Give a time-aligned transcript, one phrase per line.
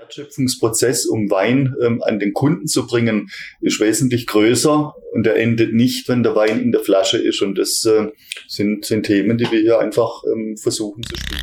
[0.00, 5.74] Wertschöpfungsprozess, um Wein ähm, an den Kunden zu bringen, ist wesentlich größer und er endet
[5.74, 7.42] nicht, wenn der Wein in der Flasche ist.
[7.42, 8.08] Und das äh,
[8.48, 11.40] sind, sind Themen, die wir hier einfach ähm, versuchen zu spielen.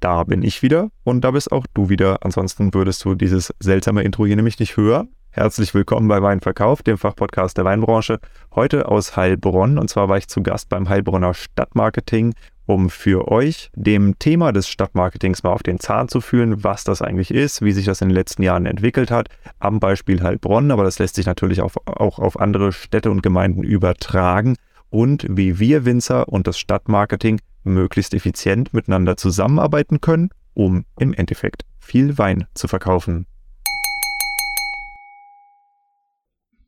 [0.00, 2.24] Da bin ich wieder und da bist auch du wieder.
[2.24, 5.14] Ansonsten würdest du dieses seltsame Intro hier nämlich nicht hören.
[5.32, 8.18] Herzlich willkommen bei Weinverkauf, dem Fachpodcast der Weinbranche.
[8.52, 12.34] Heute aus Heilbronn und zwar war ich zu Gast beim Heilbronner Stadtmarketing,
[12.66, 17.00] um für euch dem Thema des Stadtmarketings mal auf den Zahn zu fühlen, was das
[17.00, 19.28] eigentlich ist, wie sich das in den letzten Jahren entwickelt hat,
[19.60, 23.62] am Beispiel Heilbronn, aber das lässt sich natürlich auch, auch auf andere Städte und Gemeinden
[23.62, 24.56] übertragen
[24.88, 31.64] und wie wir Winzer und das Stadtmarketing möglichst effizient miteinander zusammenarbeiten können, um im Endeffekt
[31.78, 33.26] viel Wein zu verkaufen.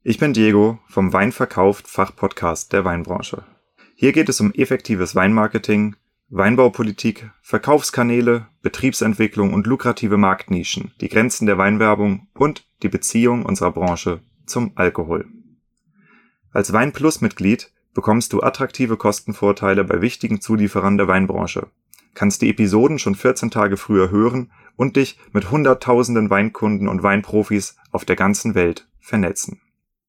[0.04, 3.44] Ich bin Diego vom Weinverkauft Fachpodcast der Weinbranche.
[3.94, 5.94] Hier geht es um effektives Weinmarketing,
[6.28, 14.18] Weinbaupolitik, Verkaufskanäle, Betriebsentwicklung und lukrative Marktnischen, die Grenzen der Weinwerbung und die Beziehung unserer Branche
[14.44, 15.24] zum Alkohol.
[16.50, 21.68] Als Weinplus-Mitglied bekommst du attraktive Kostenvorteile bei wichtigen Zulieferern der Weinbranche,
[22.14, 27.76] kannst die Episoden schon 14 Tage früher hören und dich mit Hunderttausenden Weinkunden und Weinprofis
[27.92, 29.61] auf der ganzen Welt vernetzen.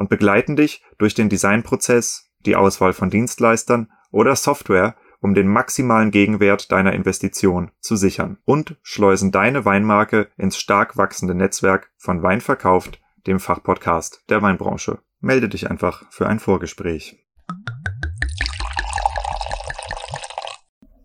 [0.00, 6.10] und begleiten dich durch den Designprozess, die Auswahl von Dienstleistern oder Software, um den maximalen
[6.10, 12.40] Gegenwert deiner Investition zu sichern und schleusen deine Weinmarke ins stark wachsende Netzwerk von Wein
[12.40, 15.00] verkauft, dem Fachpodcast der Weinbranche.
[15.20, 17.22] Melde dich einfach für ein Vorgespräch.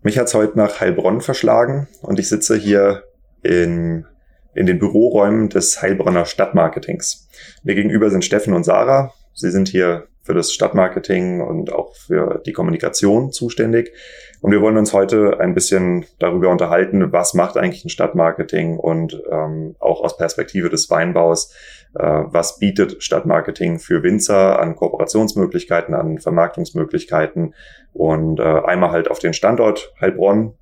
[0.00, 3.04] Mich hat's heute nach Heilbronn verschlagen und ich sitze hier
[3.42, 4.06] in
[4.56, 7.28] in den Büroräumen des Heilbronner Stadtmarketings.
[7.62, 9.12] Mir gegenüber sind Steffen und Sarah.
[9.34, 13.92] Sie sind hier für das Stadtmarketing und auch für die Kommunikation zuständig.
[14.40, 19.22] Und wir wollen uns heute ein bisschen darüber unterhalten, was macht eigentlich ein Stadtmarketing und
[19.30, 21.54] ähm, auch aus Perspektive des Weinbaus,
[21.94, 27.54] äh, was bietet Stadtmarketing für Winzer an Kooperationsmöglichkeiten, an Vermarktungsmöglichkeiten
[27.92, 30.54] und äh, einmal halt auf den Standort Heilbronn,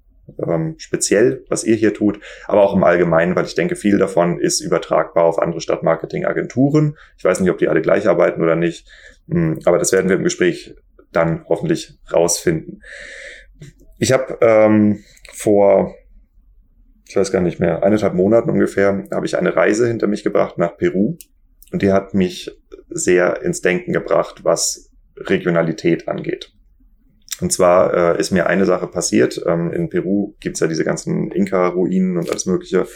[0.47, 4.41] ähm, speziell, was ihr hier tut, aber auch im Allgemeinen, weil ich denke, viel davon
[4.41, 6.97] ist übertragbar auf andere Stadtmarketing-Agenturen.
[7.17, 8.89] Ich weiß nicht, ob die alle gleich arbeiten oder nicht,
[9.29, 10.75] hm, aber das werden wir im Gespräch
[11.13, 12.83] dann hoffentlich rausfinden.
[13.99, 15.95] Ich habe ähm, vor,
[17.07, 20.59] ich weiß gar nicht mehr, eineinhalb Monaten ungefähr, habe ich eine Reise hinter mich gebracht
[20.59, 21.17] nach Peru
[21.73, 22.51] und die hat mich
[22.91, 26.53] sehr ins Denken gebracht, was Regionalität angeht.
[27.41, 29.43] Und zwar äh, ist mir eine Sache passiert.
[29.47, 32.87] Ähm, in Peru gibt's ja diese ganzen Inka-Ruinen und alles Mögliche.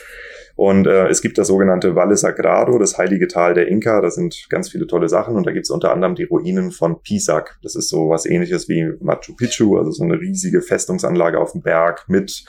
[0.54, 4.00] Und äh, es gibt das sogenannte Valle Sagrado, das heilige Tal der Inka.
[4.00, 5.35] Da sind ganz viele tolle Sachen.
[5.37, 7.58] Und da gibt's unter anderem die Ruinen von Pisac.
[7.62, 11.62] Das ist so was ähnliches wie Machu Picchu, also so eine riesige Festungsanlage auf dem
[11.62, 12.44] Berg mit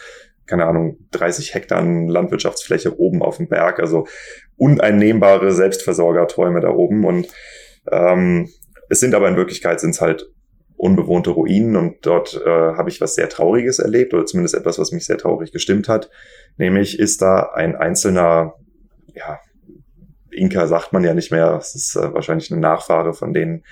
[0.50, 4.08] keine Ahnung, 30 Hektar Landwirtschaftsfläche oben auf dem Berg, also
[4.58, 7.06] uneinnehmbare Selbstversorgerträume da oben.
[7.06, 7.28] Und
[7.92, 8.50] ähm,
[8.90, 10.28] es sind aber in Wirklichkeit sind es halt
[10.80, 14.94] unbewohnte Ruinen und dort äh, habe ich was sehr Trauriges erlebt oder zumindest etwas, was
[14.94, 16.10] mich sehr traurig gestimmt hat.
[16.58, 18.56] Nämlich ist da ein einzelner,
[19.14, 19.40] ja,
[20.32, 23.66] Inka sagt man ja nicht mehr, es ist äh, wahrscheinlich eine Nachfahre von denen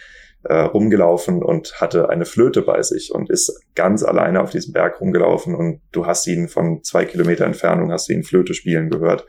[0.43, 4.99] äh, rumgelaufen und hatte eine Flöte bei sich und ist ganz alleine auf diesem Berg
[4.99, 9.25] rumgelaufen und du hast ihn von zwei Kilometer Entfernung, hast ihn Flöte spielen gehört.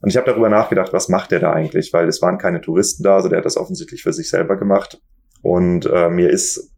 [0.00, 1.92] Und ich habe darüber nachgedacht, was macht der da eigentlich?
[1.92, 5.02] Weil es waren keine Touristen da, also der hat das offensichtlich für sich selber gemacht.
[5.42, 6.70] Und äh, mir ist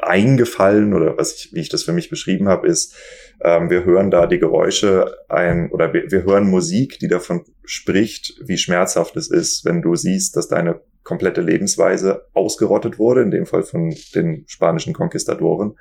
[0.00, 2.94] eingefallen oder was ich, wie ich das für mich beschrieben habe, ist,
[3.42, 8.34] ähm, wir hören da die Geräusche ein oder wir, wir hören Musik, die davon spricht,
[8.42, 13.46] wie schmerzhaft es ist, wenn du siehst, dass deine komplette Lebensweise ausgerottet wurde, in dem
[13.46, 15.76] Fall von den spanischen Konquistadoren.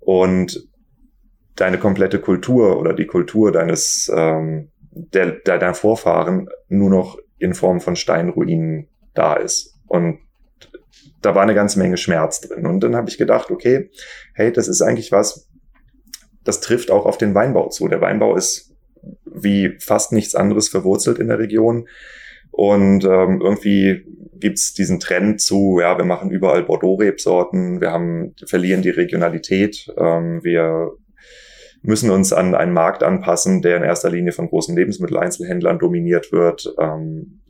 [0.00, 0.68] Und
[1.56, 7.80] deine komplette Kultur oder die Kultur deines ähm, der, deiner Vorfahren nur noch in Form
[7.80, 9.78] von Steinruinen da ist.
[9.86, 10.20] Und
[11.22, 12.66] da war eine ganze Menge Schmerz drin.
[12.66, 13.90] Und dann habe ich gedacht, okay,
[14.34, 15.48] hey, das ist eigentlich was,
[16.44, 17.88] das trifft auch auf den Weinbau zu.
[17.88, 18.74] Der Weinbau ist
[19.24, 21.88] wie fast nichts anderes verwurzelt in der Region.
[22.50, 24.04] Und ähm, irgendwie
[24.34, 30.40] gibt's diesen Trend zu, ja, wir machen überall Bordeaux-Rebsorten, wir haben, verlieren die Regionalität, ähm,
[30.42, 30.90] wir
[31.82, 36.74] müssen uns an einen Markt anpassen, der in erster Linie von großen Lebensmitteleinzelhändlern dominiert wird.
[36.78, 37.40] Ähm,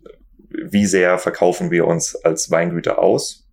[0.71, 3.49] wie sehr verkaufen wir uns als Weingüter aus?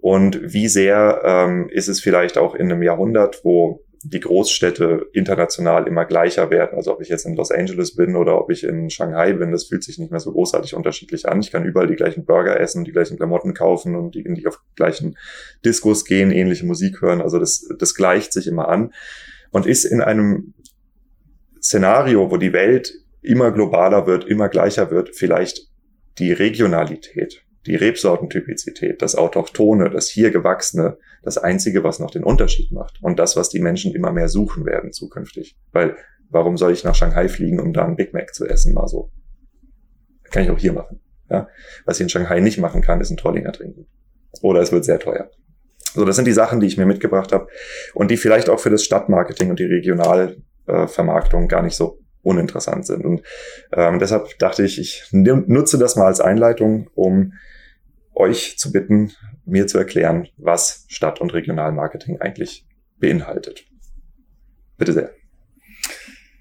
[0.00, 5.88] Und wie sehr ähm, ist es vielleicht auch in einem Jahrhundert, wo die Großstädte international
[5.88, 6.76] immer gleicher werden.
[6.76, 9.64] Also ob ich jetzt in Los Angeles bin oder ob ich in Shanghai bin, das
[9.64, 11.40] fühlt sich nicht mehr so großartig unterschiedlich an.
[11.40, 14.60] Ich kann überall die gleichen Burger essen, die gleichen Klamotten kaufen und die, die auf
[14.76, 15.16] gleichen
[15.64, 17.22] Diskos gehen, ähnliche Musik hören.
[17.22, 18.92] Also das, das gleicht sich immer an
[19.52, 20.52] und ist in einem
[21.62, 22.92] Szenario, wo die Welt
[23.22, 25.70] immer globaler wird, immer gleicher wird, vielleicht
[26.18, 32.72] die Regionalität, die Rebsortentypizität, das Autochtone, das hier gewachsene, das einzige, was noch den Unterschied
[32.72, 35.56] macht und das, was die Menschen immer mehr suchen werden zukünftig.
[35.72, 35.96] Weil
[36.28, 38.74] warum soll ich nach Shanghai fliegen, um da einen Big Mac zu essen?
[38.74, 39.10] Mal so.
[40.30, 41.00] Kann ich auch hier machen.
[41.30, 41.48] Ja?
[41.84, 43.86] Was ich in Shanghai nicht machen kann, ist ein Trollinger trinken.
[44.42, 45.30] Oder es wird sehr teuer.
[45.94, 47.46] So, das sind die Sachen, die ich mir mitgebracht habe
[47.94, 52.86] und die vielleicht auch für das Stadtmarketing und die Regionalvermarktung äh, gar nicht so uninteressant
[52.86, 53.04] sind.
[53.04, 53.22] Und
[53.72, 57.34] ähm, deshalb dachte ich, ich nutze das mal als Einleitung, um
[58.14, 59.12] euch zu bitten,
[59.44, 62.66] mir zu erklären, was Stadt- und Regionalmarketing eigentlich
[62.98, 63.64] beinhaltet.
[64.78, 65.10] Bitte sehr.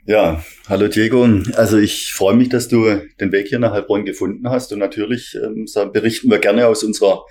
[0.06, 1.26] Ja, hallo Diego.
[1.56, 5.38] Also ich freue mich, dass du den Weg hier nach Heilbronn gefunden hast und natürlich
[5.42, 7.24] ähm, berichten wir gerne aus unserer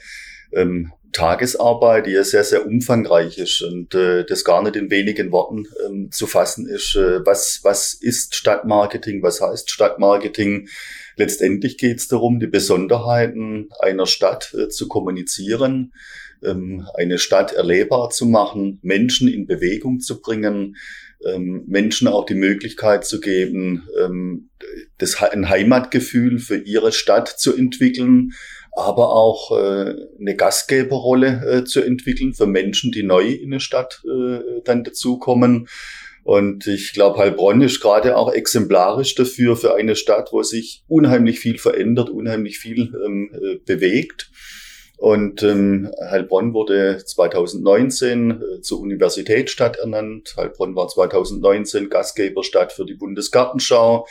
[0.54, 5.30] ähm, Tagesarbeit, die ja sehr, sehr umfangreich ist und äh, das gar nicht in wenigen
[5.30, 6.96] Worten ähm, zu fassen ist.
[6.96, 9.22] Äh, was, was ist Stadtmarketing?
[9.22, 10.68] Was heißt Stadtmarketing?
[11.16, 15.92] Letztendlich geht es darum, die Besonderheiten einer Stadt äh, zu kommunizieren,
[16.42, 20.76] ähm, eine Stadt erlebbar zu machen, Menschen in Bewegung zu bringen,
[21.26, 24.48] ähm, Menschen auch die Möglichkeit zu geben, ähm,
[24.96, 28.32] das, ein Heimatgefühl für ihre Stadt zu entwickeln
[28.74, 34.02] aber auch äh, eine Gastgeberrolle äh, zu entwickeln für Menschen, die neu in eine Stadt
[34.04, 35.68] äh, dann dazukommen.
[36.24, 41.40] Und ich glaube, Heilbronn ist gerade auch exemplarisch dafür, für eine Stadt, wo sich unheimlich
[41.40, 44.30] viel verändert, unheimlich viel ähm, äh, bewegt.
[45.02, 50.34] Und ähm, Heilbronn wurde 2019 äh, zur Universitätsstadt ernannt.
[50.36, 54.06] Heilbronn war 2019 Gastgeberstadt für die Bundesgartenschau.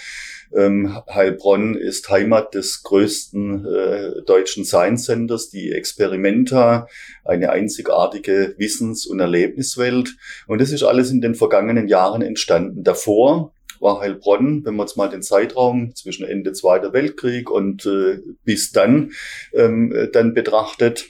[0.55, 6.87] Ähm, Heilbronn ist Heimat des größten äh, deutschen Science Centers, die Experimenta,
[7.23, 10.15] eine einzigartige Wissens- und Erlebniswelt.
[10.47, 12.83] Und das ist alles in den vergangenen Jahren entstanden.
[12.83, 18.19] Davor war Heilbronn, wenn man jetzt mal den Zeitraum zwischen Ende Zweiter Weltkrieg und äh,
[18.43, 19.11] bis dann
[19.53, 21.05] ähm, dann betrachtet,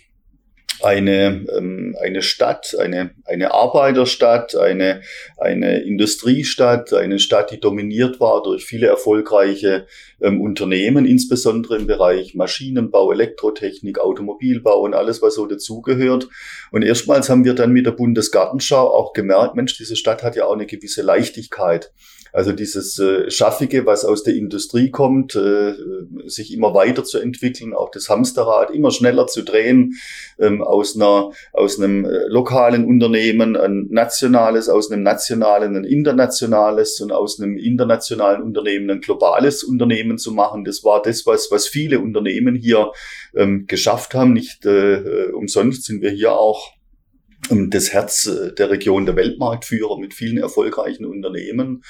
[0.84, 5.02] eine, ähm, eine Stadt, eine, eine Arbeiterstadt, eine,
[5.38, 9.86] eine Industriestadt, eine Stadt, die dominiert war durch viele erfolgreiche
[10.22, 16.28] ähm, Unternehmen, insbesondere im Bereich Maschinenbau, Elektrotechnik, Automobilbau und alles, was so dazugehört.
[16.72, 20.46] Und erstmals haben wir dann mit der Bundesgartenschau auch gemerkt, Mensch, diese Stadt hat ja
[20.46, 21.92] auch eine gewisse Leichtigkeit.
[22.34, 25.74] Also dieses äh, Schaffige, was aus der Industrie kommt, äh,
[26.26, 29.94] sich immer weiter zu entwickeln, auch das Hamsterrad immer schneller zu drehen,
[30.40, 37.02] ähm, aus einer aus einem äh, lokalen Unternehmen ein nationales, aus einem nationalen ein internationales
[37.02, 40.64] und aus einem internationalen Unternehmen ein globales Unternehmen zu machen.
[40.64, 42.92] Das war das, was was viele Unternehmen hier
[43.36, 44.34] ähm, geschafft haben.
[44.34, 46.72] Nicht äh, umsonst sind wir hier auch
[47.50, 51.84] das Herz äh, der Region der Weltmarktführer mit vielen erfolgreichen Unternehmen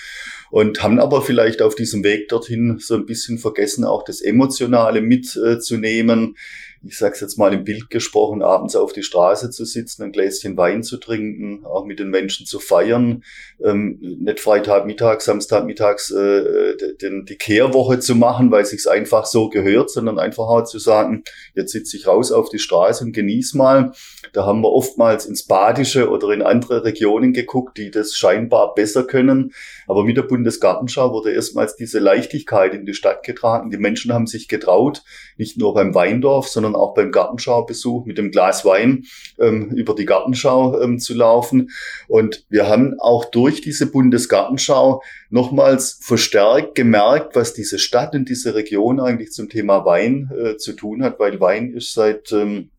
[0.50, 5.02] und haben aber vielleicht auf diesem Weg dorthin so ein bisschen vergessen, auch das Emotionale
[5.02, 6.36] mitzunehmen.
[6.84, 10.58] Ich sag's jetzt mal im Bild gesprochen, abends auf die Straße zu sitzen, ein Gläschen
[10.58, 13.24] Wein zu trinken, auch mit den Menschen zu feiern,
[13.64, 19.26] ähm, nicht Freitag, Mittag, Samstag, mittags äh, den, die Kehrwoche zu machen, weil sich's einfach
[19.26, 21.24] so gehört, sondern einfach auch zu sagen,
[21.54, 23.92] jetzt sitze ich raus auf die Straße und genieß mal.
[24.34, 29.04] Da haben wir oftmals ins Badische oder in andere Regionen geguckt, die das scheinbar besser
[29.04, 29.54] können.
[29.92, 33.72] Aber mit der Bundesgartenschau wurde erstmals diese Leichtigkeit in die Stadt getragen.
[33.72, 35.04] Die Menschen haben sich getraut,
[35.36, 39.04] nicht nur beim Weindorf, sondern auch beim Gartenschaubesuch mit dem Glas Wein
[39.38, 41.72] ähm, über die Gartenschau ähm, zu laufen.
[42.08, 48.56] Und wir haben auch durch diese Bundesgartenschau nochmals verstärkt gemerkt, was diese Stadt und diese
[48.56, 52.70] Region eigentlich zum Thema Wein äh, zu tun hat, weil Wein ist seit ähm,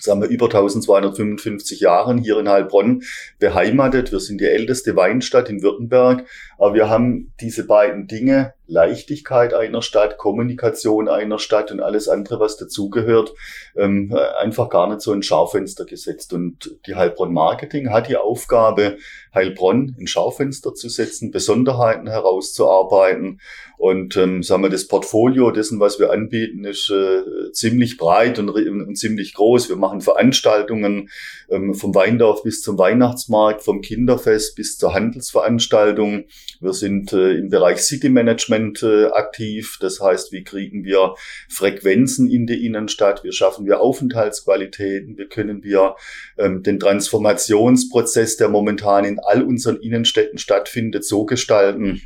[0.00, 3.02] sagen wir, über 1255 Jahren hier in Heilbronn
[3.38, 4.12] beheimatet.
[4.12, 6.26] Wir sind die älteste Weinstadt in Württemberg,
[6.60, 12.38] aber wir haben diese beiden Dinge, Leichtigkeit einer Stadt, Kommunikation einer Stadt und alles andere,
[12.38, 13.32] was dazugehört,
[13.76, 16.32] ähm, einfach gar nicht so ein Schaufenster gesetzt.
[16.32, 18.98] Und die Heilbronn Marketing hat die Aufgabe,
[19.34, 23.40] Heilbronn in Schaufenster zu setzen, Besonderheiten herauszuarbeiten.
[23.76, 28.50] Und ähm, sagen wir, das Portfolio dessen, was wir anbieten, ist äh, ziemlich breit und,
[28.50, 29.68] und, ziemlich groß.
[29.68, 31.08] Wir machen Veranstaltungen
[31.48, 36.26] ähm, vom Weindorf bis zum Weihnachtsmarkt, vom Kinderfest bis zur Handelsveranstaltung.
[36.60, 39.78] Wir sind äh, im Bereich City Management äh, aktiv.
[39.80, 41.14] Das heißt, wie kriegen wir
[41.48, 43.24] Frequenzen in die Innenstadt?
[43.24, 45.16] Wie schaffen wir Aufenthaltsqualitäten?
[45.16, 45.96] Wie können wir
[46.38, 52.00] ähm, den Transformationsprozess, der momentan in all unseren Innenstädten stattfindet, so gestalten,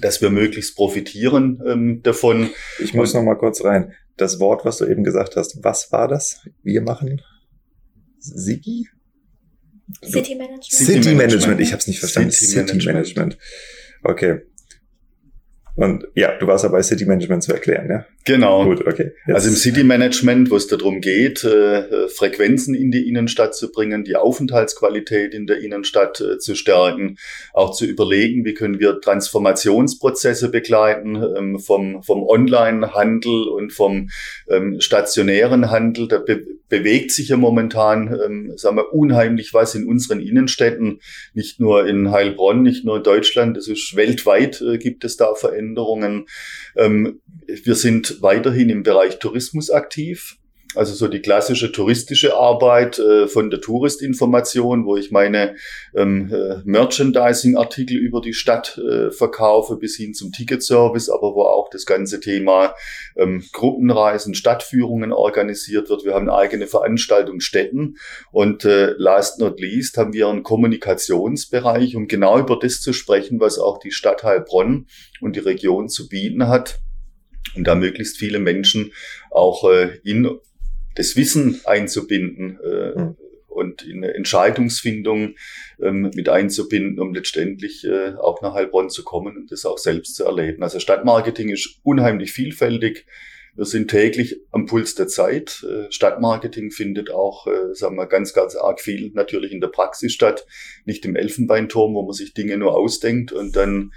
[0.00, 2.50] dass wir möglichst profitieren ähm, davon.
[2.78, 3.92] Ich muss noch mal kurz rein.
[4.16, 6.46] Das Wort, was du eben gesagt hast, was war das?
[6.62, 7.20] Wir machen
[8.18, 8.88] Sigi?
[10.04, 10.64] City Management.
[10.64, 12.30] City Management, ich habe es nicht verstanden.
[12.30, 13.16] City, City Management.
[13.16, 13.38] Management.
[14.02, 14.40] Okay.
[15.74, 18.06] Und ja, du warst dabei, City Management zu erklären, ja?
[18.26, 18.64] Genau.
[18.64, 19.12] Gut, okay.
[19.26, 19.34] Jetzt.
[19.34, 24.04] Also im City Management, wo es darum geht, äh, Frequenzen in die Innenstadt zu bringen,
[24.04, 27.16] die Aufenthaltsqualität in der Innenstadt äh, zu stärken,
[27.54, 34.10] auch zu überlegen, wie können wir Transformationsprozesse begleiten ähm, vom, vom Online-Handel und vom
[34.50, 36.06] ähm, stationären Handel.
[36.06, 41.00] Da be bewegt sich ja momentan, ähm, sagen wir, unheimlich was in unseren Innenstädten,
[41.34, 45.34] nicht nur in Heilbronn, nicht nur in Deutschland, das ist weltweit äh, gibt es da
[45.34, 46.28] Veränderungen.
[46.74, 50.38] Ähm, wir sind weiterhin im Bereich Tourismus aktiv.
[50.74, 55.56] Also so die klassische touristische Arbeit äh, von der Touristinformation, wo ich meine
[55.94, 61.68] ähm, äh, Merchandising-Artikel über die Stadt äh, verkaufe, bis hin zum Ticketservice, aber wo auch
[61.70, 62.74] das ganze Thema
[63.16, 66.04] ähm, Gruppenreisen, Stadtführungen organisiert wird.
[66.04, 67.98] Wir haben eigene Veranstaltungsstätten
[68.30, 73.40] und äh, last not least haben wir einen Kommunikationsbereich, um genau über das zu sprechen,
[73.40, 74.86] was auch die Stadt Heilbronn
[75.20, 76.80] und die Region zu bieten hat
[77.56, 78.92] und da möglichst viele Menschen
[79.30, 80.38] auch äh, in
[80.94, 83.16] das Wissen einzubinden äh, mhm.
[83.48, 85.34] und in eine Entscheidungsfindung
[85.80, 90.16] ähm, mit einzubinden, um letztendlich äh, auch nach Heilbronn zu kommen und das auch selbst
[90.16, 90.62] zu erleben.
[90.62, 93.06] Also Stadtmarketing ist unheimlich vielfältig.
[93.54, 95.62] Wir sind täglich am Puls der Zeit.
[95.68, 100.12] Äh, Stadtmarketing findet auch, äh, sagen wir, ganz, ganz arg viel natürlich in der Praxis
[100.14, 100.46] statt.
[100.86, 103.92] Nicht im Elfenbeinturm, wo man sich Dinge nur ausdenkt und dann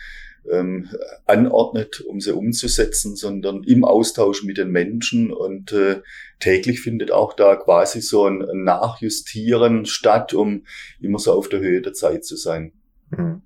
[0.51, 0.89] ähm,
[1.25, 5.31] anordnet, um sie umzusetzen, sondern im Austausch mit den Menschen.
[5.31, 6.01] Und äh,
[6.39, 10.65] täglich findet auch da quasi so ein, Nachjustieren statt, um
[10.99, 12.73] immer so auf der Höhe der Zeit zu sein.
[13.09, 13.41] Mhm.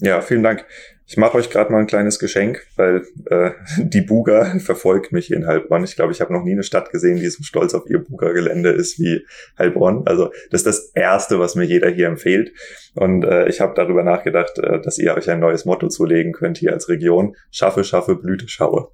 [0.00, 0.66] Ja, vielen Dank.
[1.12, 3.50] Ich mache euch gerade mal ein kleines Geschenk, weil äh,
[3.82, 5.84] die Buga verfolgt mich hier in Heilbronn.
[5.84, 8.70] Ich glaube, ich habe noch nie eine Stadt gesehen, die so stolz auf ihr Buga-Gelände
[8.70, 9.26] ist wie
[9.58, 10.06] Heilbronn.
[10.06, 12.52] Also das ist das Erste, was mir jeder hier empfiehlt.
[12.94, 16.56] Und äh, ich habe darüber nachgedacht, äh, dass ihr euch ein neues Motto zulegen könnt
[16.56, 17.36] hier als Region.
[17.50, 18.88] Schaffe, schaffe, Blüte, schaue.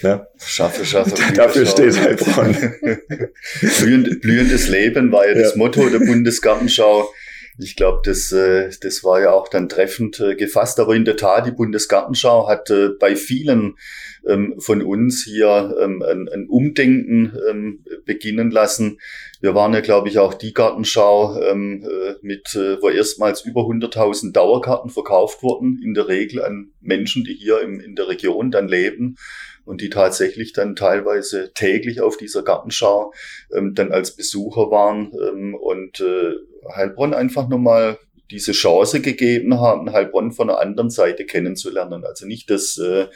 [0.00, 0.26] Ja.
[0.38, 1.12] Schaffe, schaffe.
[1.34, 2.56] Dafür steht Heilbronn.
[3.80, 7.06] Blühend, blühendes Leben war ja, ja das Motto der Bundesgartenschau.
[7.58, 10.80] Ich glaube, das, äh, das war ja auch dann treffend äh, gefasst.
[10.80, 13.76] Aber in der Tat, die Bundesgartenschau hat äh, bei vielen
[14.26, 18.98] ähm, von uns hier ähm, ein, ein Umdenken ähm, beginnen lassen.
[19.40, 23.62] Wir waren ja, glaube ich, auch die Gartenschau, ähm, äh, mit, äh, wo erstmals über
[23.62, 28.50] 100.000 Dauerkarten verkauft wurden, in der Regel an Menschen, die hier im, in der Region
[28.50, 29.16] dann leben
[29.64, 33.12] und die tatsächlich dann teilweise täglich auf dieser Gartenschau
[33.54, 36.34] ähm, dann als Besucher waren ähm, und äh,
[36.74, 37.98] Heilbronn einfach nochmal
[38.30, 42.04] diese Chance gegeben haben, Heilbronn von der anderen Seite kennenzulernen.
[42.04, 43.06] Also nicht das, äh,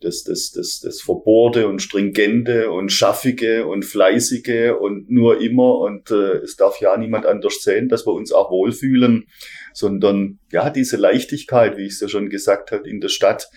[0.00, 6.10] das, das, das, das Verbohrte und Stringente und Schaffige und Fleißige und nur immer und
[6.10, 9.26] äh, es darf ja niemand anders sehen, dass wir uns auch wohlfühlen,
[9.72, 13.48] sondern ja, diese Leichtigkeit, wie ich es ja schon gesagt habe, in der Stadt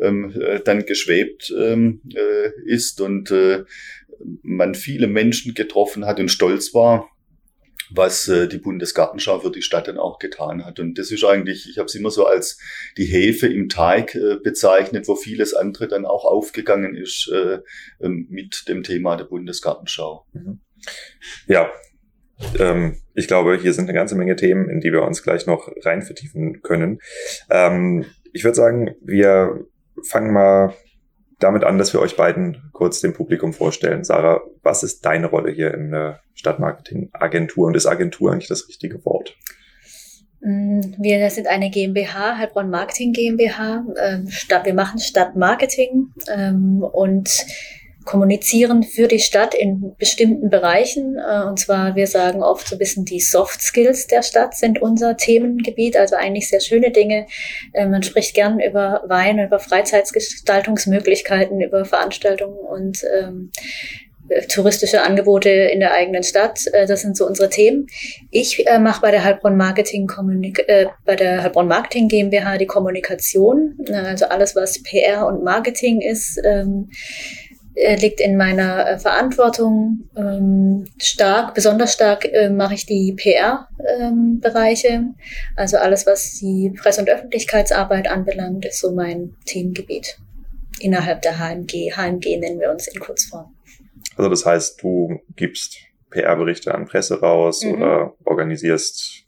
[0.00, 3.64] ähm, äh, dann geschwebt ähm, äh, ist und äh,
[4.42, 7.08] man viele Menschen getroffen hat und stolz war,
[7.90, 10.80] was äh, die Bundesgartenschau für die Stadt dann auch getan hat.
[10.80, 12.58] Und das ist eigentlich, ich habe es immer so als
[12.96, 17.58] die Hefe im Teig äh, bezeichnet, wo vieles andere dann auch aufgegangen ist äh,
[18.00, 20.26] ähm, mit dem Thema der Bundesgartenschau.
[20.32, 20.60] Mhm.
[21.46, 21.70] Ja,
[22.58, 25.70] ähm, ich glaube, hier sind eine ganze Menge Themen, in die wir uns gleich noch
[25.84, 27.00] rein vertiefen können.
[27.50, 29.66] Ähm, ich würde sagen, wir
[30.02, 30.74] fangen mal
[31.38, 34.04] damit an, dass wir euch beiden kurz dem Publikum vorstellen.
[34.04, 39.04] Sarah, was ist deine Rolle hier in der Stadtmarketing-Agentur und ist Agentur eigentlich das richtige
[39.04, 39.36] Wort?
[40.40, 43.84] Mm, wir sind eine GmbH, Heilbronn Marketing GmbH.
[44.00, 44.28] Ähm,
[44.64, 47.44] wir machen Stadtmarketing ähm, und
[48.06, 51.18] kommunizieren für die Stadt in bestimmten Bereichen.
[51.18, 54.80] Äh, und zwar, wir sagen oft so ein bisschen, die Soft Skills der Stadt sind
[54.80, 57.26] unser Themengebiet, also eigentlich sehr schöne Dinge.
[57.74, 63.52] Äh, man spricht gern über Wein, über Freizeitgestaltungsmöglichkeiten, über Veranstaltungen und ähm,
[64.48, 66.66] touristische Angebote in der eigenen Stadt.
[66.72, 67.86] Äh, das sind so unsere Themen.
[68.30, 70.10] Ich äh, mache bei der Heilbronn Marketing
[70.66, 76.40] äh, bei der Heilbronn Marketing GmbH die Kommunikation, also alles was PR und Marketing ist.
[76.44, 77.45] Ähm, äh,
[77.76, 80.08] liegt in meiner äh, Verantwortung.
[80.16, 84.88] Ähm, stark, besonders stark äh, mache ich die PR-Bereiche.
[84.88, 85.14] Ähm,
[85.56, 90.18] also alles, was die Presse- und Öffentlichkeitsarbeit anbelangt, ist so mein Themengebiet
[90.80, 91.92] innerhalb der HMG.
[91.94, 93.54] HMG nennen wir uns in Kurzform.
[94.16, 95.76] Also das heißt, du gibst
[96.10, 97.74] PR-Berichte an Presse raus mhm.
[97.74, 99.25] oder organisierst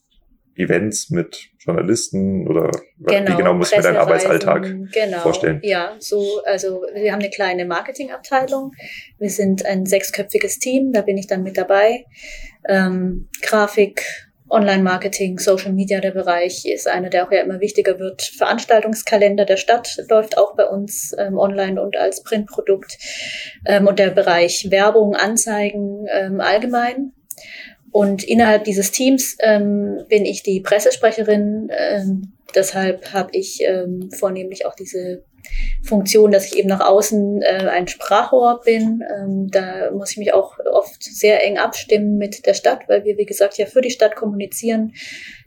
[0.58, 4.62] Events mit Journalisten oder genau, wie genau muss man deinen Arbeitsalltag
[4.92, 5.60] genau, vorstellen?
[5.62, 8.72] Ja, so, also wir haben eine kleine Marketingabteilung.
[9.18, 12.04] Wir sind ein sechsköpfiges Team, da bin ich dann mit dabei.
[12.68, 14.04] Ähm, Grafik,
[14.50, 18.22] Online-Marketing, Social Media, der Bereich ist einer, der auch ja immer wichtiger wird.
[18.22, 22.96] Veranstaltungskalender der Stadt läuft auch bei uns ähm, online und als Printprodukt.
[23.66, 27.12] Ähm, und der Bereich Werbung, Anzeigen ähm, allgemein.
[27.90, 31.68] Und innerhalb dieses Teams ähm, bin ich die Pressesprecherin.
[31.70, 35.24] Ähm, deshalb habe ich ähm, vornehmlich auch diese
[35.82, 39.02] Funktion, dass ich eben nach außen äh, ein Sprachrohr bin.
[39.16, 43.16] Ähm, da muss ich mich auch oft sehr eng abstimmen mit der Stadt, weil wir,
[43.16, 44.92] wie gesagt, ja für die Stadt kommunizieren.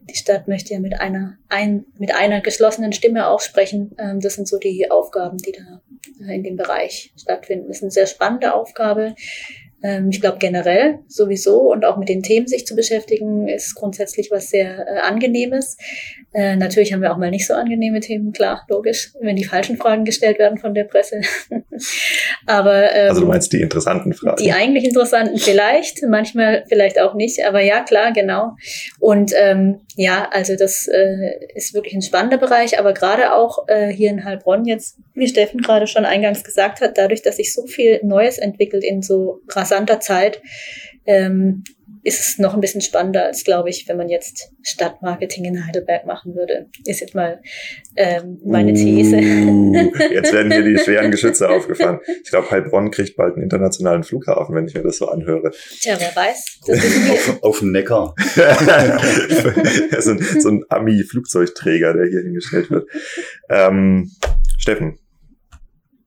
[0.10, 3.96] Die Stadt möchte ja mit einer, ein, mit einer geschlossenen Stimme auch sprechen.
[4.00, 5.82] Ähm, das sind so die Aufgaben, die da
[6.26, 7.68] äh, in dem Bereich stattfinden.
[7.68, 9.16] Das ist eine sehr spannende Aufgabe.
[9.84, 14.30] Ähm, ich glaube generell sowieso und auch mit den Themen sich zu beschäftigen, ist grundsätzlich
[14.32, 15.78] was sehr äh, Angenehmes.
[16.34, 19.78] Äh, natürlich haben wir auch mal nicht so angenehme Themen, klar, logisch, wenn die falschen
[19.78, 21.22] Fragen gestellt werden von der Presse.
[22.46, 24.42] aber ähm, also du meinst die interessanten Fragen?
[24.42, 28.56] Die eigentlich interessanten vielleicht, manchmal vielleicht auch nicht, aber ja, klar, genau.
[29.00, 33.90] Und ähm, ja, also das äh, ist wirklich ein spannender Bereich, aber gerade auch äh,
[33.90, 37.66] hier in Heilbronn jetzt, wie Steffen gerade schon eingangs gesagt hat, dadurch, dass sich so
[37.66, 40.42] viel Neues entwickelt in so rasanter Zeit,
[41.06, 41.64] ähm,
[42.04, 46.08] ist es noch ein bisschen spannender, als glaube ich, wenn man jetzt Stadtmarketing in Heidelberg
[46.08, 46.68] machen würde.
[46.86, 47.42] Ist jetzt mal
[47.96, 49.18] ähm, meine These.
[49.18, 52.00] Uh, jetzt werden hier die schweren Geschütze aufgefahren.
[52.24, 55.52] Ich glaube, Heilbronn kriegt bald einen internationalen Flughafen, wenn ich mir das so anhöre.
[55.80, 56.62] Tja, wer weiß.
[57.12, 58.16] auf, auf dem Neckar.
[60.00, 62.90] so, ein, so ein Ami-Flugzeugträger, der hier hingestellt wird.
[63.48, 64.10] Ähm,
[64.58, 64.98] Steffen,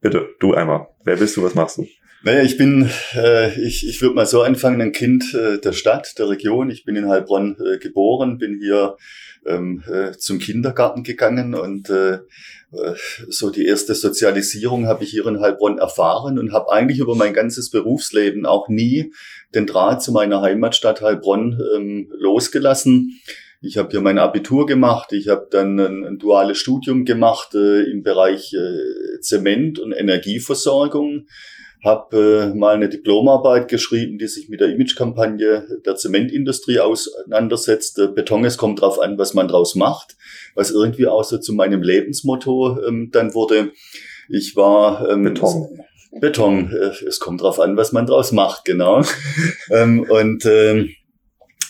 [0.01, 0.89] bitte, du einmal.
[1.05, 1.87] Wer bist du, was machst du?
[2.25, 6.19] Naja, ich bin, äh, ich, ich würde mal so anfangen, ein Kind äh, der Stadt,
[6.19, 6.71] der Region.
[6.71, 8.97] Ich bin in Heilbronn äh, geboren, bin hier
[9.45, 12.95] ähm, äh, zum Kindergarten gegangen und äh, äh,
[13.29, 17.35] so die erste Sozialisierung habe ich hier in Heilbronn erfahren und habe eigentlich über mein
[17.35, 19.13] ganzes Berufsleben auch nie
[19.55, 23.21] den Draht zu meiner Heimatstadt Heilbronn ähm, losgelassen.
[23.61, 27.83] Ich habe hier mein Abitur gemacht, ich habe dann ein, ein, duales Studium gemacht äh,
[27.83, 31.27] im Bereich äh, Zement und Energieversorgung
[31.85, 37.99] habe äh, mal eine Diplomarbeit geschrieben, die sich mit der Imagekampagne der Zementindustrie auseinandersetzt.
[37.99, 40.17] Äh, Beton, es kommt drauf an, was man draus macht,
[40.55, 43.73] was irgendwie auch so zu meinem Lebensmotto ähm, dann wurde.
[44.31, 45.81] Ich war ähm, Beton.
[46.21, 49.03] Beton, äh, es kommt drauf an, was man draus macht, genau.
[49.71, 50.91] ähm, und ähm,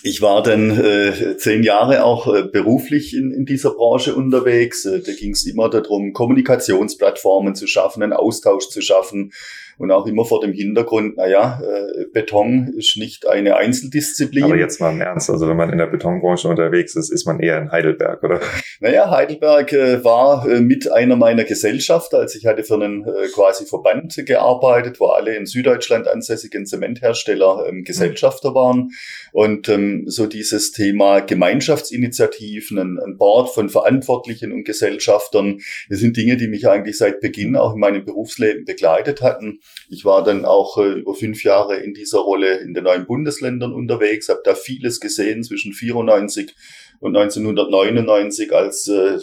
[0.06, 4.84] ich war dann äh, zehn Jahre auch äh, beruflich in, in dieser Branche unterwegs.
[4.84, 9.32] Äh, da ging es immer darum, Kommunikationsplattformen zu schaffen, einen Austausch zu schaffen,
[9.78, 14.44] und auch immer vor dem Hintergrund, naja, äh, Beton ist nicht eine Einzeldisziplin.
[14.44, 17.40] Aber jetzt mal im Ernst, also wenn man in der Betonbranche unterwegs ist, ist man
[17.40, 18.40] eher in Heidelberg, oder?
[18.80, 23.28] Naja, Heidelberg äh, war äh, mit einer meiner Gesellschafter, als ich hatte für einen äh,
[23.34, 28.90] quasi Verband gearbeitet, wo alle in Süddeutschland ansässigen Zementhersteller ähm, Gesellschafter waren.
[29.32, 36.16] Und ähm, so dieses Thema Gemeinschaftsinitiativen, ein, ein Board von Verantwortlichen und Gesellschaftern, das sind
[36.16, 39.60] Dinge, die mich eigentlich seit Beginn auch in meinem Berufsleben begleitet hatten.
[39.88, 43.72] Ich war dann auch äh, über fünf Jahre in dieser Rolle in den neuen Bundesländern
[43.72, 46.54] unterwegs, habe da vieles gesehen zwischen 94
[47.00, 49.18] und 1999, als äh,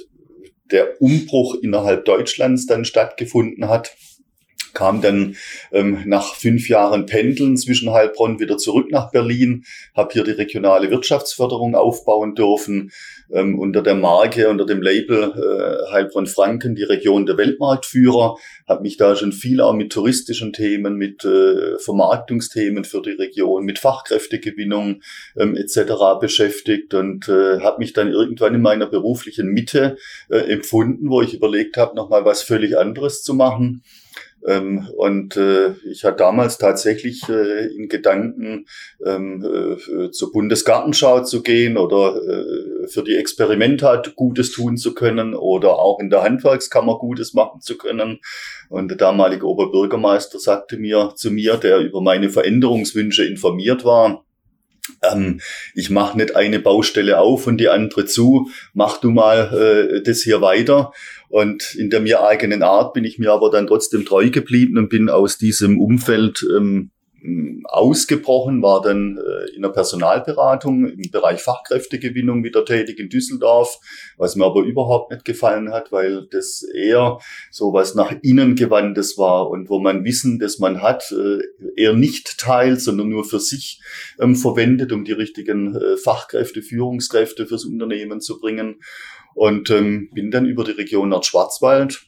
[0.71, 3.95] der Umbruch innerhalb Deutschlands dann stattgefunden hat.
[4.73, 5.35] Kam dann
[5.73, 10.89] ähm, nach fünf Jahren Pendeln zwischen Heilbronn wieder zurück nach Berlin, habe hier die regionale
[10.89, 12.91] Wirtschaftsförderung aufbauen dürfen,
[13.33, 18.35] ähm, unter der Marke, unter dem Label äh, Heilbronn Franken, die Region der Weltmarktführer,
[18.67, 23.65] habe mich da schon viel auch mit touristischen Themen, mit äh, Vermarktungsthemen für die Region,
[23.65, 25.01] mit Fachkräftegewinnung
[25.37, 26.19] ähm, etc.
[26.19, 29.97] beschäftigt und äh, habe mich dann irgendwann in meiner beruflichen Mitte
[30.29, 33.83] äh, empfunden, wo ich überlegt habe, nochmal was völlig anderes zu machen
[34.47, 38.65] ähm, und äh, ich hatte damals tatsächlich äh, in Gedanken,
[39.05, 45.35] ähm, äh, zur Bundesgartenschau zu gehen oder äh, für die Experimenta Gutes tun zu können
[45.35, 48.19] oder auch in der Handwerkskammer Gutes machen zu können.
[48.69, 54.25] Und der damalige Oberbürgermeister sagte mir zu mir, der über meine Veränderungswünsche informiert war,
[55.03, 55.41] ähm,
[55.75, 60.21] ich mache nicht eine Baustelle auf und die andere zu, mach du mal äh, das
[60.21, 60.91] hier weiter.
[61.31, 64.89] Und in der mir eigenen Art bin ich mir aber dann trotzdem treu geblieben und
[64.89, 66.91] bin aus diesem Umfeld ähm,
[67.65, 73.77] ausgebrochen, war dann äh, in der Personalberatung im Bereich Fachkräftegewinnung wieder tätig in Düsseldorf,
[74.17, 77.19] was mir aber überhaupt nicht gefallen hat, weil das eher
[77.51, 81.39] so was nach innen gewandtes war und wo man Wissen, das man hat, äh,
[81.75, 83.81] eher nicht teilt, sondern nur für sich
[84.19, 88.81] ähm, verwendet, um die richtigen äh, Fachkräfte, Führungskräfte fürs Unternehmen zu bringen.
[89.33, 92.05] Und ähm, bin dann über die Region Nordschwarzwald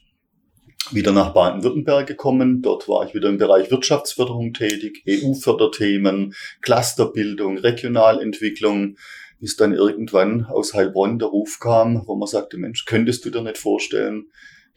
[0.90, 2.62] wieder nach Baden-Württemberg gekommen.
[2.62, 8.96] Dort war ich wieder im Bereich Wirtschaftsförderung tätig, EU-Förderthemen, Clusterbildung, Regionalentwicklung,
[9.40, 13.42] bis dann irgendwann aus Heilbronn der Ruf kam, wo man sagte, Mensch, könntest du dir
[13.42, 14.26] nicht vorstellen,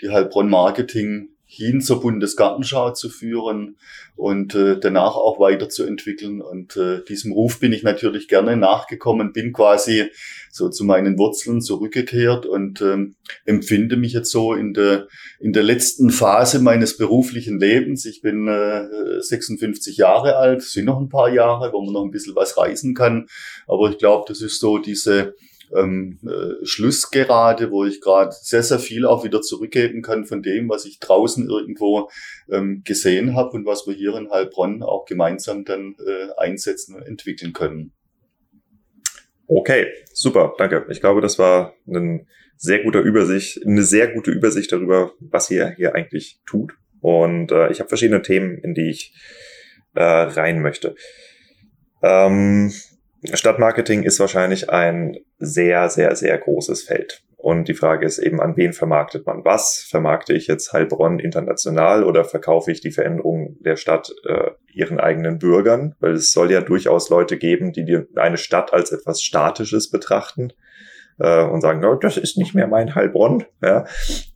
[0.01, 3.77] die Heilbronn Marketing hin zur Bundesgartenschau zu führen
[4.17, 6.41] und äh, danach auch weiterzuentwickeln.
[6.41, 10.11] Und äh, diesem Ruf bin ich natürlich gerne nachgekommen, bin quasi
[10.57, 13.15] so zu meinen Wurzeln zurückgekehrt und ähm,
[13.45, 15.07] empfinde mich jetzt so in der,
[15.39, 18.05] in der letzten Phase meines beruflichen Lebens.
[18.05, 22.11] Ich bin äh, 56 Jahre alt, sind noch ein paar Jahre, wo man noch ein
[22.11, 23.27] bisschen was reisen kann.
[23.67, 25.35] Aber ich glaube, das ist so diese
[25.75, 30.69] ähm, äh, Schlussgerade, wo ich gerade sehr, sehr viel auch wieder zurückgeben kann von dem,
[30.69, 32.09] was ich draußen irgendwo
[32.49, 37.03] ähm, gesehen habe und was wir hier in Heilbronn auch gemeinsam dann äh, einsetzen und
[37.03, 37.93] entwickeln können.
[39.47, 40.85] Okay, super, danke.
[40.89, 45.69] Ich glaube, das war ein sehr guter Übersicht, eine sehr gute Übersicht darüber, was ihr
[45.71, 46.73] hier eigentlich tut.
[46.99, 49.13] Und äh, ich habe verschiedene Themen, in die ich
[49.93, 50.95] äh, rein möchte.
[52.03, 52.73] Ähm,
[53.33, 57.23] Stadtmarketing ist wahrscheinlich ein sehr, sehr, sehr großes Feld.
[57.37, 59.85] Und die Frage ist eben, an wen vermarktet man was?
[59.87, 65.37] Vermarkte ich jetzt Heilbronn international oder verkaufe ich die Veränderung der Stadt äh, ihren eigenen
[65.37, 65.95] Bürgern?
[65.99, 70.51] Weil es soll ja durchaus Leute geben, die die eine Stadt als etwas Statisches betrachten
[71.19, 73.45] äh, und sagen, oh, das ist nicht mehr mein Heilbronn.
[73.61, 73.85] Ja?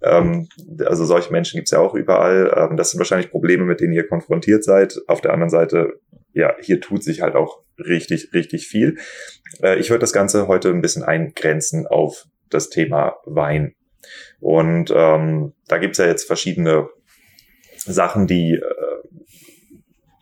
[0.04, 0.48] Ähm,
[0.86, 2.54] also solche Menschen gibt es ja auch überall.
[2.56, 5.00] Ähm, das sind wahrscheinlich Probleme, mit denen ihr konfrontiert seid.
[5.08, 6.00] Auf der anderen Seite
[6.34, 8.98] ja, hier tut sich halt auch richtig, richtig viel.
[9.62, 13.76] Äh, ich würde das Ganze heute ein bisschen eingrenzen auf das Thema Wein.
[14.40, 16.90] Und ähm, da gibt's ja jetzt verschiedene
[17.78, 19.02] Sachen, die äh,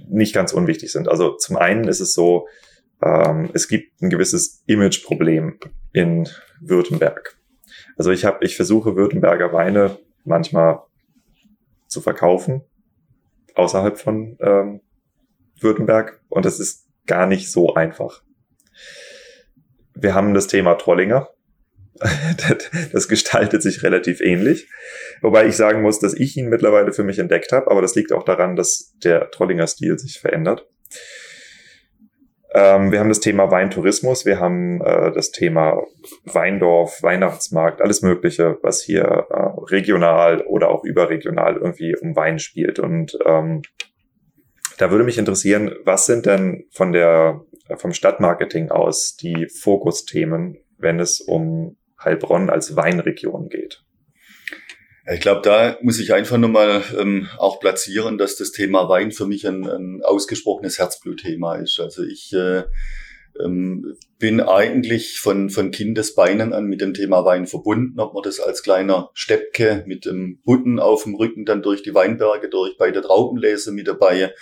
[0.07, 1.07] nicht ganz unwichtig sind.
[1.07, 2.47] Also zum einen ist es so,
[3.01, 5.59] ähm, es gibt ein gewisses Imageproblem
[5.93, 6.27] in
[6.61, 7.37] Württemberg.
[7.97, 10.81] Also ich habe, ich versuche Württemberger Weine manchmal
[11.87, 12.63] zu verkaufen
[13.55, 14.81] außerhalb von ähm,
[15.59, 18.23] Württemberg und das ist gar nicht so einfach.
[19.93, 21.29] Wir haben das Thema Trollinger.
[22.91, 24.69] Das gestaltet sich relativ ähnlich.
[25.21, 28.11] Wobei ich sagen muss, dass ich ihn mittlerweile für mich entdeckt habe, aber das liegt
[28.11, 30.67] auch daran, dass der Trollinger Stil sich verändert.
[32.51, 35.83] Ähm, wir haben das Thema Weintourismus, wir haben äh, das Thema
[36.25, 42.79] Weindorf, Weihnachtsmarkt, alles Mögliche, was hier äh, regional oder auch überregional irgendwie um Wein spielt.
[42.79, 43.61] Und ähm,
[44.79, 47.41] da würde mich interessieren, was sind denn von der,
[47.75, 53.83] vom Stadtmarketing aus die Fokusthemen, wenn es um Heilbronn als Weinregion geht?
[55.11, 59.25] Ich glaube, da muss ich einfach nochmal ähm, auch platzieren, dass das Thema Wein für
[59.25, 61.79] mich ein, ein ausgesprochenes Herzblutthema ist.
[61.79, 62.63] Also ich äh,
[63.43, 68.39] ähm, bin eigentlich von, von Kindesbeinen an mit dem Thema Wein verbunden, ob man das
[68.39, 72.91] als kleiner Steppke mit dem Butten auf dem Rücken dann durch die Weinberge durch bei
[72.91, 74.33] der Traubenlese mit dabei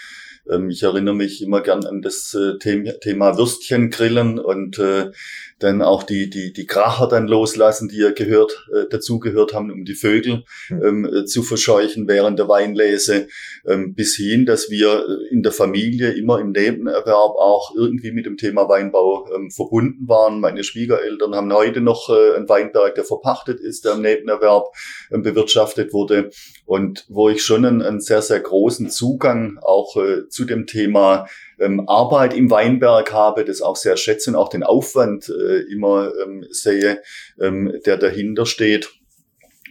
[0.50, 5.12] Ähm, ich erinnere mich immer gern an das äh, Thema Würstchengrillen und äh,
[5.60, 9.86] dann auch die, die, die Kracher dann loslassen, die ja gehört, äh, dazugehört haben, um
[9.86, 10.84] die Vögel hm.
[10.84, 13.28] ähm, äh, zu verscheuchen während der Weinlese,
[13.66, 18.26] ähm, bis hin, dass wir äh, in der Familie immer im Nebenerwerb auch irgendwie mit
[18.26, 20.40] dem Thema Weinbau ähm, verbunden waren.
[20.40, 24.68] Meine Schwiegereltern haben heute noch äh, einen Weinberg, der verpachtet ist, der im Nebenerwerb
[25.12, 26.30] ähm, bewirtschaftet wurde
[26.66, 31.28] und wo ich schon einen, einen sehr, sehr großen Zugang auch äh, zu dem Thema
[31.60, 36.12] ähm, Arbeit im Weinberg habe, das auch sehr schätze und auch den Aufwand äh, immer
[36.24, 37.02] ähm, sehe,
[37.40, 38.90] ähm, der dahinter steht.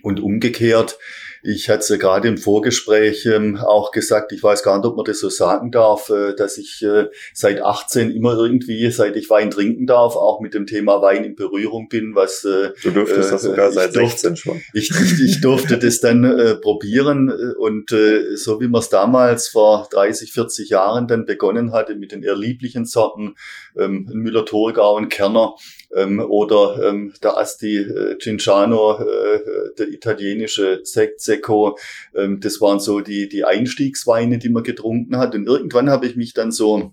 [0.02, 0.98] Und umgekehrt,
[1.46, 5.04] ich hatte es gerade im Vorgespräch ähm, auch gesagt, ich weiß gar nicht, ob man
[5.04, 9.50] das so sagen darf, äh, dass ich äh, seit 18 immer irgendwie, seit ich Wein
[9.50, 13.32] trinken darf, auch mit dem Thema Wein in Berührung bin, was äh, Du durftest äh,
[13.32, 14.60] das sogar seit durfte, 16 schon.
[14.74, 19.48] Ich, ich, ich durfte das dann äh, probieren und äh, so wie man es damals
[19.48, 23.36] vor 30, 40 Jahren dann begonnen hatte mit den eher lieblichen Sorten,
[23.78, 25.54] ähm, Müller-Thurgau und Kerner,
[25.96, 29.40] ähm, oder ähm, der Asti äh, Cinciano, äh,
[29.78, 31.78] der italienische Sekt Secco.
[32.14, 35.34] Ähm, das waren so die, die Einstiegsweine, die man getrunken hat.
[35.34, 36.92] Und irgendwann habe ich mich dann so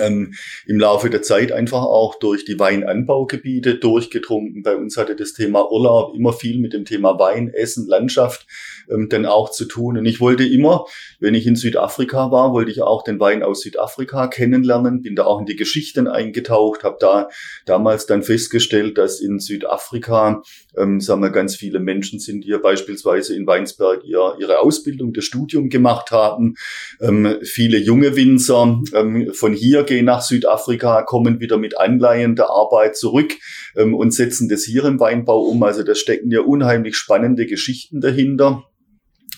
[0.00, 0.34] ähm,
[0.66, 4.62] im Laufe der Zeit einfach auch durch die Weinanbaugebiete durchgetrunken.
[4.62, 8.46] Bei uns hatte das Thema Urlaub immer viel mit dem Thema Wein, Essen, Landschaft
[8.90, 9.98] ähm, dann auch zu tun.
[9.98, 10.86] Und ich wollte immer,
[11.20, 15.24] wenn ich in Südafrika war, wollte ich auch den Wein aus Südafrika kennenlernen, bin da
[15.24, 17.28] auch in die Geschichten eingetaucht, habe da
[17.66, 20.42] damals dann festgestellt, dass in Südafrika,
[20.76, 25.12] ähm, sagen wir, ganz viele Menschen sind, die ja beispielsweise in Weinsberg ihr, ihre Ausbildung,
[25.12, 26.54] das Studium gemacht haben.
[27.00, 32.50] Ähm, viele junge Winzer ähm, von hier gehen nach Südafrika, kommen wieder mit Anleihen der
[32.50, 33.32] Arbeit zurück
[33.76, 35.62] ähm, und setzen das hier im Weinbau um.
[35.62, 38.64] Also da stecken ja unheimlich spannende Geschichten dahinter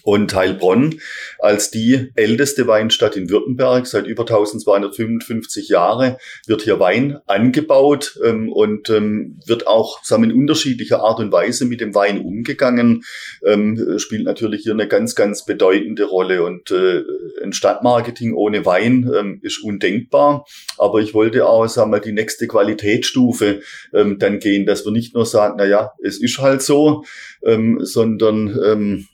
[0.06, 1.00] und Heilbronn
[1.40, 3.88] als die älteste Weinstadt in Württemberg.
[3.88, 10.32] Seit über 1255 Jahre wird hier Wein angebaut ähm, und ähm, wird auch sagen in
[10.32, 13.02] unterschiedlicher Art und Weise mit dem Wein umgegangen.
[13.44, 16.44] Ähm, spielt natürlich hier eine ganz, ganz bedeutende Rolle.
[16.44, 17.02] Und äh,
[17.42, 20.46] ein Stadtmarketing ohne Wein ähm, ist undenkbar.
[20.78, 23.60] Aber ich wollte auch sagen wir, die nächste Qualitätsstufe
[23.92, 27.04] ähm, dann gehen, dass wir nicht nur sagen, na ja, es ist halt so,
[27.42, 29.08] ähm, sondern ähm,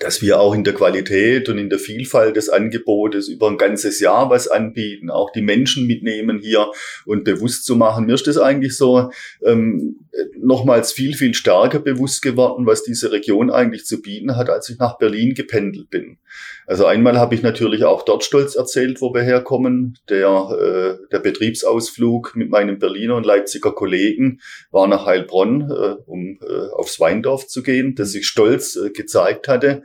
[0.00, 4.00] dass wir auch in der Qualität und in der Vielfalt des Angebotes über ein ganzes
[4.00, 6.72] Jahr was anbieten, auch die Menschen mitnehmen hier
[7.04, 8.06] und bewusst zu machen.
[8.06, 9.10] Mir ist das eigentlich so
[9.44, 10.06] ähm,
[10.38, 14.78] nochmals viel, viel stärker bewusst geworden, was diese Region eigentlich zu bieten hat, als ich
[14.78, 16.16] nach Berlin gependelt bin.
[16.70, 19.98] Also einmal habe ich natürlich auch dort stolz erzählt, wo wir herkommen.
[20.08, 20.28] Der,
[21.00, 24.38] äh, der Betriebsausflug mit meinem Berliner und Leipziger Kollegen
[24.70, 29.48] war nach Heilbronn, äh, um äh, aufs Weindorf zu gehen, das ich stolz äh, gezeigt
[29.48, 29.82] hatte.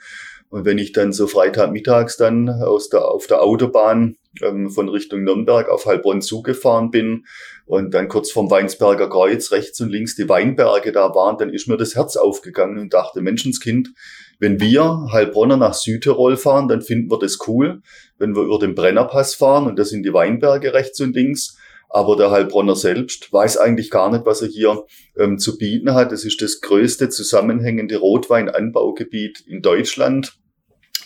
[0.50, 5.24] Und wenn ich dann so Freitagmittags dann aus der, auf der Autobahn ähm, von Richtung
[5.24, 7.26] Nürnberg auf Heilbronn zugefahren bin
[7.66, 11.68] und dann kurz vom Weinsberger Kreuz rechts und links die Weinberge da waren, dann ist
[11.68, 13.90] mir das Herz aufgegangen und dachte, Menschenskind,
[14.40, 17.82] wenn wir Heilbronner nach Südtirol fahren, dann finden wir das cool.
[18.18, 21.58] Wenn wir über den Brennerpass fahren und das sind die Weinberge rechts und links,
[21.90, 24.84] aber der Heilbronner selbst weiß eigentlich gar nicht, was er hier
[25.18, 26.12] ähm, zu bieten hat.
[26.12, 30.38] Es ist das größte zusammenhängende Rotweinanbaugebiet in Deutschland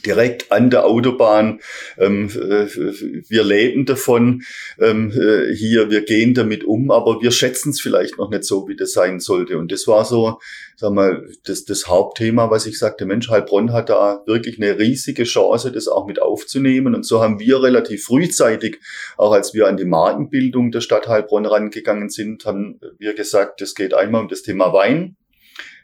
[0.06, 1.60] direkt an der Autobahn.
[1.98, 2.68] Ähm, äh,
[3.30, 4.44] wir leben davon
[4.80, 8.68] ähm, äh, hier, wir gehen damit um, aber wir schätzen es vielleicht noch nicht so,
[8.68, 9.58] wie das sein sollte.
[9.58, 10.40] Und das war so,
[10.76, 15.24] sag mal, das, das Hauptthema, was ich sagte, Mensch, Heilbronn hat da wirklich eine riesige
[15.24, 16.96] Chance, das auch mit aufzunehmen.
[16.96, 18.80] Und so haben wir relativ frühzeitig,
[19.18, 23.76] auch als wir an die Markenbildung der Stadt Heilbronn rangegangen sind, haben wir gesagt, es
[23.76, 25.18] geht einmal um das Thema Wein,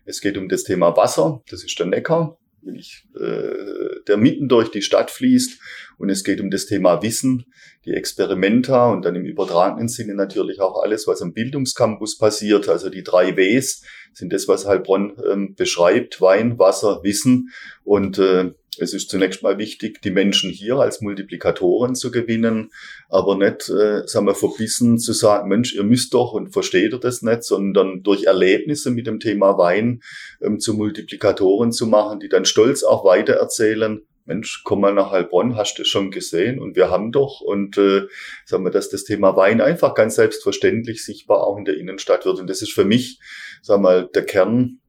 [0.05, 2.37] es geht um das Thema Wasser, das ist der Neckar
[2.73, 5.59] ich, äh, der mitten durch die Stadt fließt.
[5.97, 7.45] Und es geht um das Thema Wissen,
[7.85, 12.67] die Experimenta und dann im übertragenen Sinne natürlich auch alles, was am Bildungscampus passiert.
[12.67, 16.21] Also die drei Ws sind das, was Heilbronn ähm, beschreibt.
[16.21, 17.51] Wein, Wasser, Wissen.
[17.83, 22.71] Und äh, es ist zunächst mal wichtig, die Menschen hier als Multiplikatoren zu gewinnen,
[23.09, 26.99] aber nicht, äh, sagen wir, verbissen zu sagen, Mensch, ihr müsst doch und versteht ihr
[26.99, 30.01] das nicht, sondern durch Erlebnisse mit dem Thema Wein
[30.41, 35.55] ähm, zu Multiplikatoren zu machen, die dann stolz auch weitererzählen, Mensch, komm mal nach Heilbronn,
[35.55, 37.41] hast du schon gesehen und wir haben doch.
[37.41, 38.07] Und äh,
[38.43, 42.39] sagen wir, dass das Thema Wein einfach ganz selbstverständlich sichtbar auch in der Innenstadt wird.
[42.39, 43.19] Und das ist für mich,
[43.61, 44.79] sagen wir mal, der Kern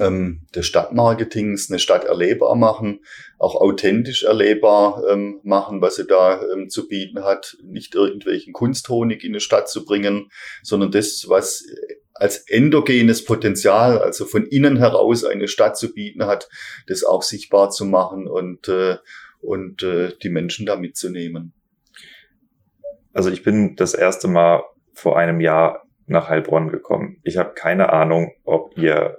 [0.00, 3.00] ähm, des Stadtmarketings eine Stadt erlebbar machen,
[3.38, 9.24] auch authentisch erlebbar ähm, machen, was sie da ähm, zu bieten hat, nicht irgendwelchen Kunsthonig
[9.24, 10.30] in eine Stadt zu bringen,
[10.62, 11.64] sondern das, was
[12.14, 16.48] als endogenes Potenzial, also von innen heraus eine Stadt zu bieten hat,
[16.86, 18.96] das auch sichtbar zu machen und äh,
[19.40, 21.52] und äh, die Menschen da mitzunehmen.
[23.12, 27.20] Also ich bin das erste Mal vor einem Jahr nach Heilbronn gekommen.
[27.22, 29.16] Ich habe keine Ahnung, ob ihr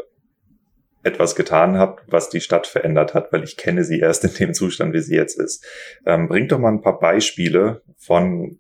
[1.08, 4.54] etwas getan habt, was die Stadt verändert hat, weil ich kenne sie erst in dem
[4.54, 5.65] Zustand, wie sie jetzt ist.
[6.06, 8.60] Ähm, bringt doch mal ein paar Beispiele von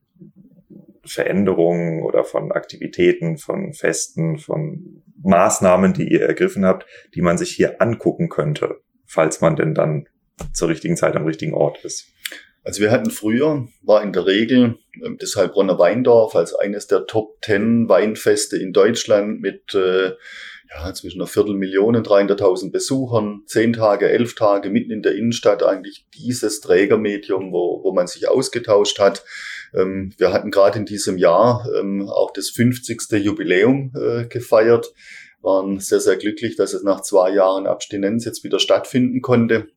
[1.05, 7.51] Veränderungen oder von Aktivitäten, von Festen, von Maßnahmen, die ihr ergriffen habt, die man sich
[7.51, 10.07] hier angucken könnte, falls man denn dann
[10.53, 12.07] zur richtigen Zeit am richtigen Ort ist.
[12.63, 17.05] Also wir hatten früher, war in der Regel ähm, das Heilbronner Weindorf als eines der
[17.07, 20.11] Top Ten Weinfeste in Deutschland mit äh,
[20.69, 25.63] ja, zwischen einer Viertelmillion und 300.000 Besuchern, zehn Tage, elf Tage mitten in der Innenstadt
[25.63, 29.23] eigentlich dieses Trägermedium, wo, wo man sich ausgetauscht hat.
[29.73, 33.11] Ähm, wir hatten gerade in diesem Jahr ähm, auch das 50.
[33.23, 34.93] Jubiläum äh, gefeiert,
[35.41, 39.67] waren sehr, sehr glücklich, dass es nach zwei Jahren Abstinenz jetzt wieder stattfinden konnte.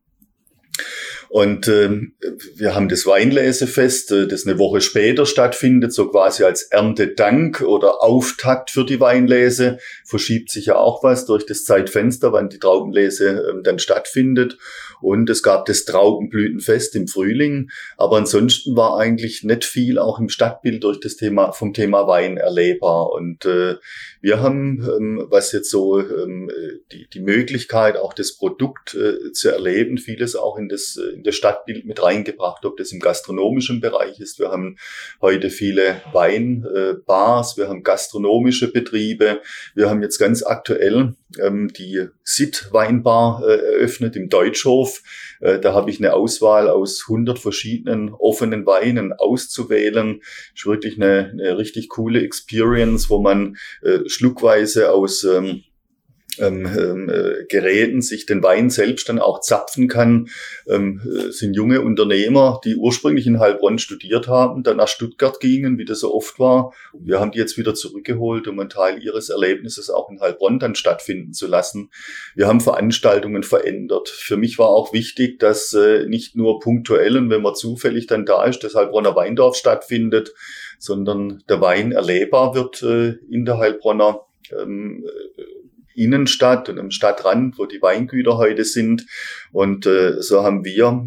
[1.30, 2.14] Und ähm,
[2.56, 8.02] wir haben das Weinlesefest, äh, das eine Woche später stattfindet, so quasi als Erntedank oder
[8.02, 9.78] Auftakt für die Weinlese.
[10.04, 14.58] Verschiebt sich ja auch was durch das Zeitfenster, wann die Traubenlese ähm, dann stattfindet.
[15.00, 17.70] Und es gab das Traubenblütenfest im Frühling.
[17.96, 22.36] Aber ansonsten war eigentlich nicht viel auch im Stadtbild durch das Thema, vom Thema Wein
[22.36, 23.12] erlebbar.
[23.12, 23.76] Und äh,
[24.20, 26.50] wir haben, ähm, was jetzt so ähm,
[26.92, 31.22] die, die Möglichkeit, auch das Produkt äh, zu erleben, vieles auch in das, äh, in
[31.22, 34.38] das Stadtbild mit reingebracht, ob das im gastronomischen Bereich ist.
[34.38, 34.76] Wir haben
[35.20, 39.40] heute viele Weinbars, äh, wir haben gastronomische Betriebe.
[39.74, 44.89] Wir haben jetzt ganz aktuell ähm, die Sit Weinbar äh, eröffnet im Deutschhof.
[45.40, 50.20] Äh, da habe ich eine Auswahl aus 100 verschiedenen offenen Weinen auszuwählen.
[50.54, 55.62] Ist wirklich eine, eine richtig coole Experience, wo man äh, schluckweise aus ähm,
[56.40, 60.28] ähm, ähm, äh, Geräten sich den Wein selbst dann auch zapfen kann,
[60.68, 65.78] ähm, äh, sind junge Unternehmer, die ursprünglich in Heilbronn studiert haben, dann nach Stuttgart gingen,
[65.78, 66.72] wie das so oft war.
[66.98, 70.74] Wir haben die jetzt wieder zurückgeholt, um einen Teil ihres Erlebnisses auch in Heilbronn dann
[70.74, 71.90] stattfinden zu lassen.
[72.34, 74.08] Wir haben Veranstaltungen verändert.
[74.08, 78.24] Für mich war auch wichtig, dass äh, nicht nur punktuell und wenn man zufällig dann
[78.26, 80.32] da ist, das Heilbronner Weindorf stattfindet,
[80.78, 84.26] sondern der Wein erlebbar wird äh, in der Heilbronner
[84.58, 85.04] ähm,
[85.36, 85.42] äh,
[86.02, 89.06] Innenstadt und am Stadtrand, wo die Weingüter heute sind.
[89.52, 91.06] Und äh, so haben wir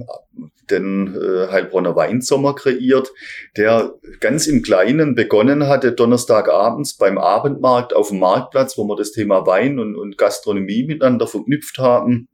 [0.69, 3.11] den äh, Heilbronner Weinsommer kreiert,
[3.57, 9.11] der ganz im Kleinen begonnen hatte, Donnerstagabends beim Abendmarkt auf dem Marktplatz, wo wir das
[9.11, 12.27] Thema Wein und, und Gastronomie miteinander verknüpft haben.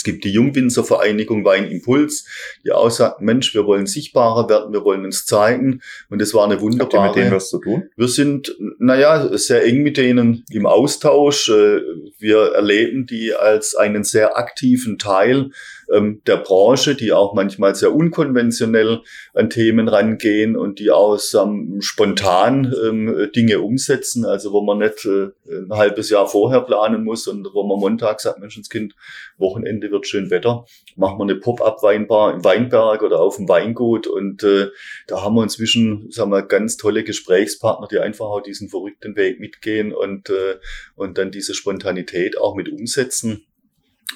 [0.00, 2.24] Es gibt die Jungwinzervereinigung Weinimpuls,
[2.64, 5.82] die auch sagt, Mensch, wir wollen sichtbarer werden, wir wollen uns zeigen.
[6.08, 7.08] Und es war eine wunderbare...
[7.08, 7.90] Habt ihr mit denen was zu tun?
[7.96, 11.50] Wir sind, naja, sehr eng mit denen im Austausch.
[11.50, 11.82] Äh,
[12.18, 15.50] wir erleben die als einen sehr aktiven Teil
[15.92, 19.00] ähm, der Branche, die auch manchmal sehr unkonventionell
[19.34, 25.04] an Themen rangehen und die auch ähm, spontan ähm, Dinge umsetzen, also wo man nicht
[25.04, 28.94] äh, ein halbes Jahr vorher planen muss und wo man Montag sagt, Menschenskind,
[29.38, 30.64] Wochenende wird schön Wetter,
[30.96, 34.06] machen wir eine Pop-up-Weinbar im Weinberg oder auf dem Weingut.
[34.06, 34.68] Und äh,
[35.06, 39.40] da haben wir inzwischen, sagen wir, ganz tolle Gesprächspartner, die einfach auch diesen verrückten Weg
[39.40, 40.56] mitgehen und, äh,
[40.94, 43.46] und dann diese Spontanität auch mit umsetzen.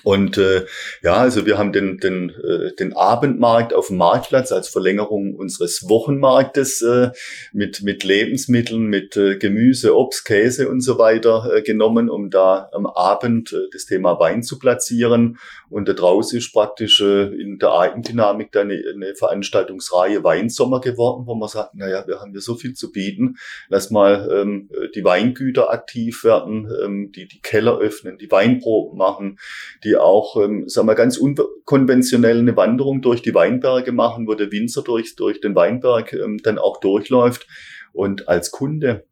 [0.02, 0.66] Und äh,
[1.02, 5.88] ja, also wir haben den, den, äh, den Abendmarkt auf dem Marktplatz als Verlängerung unseres
[5.88, 7.10] Wochenmarktes äh,
[7.52, 12.68] mit, mit Lebensmitteln, mit äh, Gemüse, Obst, Käse und so weiter äh, genommen, um da
[12.72, 15.38] am Abend äh, das Thema Wein zu platzieren.
[15.74, 21.26] Und da draußen ist praktisch äh, in der Eigendynamik dann eine, eine Veranstaltungsreihe Weinsommer geworden,
[21.26, 25.02] wo man sagt, naja, wir haben hier so viel zu bieten, lass mal ähm, die
[25.02, 29.40] Weingüter aktiv werden, ähm, die die Keller öffnen, die Weinproben machen,
[29.82, 34.52] die auch, ähm, sagen wir, ganz unkonventionell eine Wanderung durch die Weinberge machen, wo der
[34.52, 37.48] Winzer durch, durch den Weinberg ähm, dann auch durchläuft.
[37.92, 39.06] Und als Kunde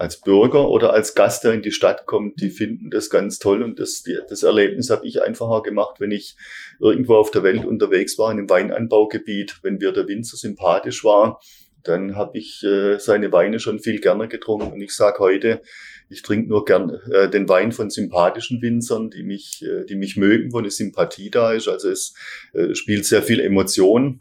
[0.00, 3.62] als Bürger oder als Gast, der in die Stadt kommt, die finden das ganz toll
[3.62, 6.36] und das, das Erlebnis habe ich einfacher gemacht, wenn ich
[6.80, 11.40] irgendwo auf der Welt unterwegs war, in einem Weinanbaugebiet, wenn mir der Winzer sympathisch war,
[11.82, 14.72] dann habe ich äh, seine Weine schon viel gerne getrunken.
[14.72, 15.60] Und ich sage heute,
[16.08, 20.16] ich trinke nur gern äh, den Wein von sympathischen Winzern, die mich, äh, die mich
[20.16, 21.68] mögen, wo eine Sympathie da ist.
[21.68, 22.14] Also es
[22.52, 24.18] äh, spielt sehr viel Emotion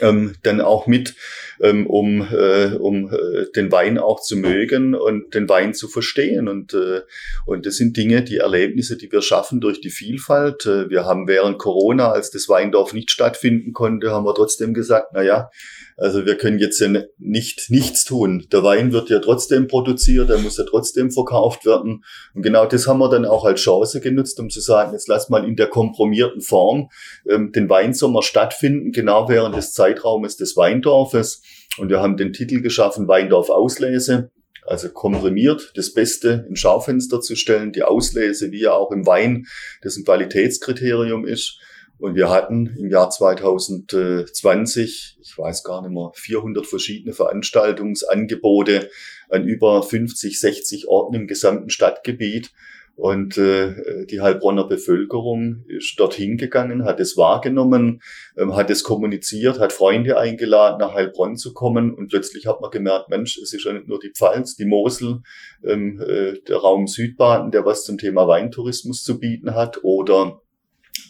[0.00, 1.14] ähm, dann auch mit,
[1.60, 6.48] ähm, um, äh, um äh, den Wein auch zu mögen und den Wein zu verstehen.
[6.48, 7.02] Und, äh,
[7.46, 10.66] und das sind Dinge, die Erlebnisse, die wir schaffen durch die Vielfalt.
[10.66, 15.08] Äh, wir haben während Corona, als das Weindorf nicht stattfinden konnte, haben wir trotzdem gesagt,
[15.14, 15.50] na ja,
[15.96, 16.82] Also wir können jetzt
[17.18, 18.46] nicht nichts tun.
[18.52, 22.04] Der Wein wird ja trotzdem produziert, der muss ja trotzdem verkauft werden.
[22.34, 25.28] Und genau das haben wir dann auch als Chance genutzt, um zu sagen, jetzt lass
[25.28, 26.90] mal in der komprimierten Form
[27.28, 31.42] ähm, den Weinsommer stattfinden, genau während des Zeitraumes des Weindorfes.
[31.78, 34.30] Und wir haben den Titel geschaffen, Weindorf Auslese
[34.66, 39.46] also komprimiert das Beste ins Schaufenster zu stellen, die Auslese, wie ja auch im Wein,
[39.82, 41.58] das ein Qualitätskriterium ist.
[42.04, 48.90] Und wir hatten im Jahr 2020, ich weiß gar nicht mehr, 400 verschiedene Veranstaltungsangebote
[49.30, 52.52] an über 50, 60 Orten im gesamten Stadtgebiet.
[52.94, 58.02] Und äh, die Heilbronner Bevölkerung ist dorthin gegangen, hat es wahrgenommen,
[58.36, 61.94] ähm, hat es kommuniziert, hat Freunde eingeladen, nach Heilbronn zu kommen.
[61.94, 65.22] Und plötzlich hat man gemerkt, Mensch, es ist ja nicht nur die Pfalz, die Mosel,
[65.64, 70.42] ähm, äh, der Raum Südbaden, der was zum Thema Weintourismus zu bieten hat, oder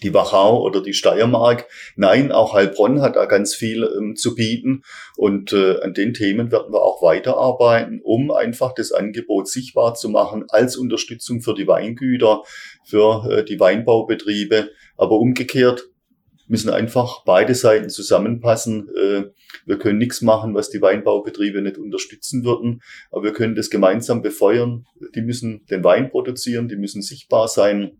[0.02, 1.66] die Wachau oder die Steiermark.
[1.96, 4.82] Nein, auch Heilbronn hat da ganz viel ähm, zu bieten.
[5.16, 10.08] Und äh, an den Themen werden wir auch weiterarbeiten, um einfach das Angebot sichtbar zu
[10.08, 12.42] machen als Unterstützung für die Weingüter,
[12.84, 14.70] für äh, die Weinbaubetriebe.
[14.96, 15.84] Aber umgekehrt
[16.46, 18.88] müssen einfach beide Seiten zusammenpassen.
[18.94, 19.24] Äh,
[19.66, 24.22] wir können nichts machen, was die Weinbaubetriebe nicht unterstützen würden, aber wir können das gemeinsam
[24.22, 24.86] befeuern.
[25.14, 27.98] Die müssen den Wein produzieren, die müssen sichtbar sein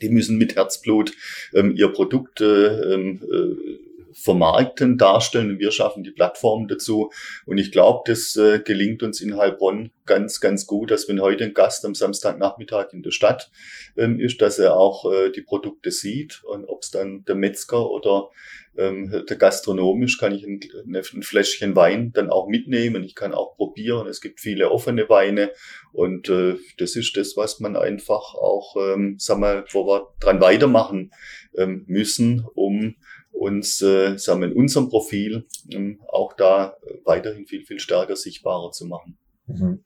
[0.00, 1.12] die müssen mit Herzblut
[1.54, 3.69] ähm, ihr Produkt äh, ähm, äh,
[4.12, 7.10] vermarkten, darstellen wir schaffen die Plattform dazu.
[7.46, 11.44] Und ich glaube, das äh, gelingt uns in Heilbronn ganz, ganz gut, dass wenn heute
[11.44, 13.50] ein Gast am Samstagnachmittag in der Stadt
[13.96, 17.88] ähm, ist, dass er auch äh, die Produkte sieht und ob es dann der Metzger
[17.88, 18.30] oder
[18.76, 23.02] ähm, der gastronomisch kann ich ein, ein, Fläschchen Wein dann auch mitnehmen.
[23.04, 24.06] Ich kann auch probieren.
[24.06, 25.50] Es gibt viele offene Weine
[25.92, 30.40] und äh, das ist das, was man einfach auch, ähm, sag mal, wo wir dran
[30.40, 31.12] weitermachen
[31.56, 32.96] ähm, müssen, um
[33.40, 38.70] uns, äh, sagen wir, in unserem Profil ähm, auch da weiterhin viel, viel stärker sichtbarer
[38.70, 39.16] zu machen.
[39.46, 39.82] Mhm.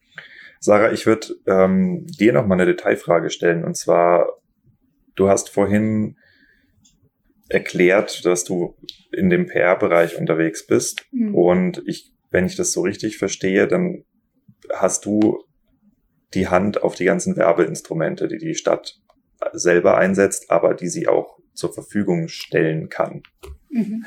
[0.59, 4.27] Sarah, ich würde ähm, dir noch mal eine Detailfrage stellen und zwar,
[5.15, 6.17] du hast vorhin
[7.49, 8.75] erklärt, dass du
[9.13, 11.07] in dem PR-Bereich unterwegs bist.
[11.13, 11.35] Mhm.
[11.35, 14.05] Und ich, wenn ich das so richtig verstehe, dann
[14.73, 15.45] hast du
[16.33, 18.99] die Hand auf die ganzen Werbeinstrumente, die die Stadt
[19.53, 23.23] selber einsetzt, aber die sie auch zur Verfügung stellen kann.
[23.71, 24.05] Mhm.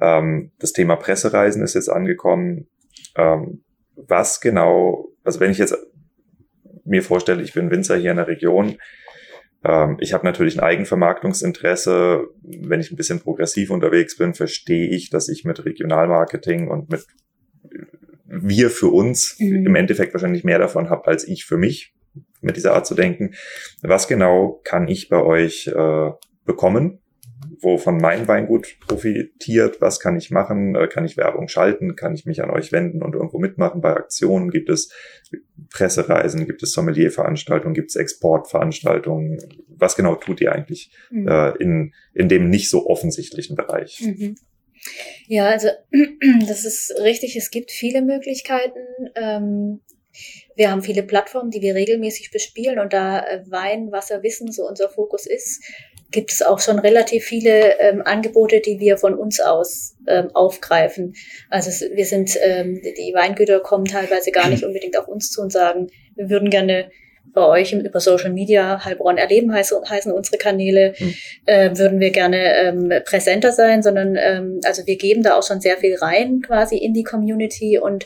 [0.00, 2.68] Ähm, das Thema Pressereisen ist jetzt angekommen.
[3.16, 3.64] Ähm,
[3.96, 5.76] was genau, also wenn ich jetzt
[6.84, 8.76] mir vorstelle, ich bin Winzer hier in der Region,
[9.64, 12.28] ähm, ich habe natürlich ein Eigenvermarktungsinteresse.
[12.42, 17.06] Wenn ich ein bisschen progressiv unterwegs bin, verstehe ich, dass ich mit Regionalmarketing und mit
[18.26, 19.66] wir für uns mhm.
[19.66, 21.94] im Endeffekt wahrscheinlich mehr davon habe als ich für mich,
[22.40, 23.34] mit dieser Art zu denken.
[23.82, 26.10] Was genau kann ich bei euch äh,
[26.50, 27.00] bekommen?
[27.62, 32.26] wovon mein Weingut profitiert, was kann ich machen, äh, kann ich Werbung schalten, kann ich
[32.26, 34.92] mich an euch wenden und irgendwo mitmachen bei Aktionen, gibt es
[35.70, 39.38] Pressereisen, gibt es Sommelierveranstaltungen, gibt es Exportveranstaltungen,
[39.68, 41.28] was genau tut ihr eigentlich mhm.
[41.28, 44.00] äh, in, in dem nicht so offensichtlichen Bereich?
[44.00, 44.36] Mhm.
[45.26, 45.68] Ja, also
[46.48, 48.78] das ist richtig, es gibt viele Möglichkeiten.
[49.14, 49.80] Ähm,
[50.56, 54.66] wir haben viele Plattformen, die wir regelmäßig bespielen und da äh, Wein, Wasser, Wissen so
[54.66, 55.62] unser Fokus ist,
[56.10, 61.14] gibt es auch schon relativ viele ähm, Angebote, die wir von uns aus ähm, aufgreifen.
[61.48, 65.52] Also wir sind, ähm, die Weingüter kommen teilweise gar nicht unbedingt auf uns zu und
[65.52, 66.90] sagen, wir würden gerne
[67.32, 71.14] bei euch über Social Media Heilbronn erleben heißen, heißen unsere Kanäle, mhm.
[71.46, 75.60] äh, würden wir gerne ähm, präsenter sein, sondern ähm, also wir geben da auch schon
[75.60, 78.04] sehr viel rein quasi in die Community und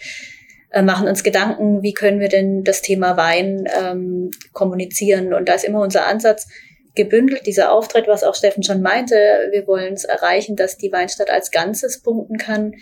[0.71, 5.33] äh, machen uns Gedanken, wie können wir denn das Thema Wein ähm, kommunizieren.
[5.33, 6.49] Und da ist immer unser Ansatz,
[6.95, 9.15] gebündelt, dieser Auftritt, was auch Steffen schon meinte,
[9.51, 12.75] wir wollen es erreichen, dass die Weinstadt als Ganzes punkten kann.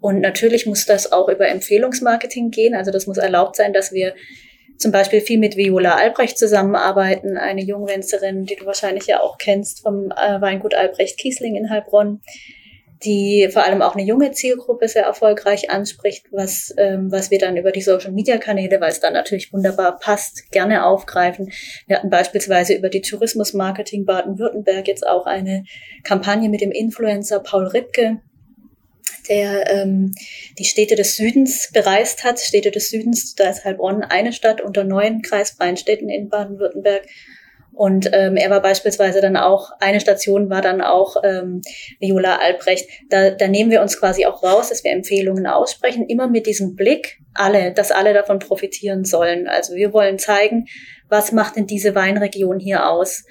[0.00, 2.74] Und natürlich muss das auch über Empfehlungsmarketing gehen.
[2.74, 4.14] Also das muss erlaubt sein, dass wir
[4.76, 9.80] zum Beispiel viel mit Viola Albrecht zusammenarbeiten, eine Jungwänzerin, die du wahrscheinlich ja auch kennst
[9.82, 12.20] vom äh, Weingut Albrecht Kiesling in Heilbronn,
[13.04, 17.56] die vor allem auch eine junge Zielgruppe sehr erfolgreich anspricht, was, ähm, was wir dann
[17.56, 21.52] über die Social-Media-Kanäle, weil es dann natürlich wunderbar passt, gerne aufgreifen.
[21.86, 25.64] Wir hatten beispielsweise über die Tourismus-Marketing Baden-Württemberg jetzt auch eine
[26.02, 28.20] Kampagne mit dem Influencer Paul Ripke,
[29.28, 30.12] der ähm,
[30.58, 32.40] die Städte des Südens bereist hat.
[32.40, 37.06] Städte des Südens, da ist Heilbronn eine Stadt unter neun kreisfreien Städten in Baden-Württemberg.
[37.74, 41.60] Und ähm, er war beispielsweise dann auch, eine Station war dann auch ähm,
[41.98, 42.88] Viola Albrecht.
[43.10, 46.76] Da, da nehmen wir uns quasi auch raus, dass wir Empfehlungen aussprechen, immer mit diesem
[46.76, 49.48] Blick, alle, dass alle davon profitieren sollen.
[49.48, 50.66] Also wir wollen zeigen,
[51.08, 53.24] was macht denn diese Weinregion hier aus?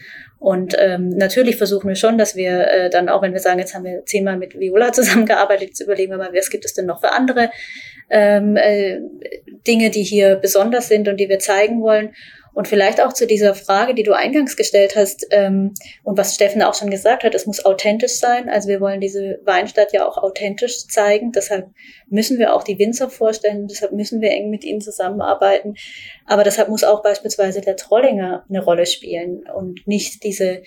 [0.43, 3.73] Und ähm, natürlich versuchen wir schon, dass wir äh, dann auch, wenn wir sagen, jetzt
[3.73, 6.99] haben wir zehnmal mit Viola zusammengearbeitet, jetzt überlegen wir mal, was gibt es denn noch
[6.99, 7.49] für andere
[8.09, 8.99] ähm, äh,
[9.65, 12.13] Dinge, die hier besonders sind und die wir zeigen wollen.
[12.53, 15.73] Und vielleicht auch zu dieser Frage, die du eingangs gestellt hast ähm,
[16.03, 18.47] und was Steffen auch schon gesagt hat, es muss authentisch sein.
[18.47, 21.31] Also wir wollen diese Weinstadt ja auch authentisch zeigen.
[21.31, 21.69] Deshalb
[22.09, 23.67] müssen wir auch die Winzer vorstellen.
[23.67, 25.73] Deshalb müssen wir eng mit ihnen zusammenarbeiten.
[26.25, 30.61] Aber deshalb muss auch beispielsweise der Trollinger eine Rolle spielen und nicht diese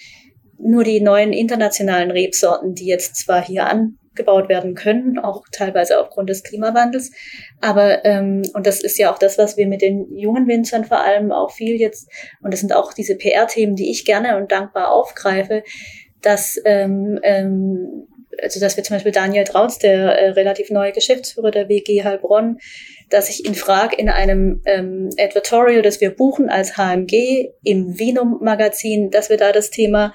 [0.58, 6.00] nur die neuen internationalen Rebsorten, die jetzt zwar hier an gebaut werden können, auch teilweise
[6.00, 7.12] aufgrund des Klimawandels.
[7.60, 11.00] Aber, ähm, und das ist ja auch das, was wir mit den jungen Winzern vor
[11.00, 12.08] allem auch viel jetzt,
[12.42, 15.62] und das sind auch diese PR-Themen, die ich gerne und dankbar aufgreife,
[16.22, 18.08] dass, ähm, ähm,
[18.42, 22.58] also dass wir zum Beispiel Daniel Trautz, der äh, relativ neue Geschäftsführer der WG Heilbronn,
[23.08, 28.40] dass ich ihn frage in einem ähm, Advertorial, das wir buchen als HMG im Vinum
[28.42, 30.12] Magazin, dass wir da das Thema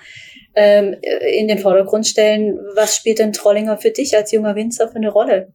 [0.56, 0.96] ähm,
[1.34, 5.10] in den Vordergrund stellen, was spielt denn Trollinger für dich als junger Winzer für eine
[5.10, 5.54] Rolle?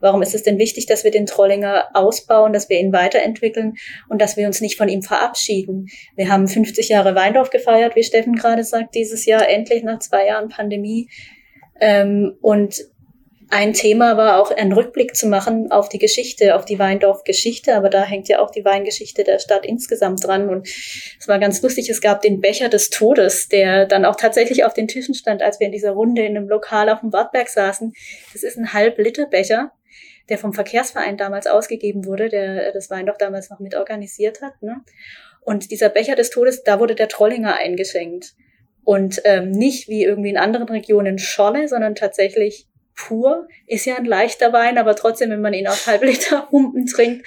[0.00, 3.74] Warum ist es denn wichtig, dass wir den Trollinger ausbauen, dass wir ihn weiterentwickeln
[4.08, 5.86] und dass wir uns nicht von ihm verabschieden?
[6.16, 10.26] Wir haben 50 Jahre Weindorf gefeiert, wie Steffen gerade sagt, dieses Jahr endlich nach zwei
[10.26, 11.08] Jahren Pandemie.
[11.80, 12.82] Ähm, und
[13.52, 17.90] ein Thema war auch einen Rückblick zu machen auf die Geschichte, auf die Weindorf-Geschichte, aber
[17.90, 20.48] da hängt ja auch die Weingeschichte der Stadt insgesamt dran.
[20.48, 24.64] Und es war ganz lustig, es gab den Becher des Todes, der dann auch tatsächlich
[24.64, 27.50] auf den Tischen stand, als wir in dieser Runde in einem Lokal auf dem Wartberg
[27.50, 27.92] saßen.
[28.32, 29.70] Das ist ein Halb-Liter-Becher,
[30.30, 34.62] der vom Verkehrsverein damals ausgegeben wurde, der das Weindorf damals noch mit organisiert hat.
[34.62, 34.80] Ne?
[35.42, 38.32] Und dieser Becher des Todes, da wurde der Trollinger eingeschenkt.
[38.82, 44.04] Und ähm, nicht wie irgendwie in anderen Regionen Scholle, sondern tatsächlich pur, ist ja ein
[44.04, 47.26] leichter Wein, aber trotzdem, wenn man ihn aus Halbliter Humpen trinkt.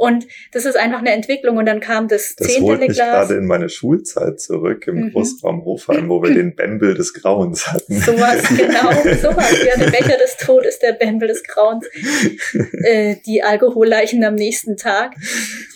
[0.00, 1.58] Und das ist einfach eine Entwicklung.
[1.58, 5.12] Und dann kam das, das zehnte holt mich gerade in meine Schulzeit zurück im mhm.
[5.12, 8.00] Großraum Hofheim, wo wir den Bembel des Grauens hatten.
[8.00, 8.90] Sowas, genau,
[9.20, 9.54] sowas.
[9.62, 11.86] Ja, der Becher des Todes, der Bembel des Grauens.
[12.82, 15.16] Äh, die Alkoholleichen am nächsten Tag,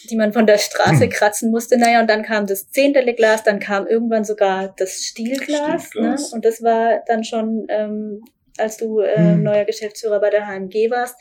[0.08, 1.76] die man von der Straße kratzen musste.
[1.76, 5.90] Naja, und dann kam das zehntele Glas, dann kam irgendwann sogar das Stielglas.
[5.94, 6.16] Ne?
[6.32, 8.22] Und das war dann schon ähm,
[8.58, 9.42] als du äh, hm.
[9.42, 11.16] neuer Geschäftsführer bei der HMG warst.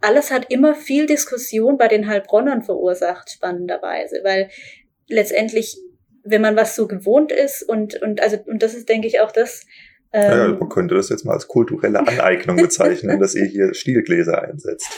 [0.00, 4.48] Alles hat immer viel Diskussion bei den Heilbronnern verursacht, spannenderweise, weil
[5.08, 5.76] letztendlich,
[6.24, 9.32] wenn man was so gewohnt ist und, und also, und das ist, denke ich, auch
[9.32, 9.66] das,
[10.12, 14.42] ähm, ja, man könnte das jetzt mal als kulturelle Aneignung bezeichnen, dass ihr hier Stielgläser
[14.42, 14.88] einsetzt.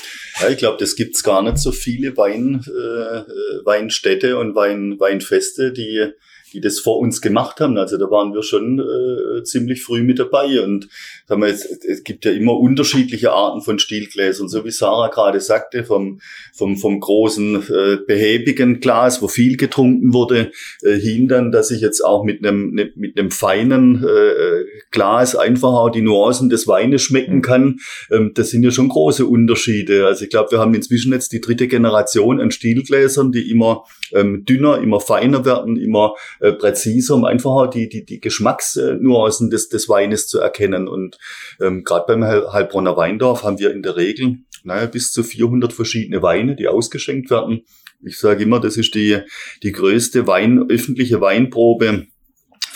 [0.40, 5.72] Ja, ich glaube, das gibt's gar nicht so viele Wein, äh, Weinstädte und Wein, Weinfeste,
[5.72, 6.12] die
[6.52, 7.76] die das vor uns gemacht haben.
[7.78, 10.60] Also da waren wir schon äh, ziemlich früh mit dabei.
[10.62, 10.88] Und
[11.32, 15.40] sagen wir, es, es gibt ja immer unterschiedliche Arten von Stielgläsern, so wie Sarah gerade
[15.40, 16.20] sagte, vom,
[16.52, 20.52] vom, vom großen äh, behäbigen Glas, wo viel getrunken wurde,
[20.82, 25.34] äh, hin dann, dass ich jetzt auch mit einem ne, mit einem feinen äh, Glas
[25.34, 27.42] einfach auch die Nuancen des Weines schmecken mhm.
[27.42, 27.80] kann.
[28.10, 30.06] Ähm, das sind ja schon große Unterschiede.
[30.06, 34.44] Also ich glaube, wir haben inzwischen jetzt die dritte Generation an Stielgläsern, die immer ähm,
[34.44, 39.70] dünner, immer feiner werden, immer äh, präziser, um einfach auch die, die, die Geschmacksnuancen des,
[39.70, 40.88] des Weines zu erkennen.
[40.88, 41.18] Und
[41.60, 46.22] ähm, gerade beim Heilbronner Weindorf haben wir in der Regel naja, bis zu 400 verschiedene
[46.22, 47.62] Weine, die ausgeschenkt werden.
[48.04, 49.18] Ich sage immer, das ist die,
[49.62, 52.06] die größte Wein, öffentliche Weinprobe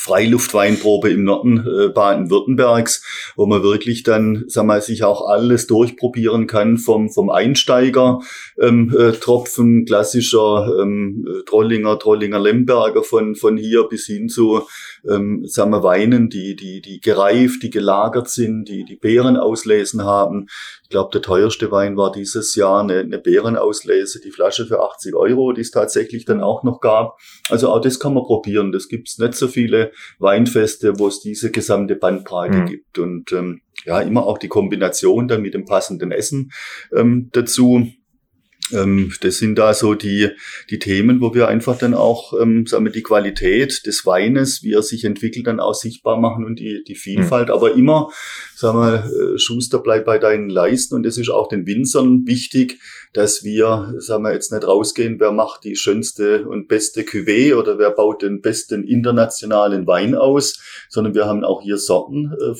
[0.06, 6.46] Freiluftweinprobe im Norden äh, Baden-Württembergs, wo man wirklich dann, sag mal, sich auch alles durchprobieren
[6.46, 8.20] kann vom, vom Einsteiger
[8.60, 14.68] ähm, äh, Tropfen, klassischer ähm, Trollinger, Trollinger Lemberger von, von hier bis hin zu,
[15.10, 20.04] ähm, sagen wir, Weinen, die, die, die gereift, die gelagert sind, die, die Beeren auslesen
[20.04, 20.46] haben.
[20.82, 25.14] Ich glaube, der teuerste Wein war dieses Jahr eine, eine Beerenauslese, die Flasche für 80
[25.14, 27.18] Euro, die es tatsächlich dann auch noch gab.
[27.48, 28.72] Also auch das kann man probieren.
[28.72, 32.66] Das gibt's nicht so viele Weinfeste, wo es diese gesamte Bandbreite mhm.
[32.66, 32.98] gibt.
[32.98, 36.50] Und ähm, ja, immer auch die Kombination dann mit dem passenden Essen
[36.94, 37.86] ähm, dazu.
[38.72, 40.30] Ähm, das sind da so die,
[40.70, 44.72] die Themen, wo wir einfach dann auch, ähm, sagen wir, die Qualität des Weines, wie
[44.72, 47.48] er sich entwickelt, dann auch sichtbar machen und die, die Vielfalt.
[47.48, 47.54] Mhm.
[47.54, 48.10] Aber immer,
[48.54, 50.94] sagen wir, äh, Schuster, bleib bei deinen Leisten.
[50.94, 52.78] Und das ist auch den Winzern wichtig,
[53.12, 57.78] dass wir, sagen wir, jetzt nicht rausgehen, wer macht die schönste und beste Cuvée oder
[57.78, 62.54] wer baut den besten internationalen Wein aus, sondern wir haben auch hier Sorten, äh,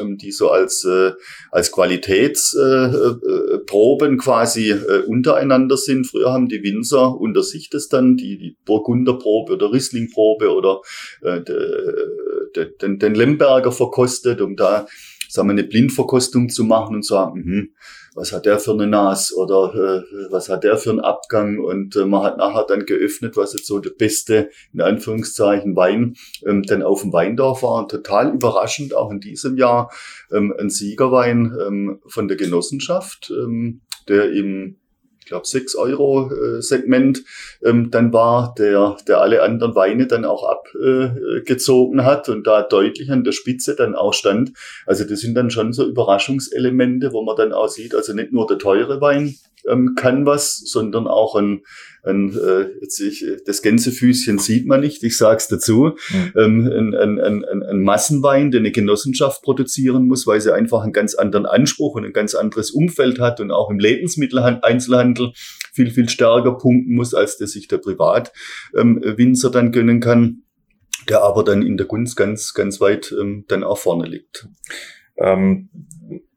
[0.00, 1.12] ähm, die so als, äh,
[1.50, 6.06] als Qualitätsproben äh, äh, quasi äh, untereinander sind.
[6.06, 10.80] Früher haben die Winzer unter sich das dann, die, die Burgunderprobe oder Rieslingprobe oder
[11.22, 11.42] de,
[12.54, 14.86] de, den, den Lemberger verkostet, um da
[15.36, 17.70] sagen wir, eine Blindverkostung zu machen und sagen, hm,
[18.14, 21.94] was hat der für eine Nas oder äh, was hat der für einen Abgang und
[21.96, 26.16] äh, man hat nachher dann geöffnet, was jetzt so der beste, in Anführungszeichen, Wein
[26.46, 27.82] ähm, dann auf dem Weindorf war.
[27.82, 29.92] Und total überraschend auch in diesem Jahr
[30.32, 34.78] ähm, ein Siegerwein ähm, von der Genossenschaft, ähm, der im
[35.26, 37.24] ich glaube, 6 Euro äh, Segment
[37.64, 42.62] ähm, dann war, der, der alle anderen Weine dann auch abgezogen äh, hat und da
[42.62, 44.52] deutlich an der Spitze dann auch stand.
[44.86, 48.46] Also das sind dann schon so Überraschungselemente, wo man dann auch sieht, also nicht nur
[48.46, 49.34] der teure Wein
[49.68, 51.64] ähm, kann was, sondern auch ein,
[52.06, 56.32] ein äh, jetzt ich, das Gänsefüßchen sieht man nicht, ich sag's dazu, mhm.
[56.36, 60.92] ähm, ein, ein, ein, ein Massenwein, der eine Genossenschaft produzieren muss, weil sie einfach einen
[60.92, 65.32] ganz anderen Anspruch und ein ganz anderes Umfeld hat und auch im Lebensmitteleinzelhandel
[65.72, 70.42] viel, viel stärker punkten muss, als das sich der Privatwinzer ähm, dann gönnen kann
[71.08, 74.48] der aber dann in der Gunst ganz, ganz weit ähm, dann auch vorne liegt.
[75.16, 75.68] Ähm,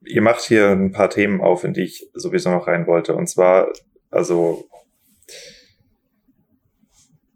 [0.04, 3.14] ihr macht hier ein paar Themen auf, in die ich sowieso noch rein wollte.
[3.14, 3.68] Und zwar,
[4.10, 4.68] also,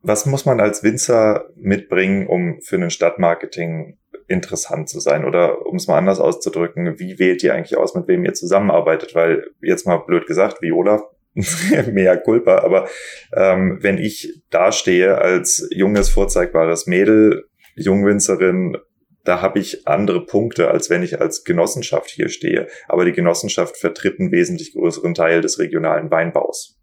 [0.04, 3.96] was muss man als Winzer mitbringen, um für ein Stadtmarketing
[4.28, 5.24] interessant zu sein?
[5.24, 9.14] Oder um es mal anders auszudrücken, wie wählt ihr eigentlich aus, mit wem ihr zusammenarbeitet?
[9.14, 11.02] Weil jetzt mal blöd gesagt, Viola,
[11.90, 12.88] mehr Culpa, aber
[13.34, 18.76] ähm, wenn ich dastehe als junges, vorzeigbares Mädel, Jungwinzerin,
[19.24, 22.68] da habe ich andere Punkte, als wenn ich als Genossenschaft hier stehe.
[22.88, 26.78] Aber die Genossenschaft vertritt einen wesentlich größeren Teil des regionalen Weinbaus.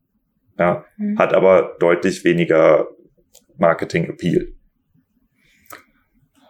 [0.58, 1.18] Ja, mhm.
[1.18, 2.90] hat aber deutlich weniger
[3.62, 4.54] Marketing-Appeal.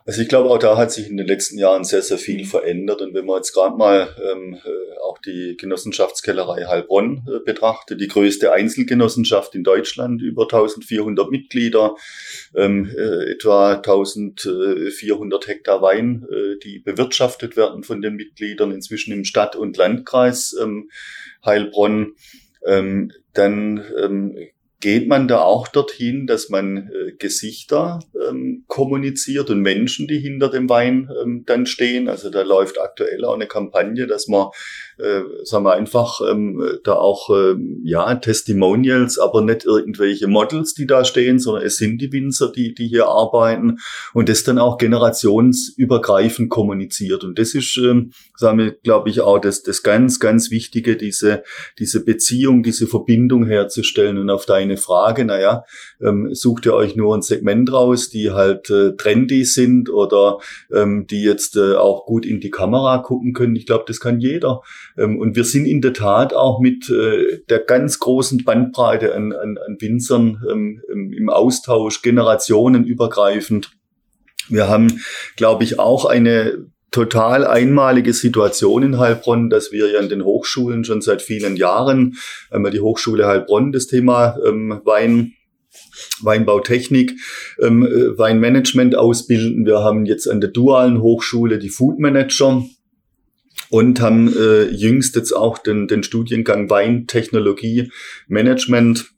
[0.05, 3.01] Also ich glaube, auch da hat sich in den letzten Jahren sehr, sehr viel verändert.
[3.01, 8.07] Und wenn man jetzt gerade mal ähm, äh, auch die Genossenschaftskellerei Heilbronn äh, betrachtet, die
[8.07, 11.95] größte Einzelgenossenschaft in Deutschland, über 1400 Mitglieder,
[12.55, 19.23] ähm, äh, etwa 1400 Hektar Wein, äh, die bewirtschaftet werden von den Mitgliedern, inzwischen im
[19.23, 20.89] Stadt- und Landkreis ähm,
[21.45, 22.15] Heilbronn.
[22.65, 24.35] Ähm, dann ähm,
[24.81, 30.49] geht man da auch dorthin, dass man äh, Gesichter ähm, kommuniziert und Menschen, die hinter
[30.49, 32.09] dem Wein ähm, dann stehen.
[32.09, 34.47] Also da läuft aktuell auch eine Kampagne, dass man
[34.97, 40.85] äh, sagen wir einfach, ähm, da auch, ähm, ja, Testimonials, aber nicht irgendwelche Models, die
[40.85, 43.77] da stehen, sondern es sind die Winzer, die, die hier arbeiten
[44.13, 47.23] und das dann auch generationsübergreifend kommuniziert.
[47.23, 51.43] Und das ist, ähm, sagen wir, glaube ich, auch das, das ganz, ganz Wichtige, diese,
[51.79, 54.17] diese Beziehung, diese Verbindung herzustellen.
[54.17, 55.63] Und auf deine Frage, naja,
[56.01, 60.39] ähm, sucht ihr euch nur ein Segment raus, die halt äh, trendy sind oder
[60.73, 63.55] ähm, die jetzt äh, auch gut in die Kamera gucken können.
[63.55, 64.61] Ich glaube, das kann jeder.
[64.97, 69.33] Ähm, und wir sind in der Tat auch mit äh, der ganz großen Bandbreite an,
[69.33, 73.71] an, an Winzern ähm, im Austausch, generationenübergreifend.
[74.49, 75.01] Wir haben,
[75.37, 80.83] glaube ich, auch eine total einmalige Situation in Heilbronn, dass wir ja in den Hochschulen
[80.83, 82.17] schon seit vielen Jahren,
[82.49, 85.33] einmal die Hochschule Heilbronn, das Thema ähm, Wein
[86.21, 87.13] Weinbautechnik,
[87.61, 89.65] ähm, äh, Weinmanagement ausbilden.
[89.65, 92.65] Wir haben jetzt an der dualen Hochschule die Food Manager
[93.71, 97.89] und haben äh, jüngst jetzt auch den, den Studiengang Weintechnologie
[98.27, 99.13] Management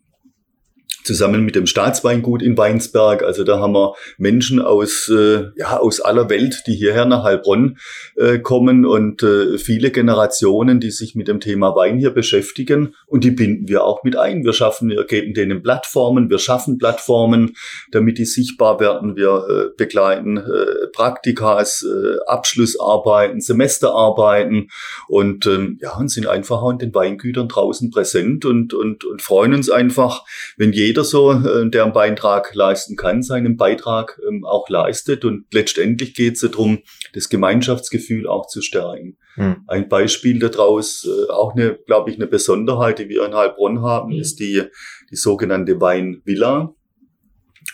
[1.04, 3.24] zusammen mit dem Staatsweingut in Weinsberg.
[3.24, 7.78] Also da haben wir Menschen aus, äh, ja, aus aller Welt, die hierher nach Heilbronn
[8.16, 13.24] äh, kommen und äh, viele Generationen, die sich mit dem Thema Wein hier beschäftigen und
[13.24, 14.44] die binden wir auch mit ein.
[14.44, 17.56] Wir schaffen, wir geben denen Plattformen, wir schaffen Plattformen,
[17.92, 19.16] damit die sichtbar werden.
[19.16, 24.70] Wir äh, begleiten äh, Praktikas, äh, Abschlussarbeiten, Semesterarbeiten
[25.08, 29.22] und ähm, ja, und sind einfach auch in den Weingütern draußen präsent und, und, und
[29.22, 30.24] freuen uns einfach,
[30.58, 35.26] wenn jeder jeder so, äh, der einen Beitrag leisten kann, seinen Beitrag ähm, auch leistet.
[35.26, 36.84] Und letztendlich geht es darum,
[37.14, 39.18] das Gemeinschaftsgefühl auch zu stärken.
[39.34, 39.64] Hm.
[39.66, 44.12] Ein Beispiel daraus, äh, auch eine, glaube ich, eine Besonderheit, die wir in Heilbronn haben,
[44.12, 44.20] hm.
[44.20, 44.62] ist die,
[45.10, 46.76] die sogenannte Weinvilla.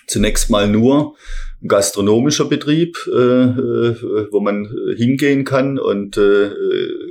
[0.08, 1.18] Zunächst mal nur
[1.62, 6.52] ein gastronomischer Betrieb, äh, äh, wo man hingehen kann und äh,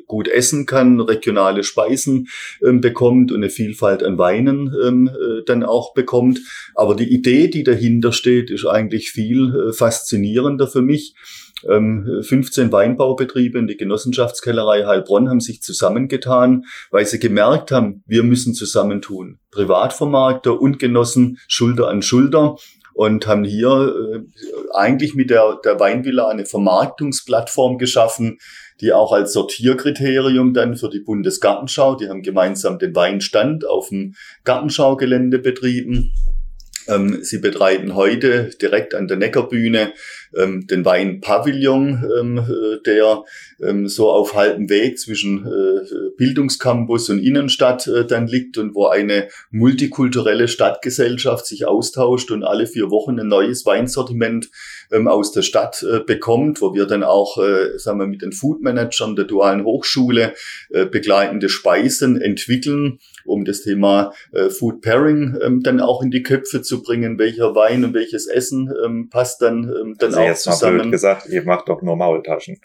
[0.07, 2.29] gut essen kann, regionale Speisen
[2.65, 6.41] ähm, bekommt und eine Vielfalt an Weinen ähm, äh, dann auch bekommt.
[6.75, 11.15] Aber die Idee, die dahinter steht, ist eigentlich viel äh, faszinierender für mich.
[11.65, 18.23] 15 ähm, Weinbaubetriebe und die Genossenschaftskellerei Heilbronn haben sich zusammengetan, weil sie gemerkt haben, wir
[18.23, 19.41] müssen zusammentun.
[19.51, 22.57] Privatvermarkter und Genossen Schulter an Schulter
[22.99, 24.19] und haben hier äh,
[24.75, 28.39] eigentlich mit der, der Weinvilla eine Vermarktungsplattform geschaffen,
[28.81, 34.15] die auch als Sortierkriterium dann für die Bundesgartenschau, die haben gemeinsam den Weinstand auf dem
[34.43, 36.13] Gartenschaugelände betrieben.
[36.89, 39.93] Ähm, sie betreiben heute direkt an der Neckerbühne
[40.37, 43.23] ähm, den Weinpavillon, ähm, äh, der
[43.63, 48.87] ähm, so auf halbem Weg zwischen äh, Bildungscampus und Innenstadt äh, dann liegt und wo
[48.87, 54.51] eine multikulturelle Stadtgesellschaft sich austauscht und alle vier Wochen ein neues Weinsortiment
[54.93, 58.33] ähm, aus der Stadt äh, bekommt, wo wir dann auch, äh, sagen wir, mit den
[58.33, 60.35] Foodmanagern der Dualen Hochschule
[60.71, 66.23] äh, begleitende Speisen entwickeln, um das Thema äh, Food Pairing ähm, dann auch in die
[66.23, 70.27] Köpfe zu bringen, welcher Wein und welches Essen ähm, passt dann, ähm, dann also auch
[70.27, 70.77] jetzt zusammen.
[70.77, 72.61] Mal blöd gesagt, ihr macht doch nur Maultaschen.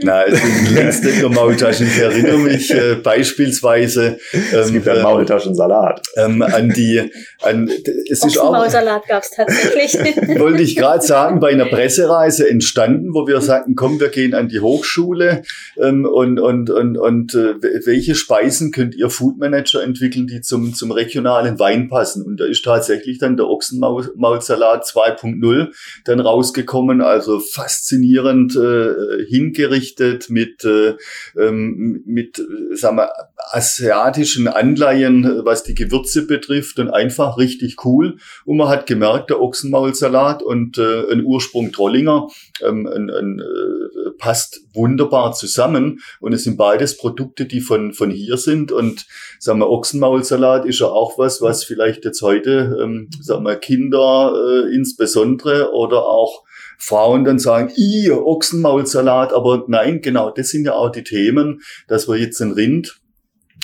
[0.00, 1.86] Na, es sind längst nicht nur Maultaschen.
[1.86, 4.18] Ich erinnere mich äh, beispielsweise
[4.52, 6.02] Es gibt ähm, einen Maultaschensalat.
[6.16, 7.10] ähm, an die,
[7.42, 7.68] an,
[8.08, 9.94] es ist auch, Ochsenmaulsalat gab es tatsächlich.
[10.38, 14.48] wollte ich gerade sagen, bei einer Pressereise entstanden, wo wir sagten, komm, wir gehen an
[14.48, 15.42] die Hochschule
[15.80, 17.54] ähm, und, und, und, und äh,
[17.86, 22.24] welche Speisen könnt ihr Foodmanager entwickeln, die zum, zum regionalen Wein passen?
[22.24, 25.68] Und da ist tatsächlich dann der Ochsenmaulsalat 2.0
[26.04, 30.94] dann rausgekommen, also faszinierend äh, hingerichtet mit, äh,
[31.38, 33.10] ähm, mit äh, sagen wir,
[33.50, 38.18] asiatischen Anleihen, was die Gewürze betrifft und einfach richtig cool.
[38.44, 42.28] Und man hat gemerkt, der Ochsenmaulsalat und äh, ein Ursprung Trollinger
[42.62, 46.00] ähm, ein, ein, äh, passt wunderbar zusammen.
[46.20, 48.72] Und es sind beides Produkte, die von, von hier sind.
[48.72, 49.06] Und
[49.38, 54.32] sagen wir, Ochsenmaulsalat ist ja auch was, was vielleicht jetzt heute, ähm, sagen wir, Kinder
[54.34, 56.44] äh, insbesondere oder auch
[56.84, 62.08] Frauen dann sagen, i Ochsenmaulsalat, aber nein, genau, das sind ja auch die Themen, dass
[62.08, 63.00] wir jetzt ein Rind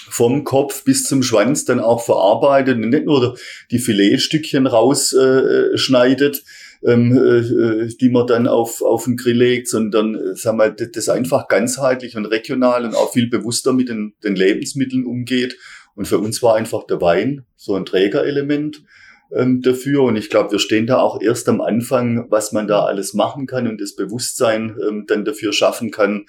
[0.09, 3.37] vom Kopf bis zum Schwanz dann auch verarbeitet und nicht nur
[3.73, 6.45] die Filetstückchen rausschneidet,
[6.83, 10.71] äh, ähm, äh, die man dann auf, auf den Grill legt, sondern äh, sagen wir,
[10.71, 15.57] das einfach ganzheitlich und regional und auch viel bewusster mit den, den Lebensmitteln umgeht.
[15.97, 18.85] Und für uns war einfach der Wein so ein Trägerelement
[19.33, 20.03] ähm, dafür.
[20.03, 23.47] Und ich glaube, wir stehen da auch erst am Anfang, was man da alles machen
[23.47, 26.27] kann und das Bewusstsein ähm, dann dafür schaffen kann.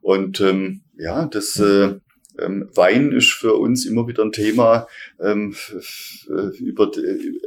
[0.00, 1.94] Und ähm, ja, das äh,
[2.38, 4.86] ähm, Wein ist für uns immer wieder ein Thema,
[5.20, 6.26] ähm, f-
[6.58, 7.00] über, d-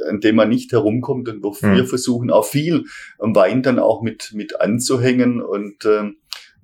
[0.08, 1.74] an dem man nicht herumkommt und wo Hm.
[1.74, 2.84] wir versuchen auch viel
[3.18, 6.16] am Wein dann auch mit, mit anzuhängen und ähm,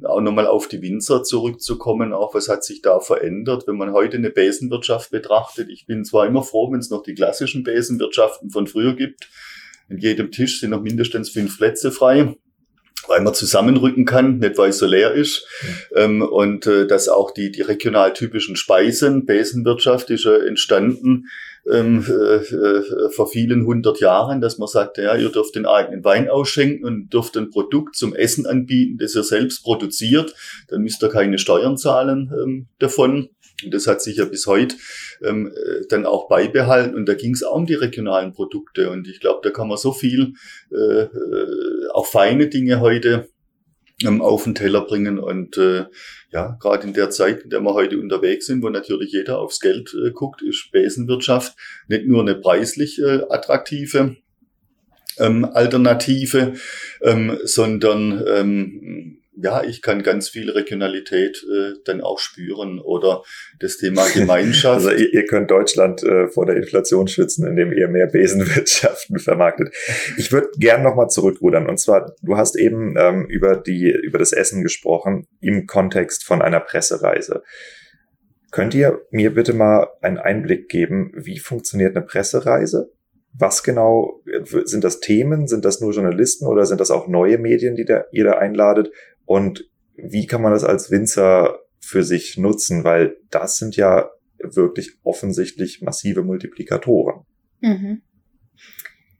[0.06, 4.16] auch nochmal auf die Winzer zurückzukommen, auch was hat sich da verändert, wenn man heute
[4.16, 5.68] eine Besenwirtschaft betrachtet.
[5.70, 9.28] Ich bin zwar immer froh, wenn es noch die klassischen Besenwirtschaften von früher gibt.
[9.88, 12.34] In jedem Tisch sind noch mindestens fünf Plätze frei
[13.08, 15.46] weil man zusammenrücken kann, nicht weil es so leer ist.
[15.94, 21.26] Ähm, und äh, dass auch die, die regional typischen Speisen, Besenwirtschaft ist ja entstanden
[21.70, 26.04] ähm, äh, äh, vor vielen hundert Jahren, dass man sagt, ja, ihr dürft den eigenen
[26.04, 30.34] Wein ausschenken und dürft ein Produkt zum Essen anbieten, das ihr selbst produziert.
[30.68, 33.28] Dann müsst ihr keine Steuern zahlen ähm, davon.
[33.64, 34.74] Und das hat sich ja bis heute
[35.22, 36.96] ähm, äh, dann auch beibehalten.
[36.96, 38.90] Und da ging es auch um die regionalen Produkte.
[38.90, 40.34] Und ich glaube, da kann man so viel,
[40.72, 43.28] äh, äh, auch feine Dinge heute
[44.20, 45.18] auf den Teller bringen.
[45.18, 45.84] Und äh,
[46.30, 49.60] ja, gerade in der Zeit, in der wir heute unterwegs sind, wo natürlich jeder aufs
[49.60, 51.56] Geld äh, guckt, ist Besenwirtschaft
[51.88, 54.16] nicht nur eine preislich äh, attraktive
[55.18, 56.54] ähm, Alternative,
[57.02, 63.22] ähm, sondern ähm, ja, ich kann ganz viel Regionalität äh, dann auch spüren oder
[63.58, 64.62] das Thema Gemeinschaft.
[64.72, 69.74] Also ihr, ihr könnt Deutschland äh, vor der Inflation schützen, indem ihr mehr Besenwirtschaften vermarktet.
[70.16, 71.68] Ich würde gern nochmal zurückrudern.
[71.68, 76.42] Und zwar, du hast eben ähm, über, die, über das Essen gesprochen im Kontext von
[76.42, 77.42] einer Pressereise.
[78.50, 82.92] Könnt ihr mir bitte mal einen Einblick geben, wie funktioniert eine Pressereise?
[83.34, 84.20] Was genau
[84.64, 85.46] sind das Themen?
[85.48, 88.90] Sind das nur Journalisten oder sind das auch neue Medien, die da, ihr da einladet?
[89.32, 89.64] Und
[89.96, 92.84] wie kann man das als Winzer für sich nutzen?
[92.84, 97.24] Weil das sind ja wirklich offensichtlich massive Multiplikatoren.
[97.60, 98.02] Mhm.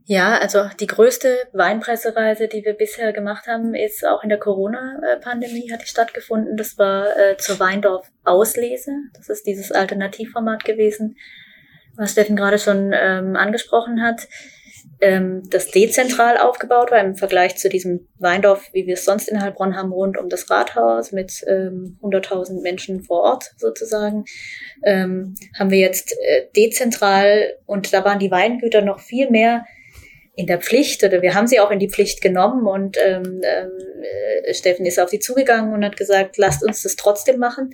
[0.05, 5.73] Ja, also die größte Weinpressereise, die wir bisher gemacht haben, ist auch in der Corona-Pandemie
[5.73, 6.59] hat die stattgefunden.
[6.59, 8.93] Das war äh, zur Weindorf Auslese.
[9.15, 11.17] Das ist dieses Alternativformat gewesen,
[11.97, 14.29] was Steffen gerade schon ähm, angesprochen hat.
[15.03, 19.43] Ähm, das dezentral aufgebaut war im Vergleich zu diesem Weindorf, wie wir es sonst in
[19.43, 24.25] Heilbronn haben, rund um das Rathaus mit ähm, 100.000 Menschen vor Ort sozusagen,
[24.85, 29.65] ähm, haben wir jetzt äh, dezentral und da waren die Weingüter noch viel mehr
[30.37, 33.71] in der Pflicht oder wir haben sie auch in die Pflicht genommen und ähm, ähm,
[34.45, 37.71] äh, Steffen ist auf sie zugegangen und hat gesagt, lasst uns das trotzdem machen,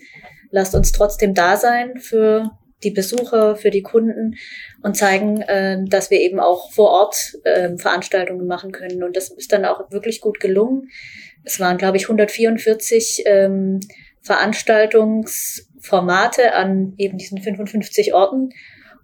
[0.51, 2.53] lasst uns trotzdem da sein für
[2.83, 4.37] die Besucher, für die Kunden
[4.83, 9.03] und zeigen, äh, dass wir eben auch vor Ort äh, Veranstaltungen machen können.
[9.03, 10.91] Und das ist dann auch wirklich gut gelungen.
[11.45, 13.81] Es waren, glaube ich, 144 ähm,
[14.22, 18.51] Veranstaltungsformate an eben diesen 55 Orten.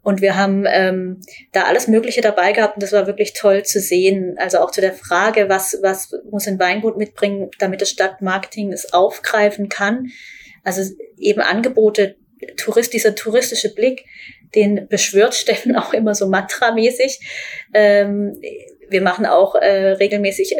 [0.03, 1.21] Und wir haben ähm,
[1.53, 4.35] da alles Mögliche dabei gehabt und das war wirklich toll zu sehen.
[4.37, 8.93] Also auch zu der Frage, was, was muss ein Weingut mitbringen, damit das Stadtmarketing es
[8.93, 10.09] aufgreifen kann.
[10.63, 10.83] Also
[11.17, 12.17] eben Angebote,
[12.57, 14.05] Tourist, dieser touristische Blick,
[14.55, 17.21] den beschwört Steffen auch immer so mantramäßig.
[17.73, 18.41] Ähm,
[18.89, 20.57] wir machen auch äh, regelmäßig,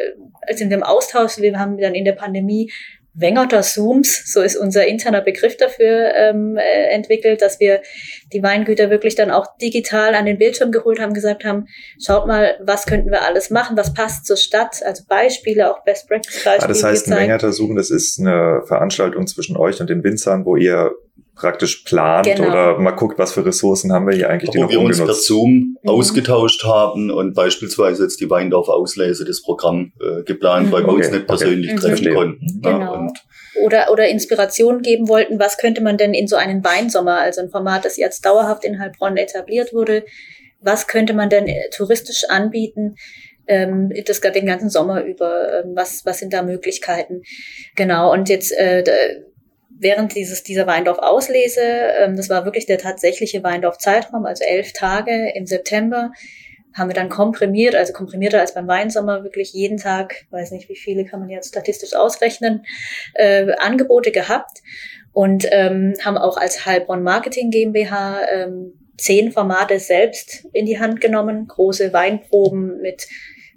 [0.51, 2.71] sind wir im Austausch, wir haben dann in der Pandemie
[3.17, 7.81] Wengerter Zooms, so ist unser interner Begriff dafür ähm, äh, entwickelt, dass wir
[8.33, 11.67] die Weingüter wirklich dann auch digital an den Bildschirm geholt haben, gesagt haben,
[12.05, 16.09] schaut mal, was könnten wir alles machen, was passt zur Stadt, also Beispiele, auch Best
[16.09, 16.65] Practice Beispiele.
[16.65, 20.45] Ah, das heißt, ein Wengerter Zoom, das ist eine Veranstaltung zwischen euch und den Winzern,
[20.45, 20.91] wo ihr
[21.35, 22.49] praktisch plant genau.
[22.49, 24.99] oder mal guckt, was für Ressourcen haben wir hier eigentlich, die Wo noch wir uns
[24.99, 25.91] per Zoom mhm.
[25.91, 30.73] ausgetauscht haben und beispielsweise jetzt die Weindorf Auslese das Programm äh, geplant, mhm.
[30.73, 31.03] weil wir okay.
[31.03, 31.81] uns nicht persönlich okay.
[31.81, 32.15] treffen mhm.
[32.15, 32.61] konnten.
[32.63, 32.95] Genau.
[32.95, 33.13] Ja,
[33.63, 37.51] oder, oder Inspiration geben wollten, was könnte man denn in so einen Weinsommer, also ein
[37.51, 40.05] Format, das jetzt dauerhaft in Heilbronn etabliert wurde,
[40.61, 42.97] was könnte man denn äh, touristisch anbieten,
[43.47, 47.23] ähm, das den ganzen Sommer über, ähm, was, was sind da Möglichkeiten?
[47.77, 48.83] Genau, und jetzt äh,
[49.79, 51.63] während dieses, dieser Weindorf-Auslese,
[52.01, 56.13] ähm, das war wirklich der tatsächliche Weindorf-Zeitraum, also elf Tage im September,
[56.75, 60.77] haben wir dann komprimiert, also komprimierter als beim Weinsommer, wirklich jeden Tag, weiß nicht, wie
[60.77, 62.65] viele kann man jetzt statistisch ausrechnen,
[63.15, 64.63] äh, Angebote gehabt
[65.13, 71.01] und ähm, haben auch als Heilbronn Marketing GmbH ähm, zehn Formate selbst in die Hand
[71.01, 73.07] genommen, große Weinproben mit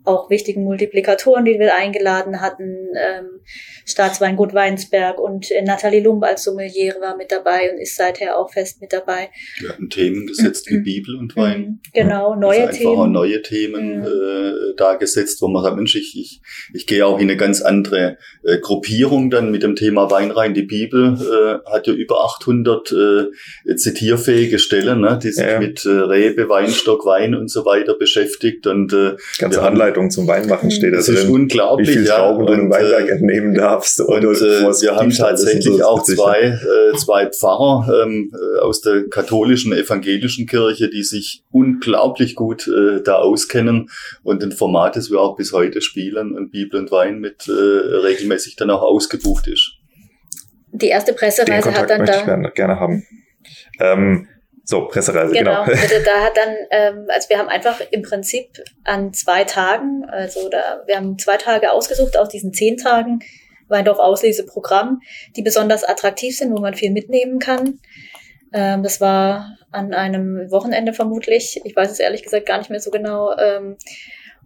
[0.08, 2.88] auch wichtigen Multiplikatoren, die wir eingeladen hatten.
[2.96, 3.42] Ähm,
[3.86, 8.52] Staatsweingut Weinsberg und äh, Nathalie Lumb als Sommeliere war mit dabei und ist seither auch
[8.52, 9.30] fest mit dabei.
[9.60, 11.60] Wir hatten Themen gesetzt wie Bibel und Wein.
[11.62, 11.80] Mhm.
[11.94, 13.12] Genau, neue also Themen.
[13.12, 14.06] neue Themen mhm.
[14.06, 16.42] äh, da gesetzt, wo man sagt, Mensch, ich, ich,
[16.74, 20.54] ich gehe auch in eine ganz andere äh, Gruppierung dann mit dem Thema Wein rein.
[20.54, 25.60] Die Bibel äh, hat ja über 800 äh, zitierfähige Stellen, ne, die sich ja.
[25.60, 30.28] mit äh, Rebe, Weinstock, Wein und so weiter beschäftigt und äh, ganze Anleitung Anleitung zum
[30.28, 32.46] Weinmachen steht das ist unglaublich, wie viel Trauben ja.
[32.48, 34.00] du im Weinberg äh, entnehmen darfst.
[34.00, 39.08] Und, und äh, wir haben tatsächlich auch zwei, äh, zwei Pfarrer ähm, äh, aus der
[39.10, 43.90] katholischen, evangelischen Kirche, die sich unglaublich gut äh, da auskennen
[44.24, 47.52] und ein Format, das wir auch bis heute spielen und Bibel und Wein mit äh,
[47.52, 49.74] regelmäßig dann auch ausgebucht ist.
[50.72, 52.20] Die erste Pressereise hat dann da...
[52.20, 53.04] Ich gerne, gerne haben.
[53.80, 54.28] Ähm,
[54.70, 55.64] so, Pressereise, genau.
[55.64, 55.82] genau.
[55.82, 58.50] Also da hat dann, ähm, also wir haben einfach im Prinzip
[58.84, 63.20] an zwei Tagen, also da, wir haben zwei Tage ausgesucht aus diesen zehn Tagen,
[63.70, 65.00] Weindorf Ausleseprogramm,
[65.38, 67.80] die besonders attraktiv sind, wo man viel mitnehmen kann.
[68.52, 72.82] Ähm, das war an einem Wochenende vermutlich, ich weiß es ehrlich gesagt gar nicht mehr
[72.82, 73.38] so genau.
[73.38, 73.78] Ähm,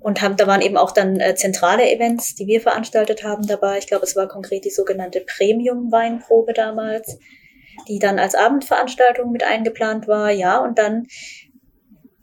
[0.02, 3.80] und haben, da waren eben auch dann äh, zentrale Events, die wir veranstaltet haben dabei.
[3.80, 7.18] Ich glaube, es war konkret die sogenannte Premium-Weinprobe damals
[7.88, 11.08] die dann als Abendveranstaltung mit eingeplant war, ja, und dann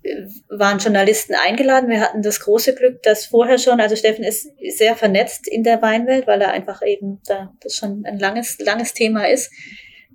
[0.03, 1.91] äh, waren Journalisten eingeladen.
[1.91, 5.83] Wir hatten das große Glück, dass vorher schon, also Steffen ist sehr vernetzt in der
[5.83, 9.51] Weinwelt, weil er einfach eben da das schon ein langes, langes Thema ist.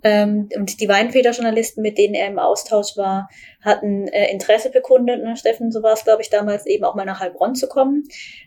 [0.06, 3.30] Ähm, und die Weinfederjournalisten, mit denen er im Austausch war,
[3.62, 5.24] hatten äh, Interesse bekundet.
[5.24, 5.34] Ne?
[5.34, 8.04] Steffen, so war es, glaube ich, damals eben auch mal nach Heilbronn zu kommen.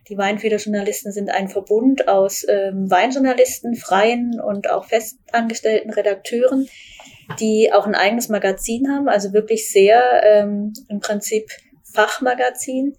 [0.08, 6.70] Die Weinfederjournalisten sind ein Verbund aus ähm, Weinjournalisten, freien und auch festangestellten Redakteuren,
[7.40, 11.50] die auch ein eigenes Magazin haben, also wirklich sehr ähm, im Prinzip
[11.92, 12.96] Fachmagazin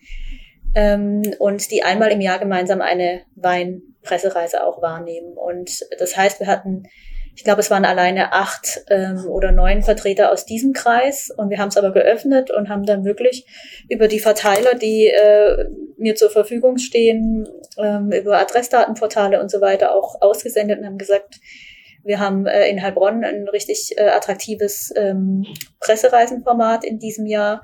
[0.74, 5.34] ähm, und die einmal im Jahr gemeinsam eine Weinpressereise auch wahrnehmen.
[5.36, 6.88] Und das heißt, wir hatten
[7.38, 11.30] ich glaube, es waren alleine acht ähm, oder neun Vertreter aus diesem Kreis.
[11.30, 13.46] Und wir haben es aber geöffnet und haben dann wirklich
[13.88, 15.66] über die Verteiler, die äh,
[15.96, 17.46] mir zur Verfügung stehen,
[17.78, 21.36] ähm, über Adressdatenportale und so weiter auch ausgesendet und haben gesagt,
[22.02, 25.46] wir haben äh, in Heilbronn ein richtig äh, attraktives ähm,
[25.78, 27.62] Pressereisenformat in diesem Jahr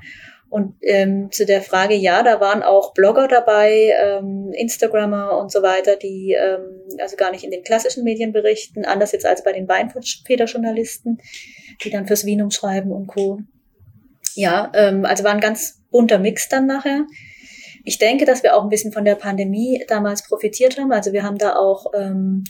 [0.51, 5.63] und ähm, zu der Frage, ja, da waren auch Blogger dabei, ähm, Instagrammer und so
[5.63, 9.53] weiter, die ähm, also gar nicht in den klassischen Medien berichten, anders jetzt als bei
[9.53, 11.19] den Weinfederjournalisten,
[11.83, 13.41] die dann fürs Wienum schreiben und Co.
[14.35, 17.05] Ja, ähm, also war ein ganz bunter Mix dann nachher.
[17.85, 20.93] Ich denke, dass wir auch ein bisschen von der Pandemie damals profitiert haben.
[20.93, 22.45] Also wir haben da auch ähm,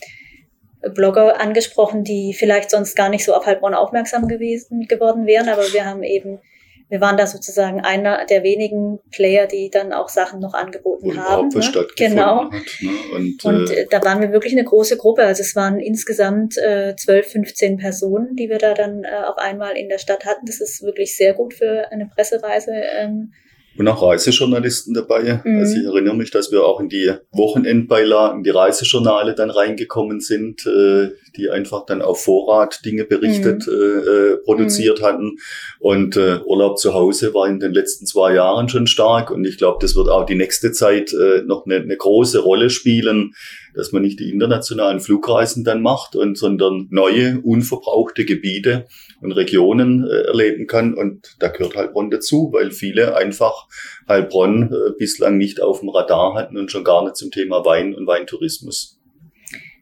[0.94, 5.72] Blogger angesprochen, die vielleicht sonst gar nicht so auf Heilbronn aufmerksam gewesen geworden wären, aber
[5.72, 6.40] wir haben eben
[6.88, 11.18] wir waren da sozusagen einer der wenigen Player, die dann auch Sachen noch angeboten Und
[11.18, 11.48] haben.
[11.48, 11.86] Ne?
[11.96, 12.44] Genau.
[12.44, 12.90] Hat, ne?
[13.14, 15.24] Und, und äh, da waren wir wirklich eine große Gruppe.
[15.24, 19.76] Also es waren insgesamt äh, 12, 15 Personen, die wir da dann äh, auf einmal
[19.76, 20.46] in der Stadt hatten.
[20.46, 22.72] Das ist wirklich sehr gut für eine Pressereise.
[22.98, 23.32] Ähm,
[23.76, 25.40] Und auch Reisejournalisten dabei.
[25.44, 25.58] Mhm.
[25.58, 30.64] Also ich erinnere mich, dass wir auch in die Wochenendbeilagen, die Reisejournale dann reingekommen sind,
[30.66, 33.72] äh, die einfach dann auf Vorrat Dinge berichtet, mhm.
[33.72, 35.04] äh, äh produziert mhm.
[35.04, 35.38] hatten.
[35.80, 39.30] Und äh, Urlaub zu Hause war in den letzten zwei Jahren schon stark.
[39.32, 42.70] Und ich glaube, das wird auch die nächste Zeit äh, noch eine, eine große Rolle
[42.70, 43.34] spielen,
[43.74, 48.86] dass man nicht die internationalen Flugreisen dann macht, und, sondern neue, unverbrauchte Gebiete
[49.20, 50.94] und Regionen äh, erleben kann.
[50.94, 53.68] Und da gehört Heilbronn dazu, weil viele einfach
[54.08, 57.94] Heilbronn äh, bislang nicht auf dem Radar hatten und schon gar nicht zum Thema Wein
[57.94, 58.98] und Weintourismus.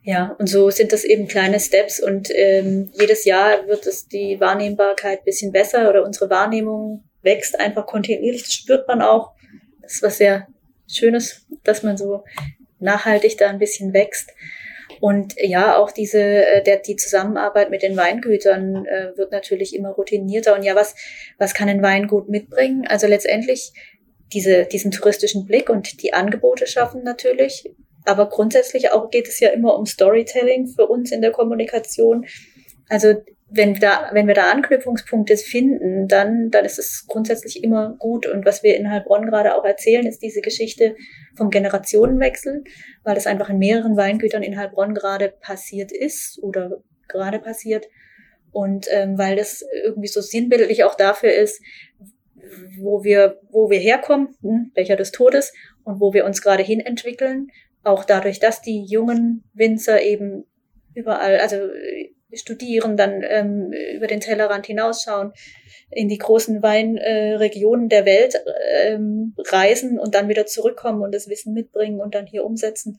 [0.05, 4.40] Ja, und so sind das eben kleine Steps und ähm, jedes Jahr wird es die
[4.40, 8.43] Wahrnehmbarkeit bisschen besser oder unsere Wahrnehmung wächst einfach kontinuierlich.
[8.43, 9.32] Das spürt man auch.
[9.80, 10.49] Das ist was sehr
[10.88, 12.24] Schönes, dass man so
[12.83, 14.33] nachhaltig da ein bisschen wächst.
[15.01, 19.91] Und ja, auch diese, äh, der, die Zusammenarbeit mit den Weingütern äh, wird natürlich immer
[19.91, 20.55] routinierter.
[20.55, 20.95] Und ja, was,
[21.39, 22.87] was kann ein Weingut mitbringen?
[22.87, 23.72] Also letztendlich
[24.33, 27.74] diese, diesen touristischen Blick und die Angebote schaffen natürlich.
[28.05, 32.26] Aber grundsätzlich auch geht es ja immer um Storytelling für uns in der Kommunikation.
[32.89, 33.14] Also
[33.55, 38.26] wenn, da, wenn wir da Anknüpfungspunkte finden, dann, dann ist es grundsätzlich immer gut.
[38.26, 40.96] Und was wir in Heilbronn gerade auch erzählen, ist diese Geschichte
[41.36, 42.64] vom Generationenwechsel,
[43.05, 47.88] weil das einfach in mehreren Weingütern in Heilbronn gerade passiert ist oder gerade passiert.
[48.53, 51.62] Und ähm, weil das irgendwie so sinnbildlich auch dafür ist,
[52.78, 55.53] wo wir, wo wir herkommen, hm, welcher des Todes
[55.84, 57.48] und wo wir uns gerade hin entwickeln.
[57.84, 60.44] Auch dadurch, dass die jungen Winzer eben
[60.94, 61.57] überall, also
[62.35, 65.33] studieren, dann ähm, über den Tellerrand hinausschauen,
[65.91, 68.35] in die großen Weinregionen äh, der Welt
[68.85, 72.99] ähm, reisen und dann wieder zurückkommen und das Wissen mitbringen und dann hier umsetzen.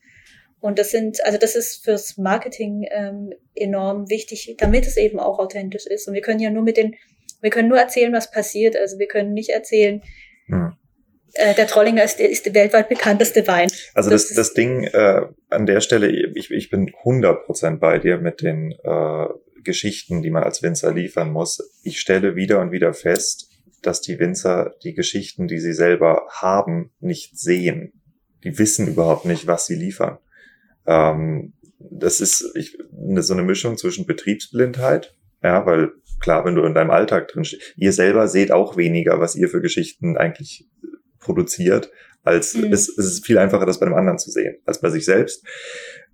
[0.60, 5.38] Und das sind, also das ist fürs Marketing ähm, enorm wichtig, damit es eben auch
[5.38, 6.08] authentisch ist.
[6.08, 6.94] Und wir können ja nur mit den,
[7.42, 8.76] wir können nur erzählen, was passiert.
[8.76, 10.02] Also wir können nicht erzählen.
[11.34, 13.70] Äh, der Trollinger ist, ist der weltweit bekannteste Wein.
[13.94, 18.18] Also das, das, das Ding äh, an der Stelle, ich, ich bin 100% bei dir
[18.18, 19.26] mit den äh,
[19.62, 21.58] Geschichten, die man als Winzer liefern muss.
[21.82, 23.50] Ich stelle wieder und wieder fest,
[23.82, 27.92] dass die Winzer die Geschichten, die sie selber haben, nicht sehen.
[28.44, 30.18] Die wissen überhaupt nicht, was sie liefern.
[30.86, 36.62] Ähm, das ist ich, eine, so eine Mischung zwischen Betriebsblindheit, ja, weil klar, wenn du
[36.62, 40.66] in deinem Alltag drin stehst, ihr selber seht auch weniger, was ihr für Geschichten eigentlich
[41.24, 41.90] produziert,
[42.22, 42.72] als mhm.
[42.72, 45.44] es, es ist viel einfacher, das bei einem anderen zu sehen, als bei sich selbst.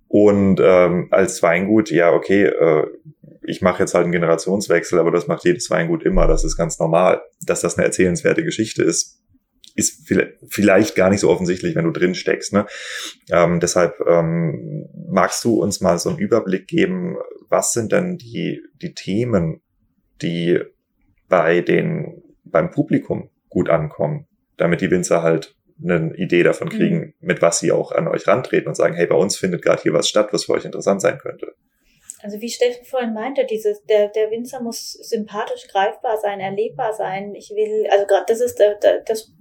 [0.07, 2.85] Und ähm, als Weingut, ja, okay, äh,
[3.43, 6.79] ich mache jetzt halt einen Generationswechsel, aber das macht jedes Weingut immer, das ist ganz
[6.79, 7.21] normal.
[7.45, 9.21] Dass das eine erzählenswerte Geschichte ist,
[9.75, 10.11] ist
[10.49, 12.51] vielleicht gar nicht so offensichtlich, wenn du drin steckst.
[12.51, 12.65] Ne?
[13.31, 17.15] Ähm, deshalb ähm, magst du uns mal so einen Überblick geben,
[17.47, 19.61] was sind denn die, die Themen,
[20.21, 20.59] die
[21.29, 24.27] bei den, beim Publikum gut ankommen,
[24.61, 27.13] damit die Winzer halt eine Idee davon kriegen, mhm.
[27.19, 29.93] mit was sie auch an euch rantreten und sagen, hey, bei uns findet gerade hier
[29.93, 31.55] was statt, was für euch interessant sein könnte.
[32.21, 37.33] Also wie Steffen vorhin meinte, dieses, der, der Winzer muss sympathisch greifbar sein, erlebbar sein.
[37.33, 39.33] Ich will, also gerade das ist der, der, das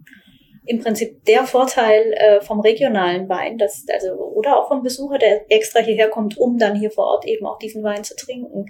[0.65, 5.51] im Prinzip der Vorteil äh, vom regionalen Wein, dass, also, oder auch vom Besucher, der
[5.51, 8.65] extra hierher kommt, um dann hier vor Ort eben auch diesen Wein zu trinken.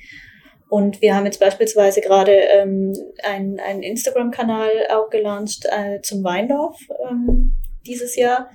[0.70, 6.78] Und wir haben jetzt beispielsweise gerade ähm, einen, einen Instagram-Kanal auch gelauncht äh, zum Weindorf
[7.10, 7.52] ähm,
[7.84, 8.48] dieses Jahr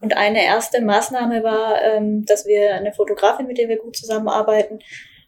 [0.00, 4.78] und eine erste Maßnahme war, ähm, dass wir eine Fotografin, mit der wir gut zusammenarbeiten,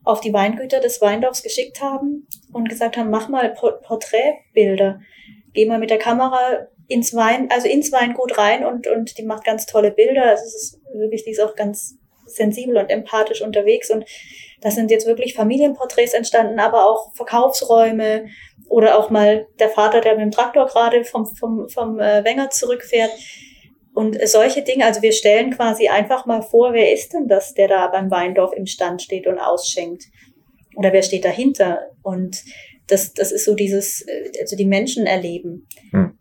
[0.04, 5.00] auf die Weingüter des Weindorfs geschickt haben und gesagt haben, mach mal Porträtbilder.
[5.52, 9.44] Geh mal mit der Kamera ins Wein, also ins Weingut rein und, und die macht
[9.44, 10.24] ganz tolle Bilder.
[10.24, 14.04] Also es ist wirklich, die ist auch ganz sensibel und empathisch unterwegs und
[14.60, 18.26] da sind jetzt wirklich Familienporträts entstanden, aber auch Verkaufsräume
[18.68, 22.50] oder auch mal der Vater, der mit dem Traktor gerade vom, vom, vom äh, Wenger
[22.50, 23.10] zurückfährt.
[23.92, 27.68] Und solche Dinge, also wir stellen quasi einfach mal vor, wer ist denn das, der
[27.68, 30.04] da beim Weindorf im Stand steht und ausschenkt?
[30.76, 31.90] Oder wer steht dahinter?
[32.02, 32.44] Und
[32.86, 34.06] das, das ist so dieses,
[34.40, 35.66] also die Menschen erleben.
[35.90, 36.16] Hm.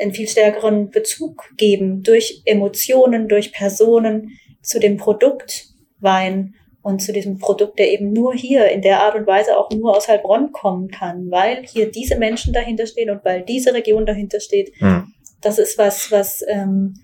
[0.00, 4.30] Einen viel stärkeren Bezug geben durch Emotionen, durch Personen
[4.62, 5.66] zu dem Produkt
[5.98, 9.70] Wein und zu diesem Produkt, der eben nur hier in der Art und Weise auch
[9.70, 14.06] nur aus Heilbronn kommen kann, weil hier diese Menschen dahinter stehen und weil diese Region
[14.06, 14.72] dahinter steht.
[14.78, 15.12] Hm
[15.42, 16.94] das ist was, was ähm,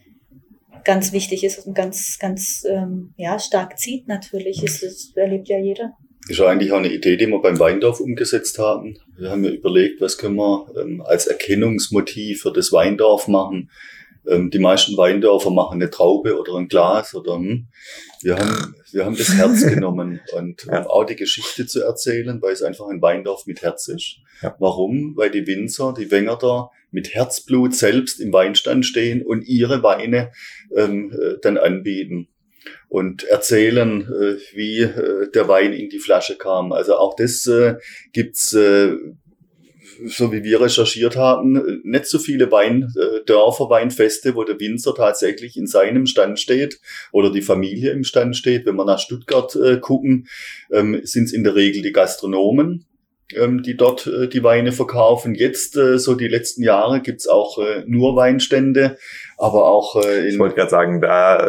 [0.84, 4.62] ganz wichtig ist und ganz, ganz ähm, ja, stark zieht natürlich.
[4.62, 5.92] Ist, das erlebt ja jeder.
[6.28, 8.98] Ist ja eigentlich auch eine Idee, die wir beim Weindorf umgesetzt haben.
[9.16, 13.70] Wir haben ja überlegt, was können wir ähm, als Erkennungsmotiv für das Weindorf machen.
[14.28, 17.68] Ähm, die meisten Weindörfer machen eine Traube oder ein Glas oder hm.
[18.22, 20.86] wir haben wir haben das Herz genommen und ja.
[20.86, 24.18] auch die Geschichte zu erzählen, weil es einfach ein Weindorf mit Herz ist.
[24.42, 24.56] Ja.
[24.58, 25.14] Warum?
[25.16, 30.30] Weil die Winzer, die Wengerder mit Herzblut selbst im Weinstand stehen und ihre Weine
[30.74, 32.28] ähm, äh, dann anbieten
[32.88, 36.72] und erzählen, äh, wie äh, der Wein in die Flasche kam.
[36.72, 37.76] Also auch das äh,
[38.12, 38.92] gibt's äh,
[40.06, 45.66] so wie wir recherchiert haben, nicht so viele Weindörfer, Weinfeste, wo der Winzer tatsächlich in
[45.66, 46.80] seinem Stand steht
[47.12, 48.66] oder die Familie im Stand steht.
[48.66, 50.28] Wenn wir nach Stuttgart äh, gucken,
[50.72, 52.86] ähm, sind es in der Regel die Gastronomen,
[53.34, 55.34] ähm, die dort äh, die Weine verkaufen.
[55.34, 58.96] Jetzt, äh, so die letzten Jahre, gibt's auch äh, nur Weinstände
[59.38, 61.48] aber auch äh, in Ich wollte gerade sagen, da,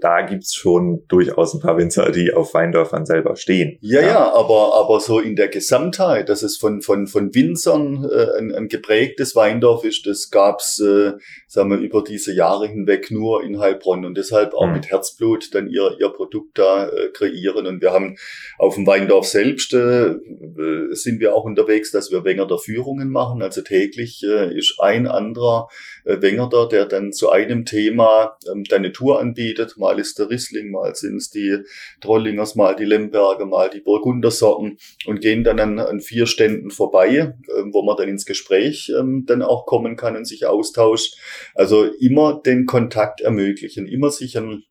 [0.00, 3.78] da gibt's schon durchaus ein paar Winzer, die auf Weindörfern selber stehen.
[3.82, 8.08] Ja, ja, ja aber, aber so in der Gesamtheit, dass es von, von, von Winzern
[8.10, 11.12] äh, ein, ein geprägtes Weindorf ist, das gab's äh,
[11.46, 14.74] sagen wir, über diese Jahre hinweg nur in Heilbronn und deshalb auch mhm.
[14.74, 17.66] mit Herzblut dann ihr, ihr Produkt da äh, kreieren.
[17.66, 18.16] Und wir haben
[18.58, 20.16] auf dem Weindorf selbst äh, äh
[20.92, 23.42] sind wir auch unterwegs, dass wir Wengerder Führungen machen.
[23.42, 25.68] Also täglich äh, ist ein anderer
[26.06, 29.76] äh, Wengerder, der dann zu einem Thema ähm, deine Tour anbietet.
[29.76, 31.58] Mal ist der Rissling, mal sind es die
[32.00, 37.34] Trollingers, mal die Lemberger, mal die Burgundersorten und gehen dann an, an vier Ständen vorbei,
[37.58, 41.16] ähm, wo man dann ins Gespräch ähm, dann auch kommen kann und sich austauscht.
[41.54, 44.64] Also immer den Kontakt ermöglichen, immer sich ein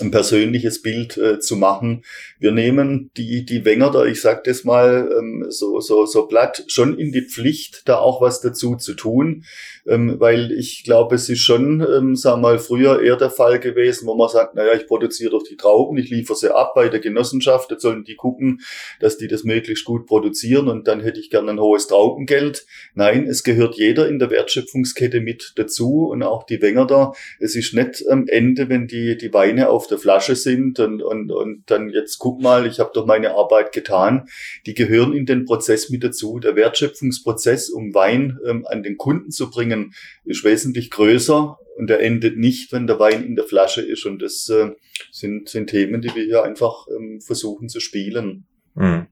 [0.00, 2.04] ein persönliches Bild äh, zu machen.
[2.38, 6.98] Wir nehmen die, die Wenger ich sag das mal ähm, so, so, so platt, schon
[6.98, 9.44] in die Pflicht, da auch was dazu zu tun
[9.86, 13.60] ähm, weil ich glaube, es ist schon, ähm, sagen wir mal, früher eher der Fall
[13.60, 16.88] gewesen, wo man sagt, naja, ich produziere doch die Trauben, ich liefere sie ab bei
[16.88, 18.60] der Genossenschaft, jetzt sollen die gucken,
[19.00, 22.66] dass die das möglichst gut produzieren und dann hätte ich gerne ein hohes Traubengeld.
[22.94, 27.12] Nein, es gehört jeder in der Wertschöpfungskette mit dazu und auch die Wenger da.
[27.38, 31.30] Es ist nicht am Ende, wenn die, die Weine auf der Flasche sind und, und,
[31.30, 34.28] und dann jetzt guck mal, ich habe doch meine Arbeit getan.
[34.66, 36.38] Die gehören in den Prozess mit dazu.
[36.38, 39.94] Der Wertschöpfungsprozess, um Wein ähm, an den Kunden zu bringen, bringen,
[40.24, 44.04] ist wesentlich größer und er endet nicht, wenn der Wein in der Flasche ist.
[44.04, 44.70] Und das äh,
[45.10, 48.46] sind, sind Themen, die wir hier einfach ähm, versuchen zu spielen.
[48.74, 49.06] Mhm.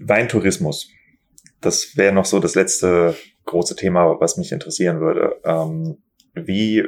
[0.00, 0.90] Weintourismus.
[1.60, 5.40] Das wäre noch so das letzte große Thema, was mich interessieren würde.
[5.44, 5.98] Ähm,
[6.34, 6.84] wie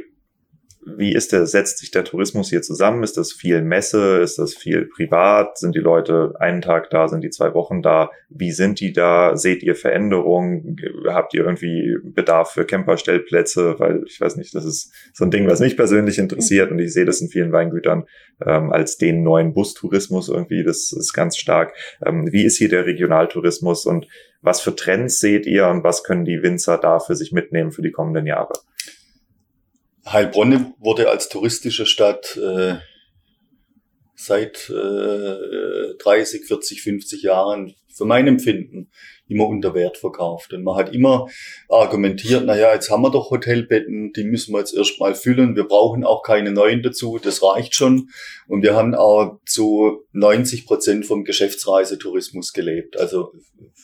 [0.84, 3.02] wie ist der, setzt sich der Tourismus hier zusammen?
[3.02, 4.20] Ist das viel Messe?
[4.20, 5.58] Ist das viel privat?
[5.58, 7.06] Sind die Leute einen Tag da?
[7.06, 8.10] Sind die zwei Wochen da?
[8.30, 9.36] Wie sind die da?
[9.36, 10.76] Seht ihr Veränderungen?
[11.08, 13.78] Habt ihr irgendwie Bedarf für Camperstellplätze?
[13.78, 16.94] Weil ich weiß nicht, das ist so ein Ding, was mich persönlich interessiert und ich
[16.94, 18.04] sehe das in vielen Weingütern
[18.44, 20.64] ähm, als den neuen Bustourismus irgendwie.
[20.64, 21.74] Das ist ganz stark.
[22.04, 24.06] Ähm, wie ist hier der Regionaltourismus und
[24.40, 27.82] was für Trends seht ihr und was können die Winzer da für sich mitnehmen für
[27.82, 28.54] die kommenden Jahre?
[30.12, 32.76] Heilbronn wurde als touristische Stadt äh,
[34.16, 38.90] seit äh, 30, 40, 50 Jahren für mein Empfinden
[39.28, 40.52] immer unter Wert verkauft.
[40.52, 41.28] Und man hat immer
[41.68, 45.54] argumentiert, na ja, jetzt haben wir doch Hotelbetten, die müssen wir jetzt erstmal füllen.
[45.56, 48.08] Wir brauchen auch keine neuen dazu, das reicht schon.
[48.48, 52.98] Und wir haben auch zu 90 Prozent vom Geschäftsreisetourismus gelebt.
[52.98, 53.32] Also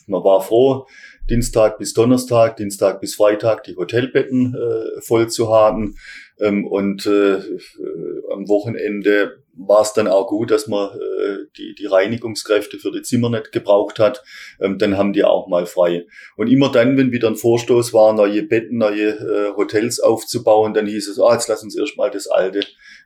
[0.06, 0.86] man war froh,
[1.28, 5.96] Dienstag bis Donnerstag, Dienstag bis Freitag die Hotelbetten äh, voll zu haben.
[6.38, 7.42] Ähm, und äh, äh,
[8.32, 13.02] am Wochenende war es dann auch gut, dass man äh, die, die Reinigungskräfte für die
[13.02, 14.22] Zimmer nicht gebraucht hat.
[14.60, 16.06] Ähm, dann haben die auch mal frei.
[16.36, 20.86] Und immer dann, wenn wieder ein Vorstoß war, neue Betten, neue äh, Hotels aufzubauen, dann
[20.86, 22.60] hieß es, ah, jetzt lass uns erstmal das alte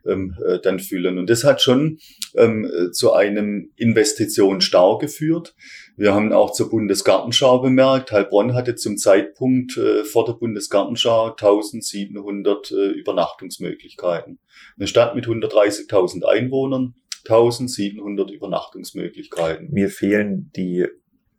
[0.07, 1.19] ähm, äh, dann füllen.
[1.19, 1.99] Und das hat schon
[2.35, 5.55] ähm, äh, zu einem Investitionsstau geführt.
[6.01, 12.71] Wir haben auch zur Bundesgartenschau bemerkt, Heilbronn hatte zum Zeitpunkt äh, vor der Bundesgartenschau 1700
[12.71, 14.39] äh, Übernachtungsmöglichkeiten.
[14.79, 16.95] Eine Stadt mit 130.000 Einwohnern,
[17.29, 19.69] 1700 Übernachtungsmöglichkeiten.
[19.73, 20.87] Mir fehlen die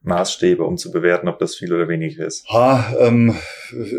[0.03, 2.47] Maßstäbe, um zu bewerten, ob das viel oder wenig ist?
[2.49, 3.35] Ha, ähm,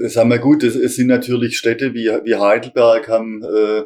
[0.07, 3.83] sagen wir gut, es, es sind natürlich Städte wie, wie Heidelberg haben äh,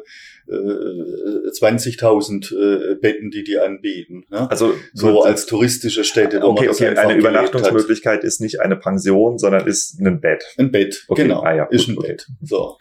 [0.47, 4.25] 20.000 äh, äh, Betten, die die anbieten.
[4.29, 4.49] Ne?
[4.49, 6.43] Also so als touristische Städte.
[6.43, 6.95] Okay, okay.
[6.95, 10.43] eine Übernachtungsmöglichkeit ist nicht eine Pension, sondern ist ein Bett.
[10.57, 11.23] Ein Bett, okay.
[11.23, 11.41] genau.
[11.41, 12.07] Ah, ja, gut, ist ein gut.
[12.07, 12.27] Bett.
[12.41, 12.77] So.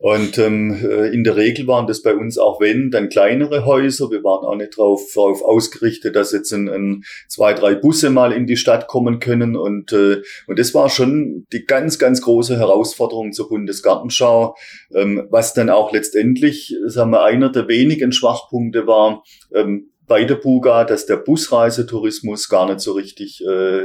[0.00, 4.10] Und ähm, äh, in der Regel waren das bei uns auch wenn, dann kleinere Häuser.
[4.10, 8.32] Wir waren auch nicht darauf drauf ausgerichtet, dass jetzt ein, ein, zwei, drei Busse mal
[8.32, 9.56] in die Stadt kommen können.
[9.56, 14.54] Und, äh, und das war schon die ganz, ganz große Herausforderung zur Bundesgartenschau,
[14.94, 20.36] ähm, was dann auch letztendlich, sagen wir, einer der wenigen Schwachpunkte war, ähm, bei der
[20.36, 23.84] Buga, dass der Busreisetourismus gar nicht so richtig äh,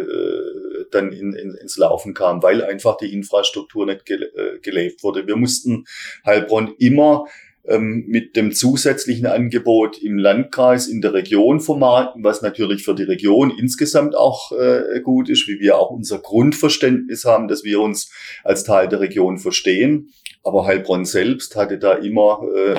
[0.93, 5.27] dann in, in, ins Laufen kam, weil einfach die Infrastruktur nicht ge äh, gelebt wurde.
[5.27, 5.85] Wir mussten
[6.25, 7.25] Heilbronn immer
[7.65, 13.03] ähm, mit dem zusätzlichen Angebot im Landkreis, in der Region vermarkten, was natürlich für die
[13.03, 18.11] Region insgesamt auch äh, gut ist, wie wir auch unser Grundverständnis haben, dass wir uns
[18.43, 20.11] als Teil der Region verstehen.
[20.43, 22.75] Aber Heilbronn selbst hatte da immer äh,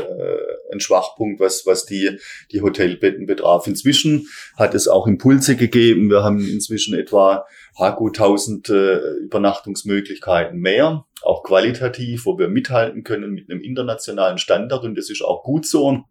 [0.71, 2.19] einen Schwachpunkt, was, was die,
[2.53, 3.67] die Hotelbetten betraf.
[3.67, 6.11] Inzwischen hat es auch Impulse gegeben.
[6.11, 7.47] Wir haben inzwischen etwa
[7.79, 14.85] Haku 1000 äh, Übernachtungsmöglichkeiten mehr, auch qualitativ, wo wir mithalten können mit einem internationalen Standard.
[14.85, 16.05] Und das ist auch gut so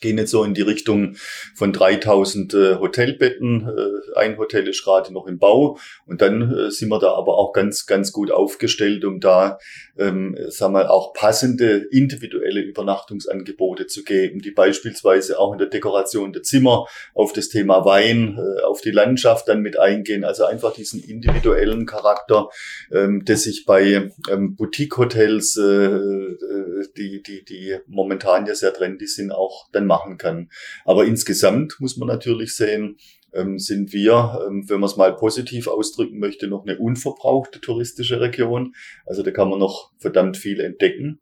[0.00, 1.16] gehen jetzt so in die Richtung
[1.54, 3.68] von 3000 äh, Hotelbetten.
[3.68, 7.36] Äh, ein Hotel ist gerade noch im Bau und dann äh, sind wir da aber
[7.38, 9.58] auch ganz, ganz gut aufgestellt, um da,
[9.98, 16.32] ähm, sagen wir, auch passende individuelle Übernachtungsangebote zu geben, die beispielsweise auch in der Dekoration
[16.32, 20.24] der Zimmer auf das Thema Wein, äh, auf die Landschaft dann mit eingehen.
[20.24, 22.48] Also einfach diesen individuellen Charakter,
[22.92, 29.06] ähm, der sich bei ähm, Boutique-Hotels, äh, äh, die, die, die momentan ja sehr trendy
[29.06, 30.50] sind, auch dann machen kann.
[30.84, 32.96] Aber insgesamt muss man natürlich sehen,
[33.32, 38.20] ähm, sind wir, ähm, wenn man es mal positiv ausdrücken möchte, noch eine unverbrauchte touristische
[38.20, 38.74] Region.
[39.04, 41.20] Also da kann man noch verdammt viel entdecken.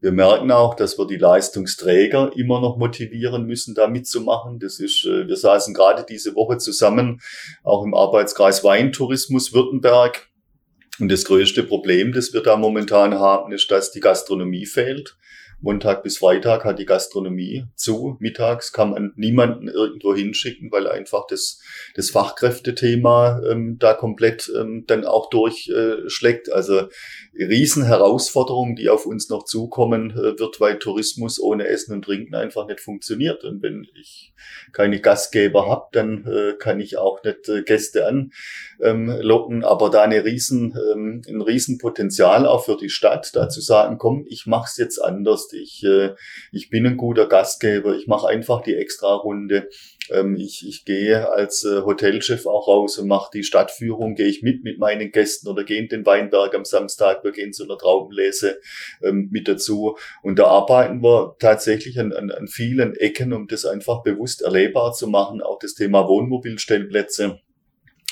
[0.00, 4.60] Wir merken auch, dass wir die Leistungsträger immer noch motivieren müssen, da mitzumachen.
[4.60, 7.20] Das ist, äh, wir saßen gerade diese Woche zusammen,
[7.64, 10.28] auch im Arbeitskreis Weintourismus Württemberg.
[11.00, 15.16] Und das größte Problem, das wir da momentan haben, ist, dass die Gastronomie fehlt.
[15.60, 18.16] Montag bis Freitag hat die Gastronomie zu.
[18.20, 21.60] Mittags kann man niemanden irgendwo hinschicken, weil einfach das,
[21.96, 26.48] das Fachkräftethema ähm, da komplett ähm, dann auch durchschlägt.
[26.48, 26.88] Äh, also
[27.34, 32.68] Riesenherausforderung, die auf uns noch zukommen äh, wird, weil Tourismus ohne Essen und Trinken einfach
[32.68, 33.44] nicht funktioniert.
[33.44, 34.32] Und wenn ich
[34.72, 39.56] keine Gastgeber habe, dann äh, kann ich auch nicht äh, Gäste anlocken.
[39.56, 43.98] Ähm, Aber da eine riesen, ähm, ein Riesenpotenzial auch für die Stadt, da zu sagen,
[43.98, 45.47] komm, ich mache es jetzt anders.
[45.52, 46.14] Ich, äh,
[46.52, 47.96] ich bin ein guter Gastgeber.
[47.96, 49.68] Ich mache einfach die Extra-Runde.
[50.10, 54.42] Ähm, ich, ich gehe als äh, Hotelchef auch raus und mache die Stadtführung, gehe ich
[54.42, 57.78] mit mit meinen Gästen oder gehe in den Weinberg am Samstag, wir gehen zu einer
[57.78, 58.58] Traubenlese
[59.02, 59.96] ähm, mit dazu.
[60.22, 64.92] Und da arbeiten wir tatsächlich an, an, an vielen Ecken, um das einfach bewusst erlebbar
[64.92, 65.42] zu machen.
[65.42, 67.40] Auch das Thema Wohnmobilstellplätze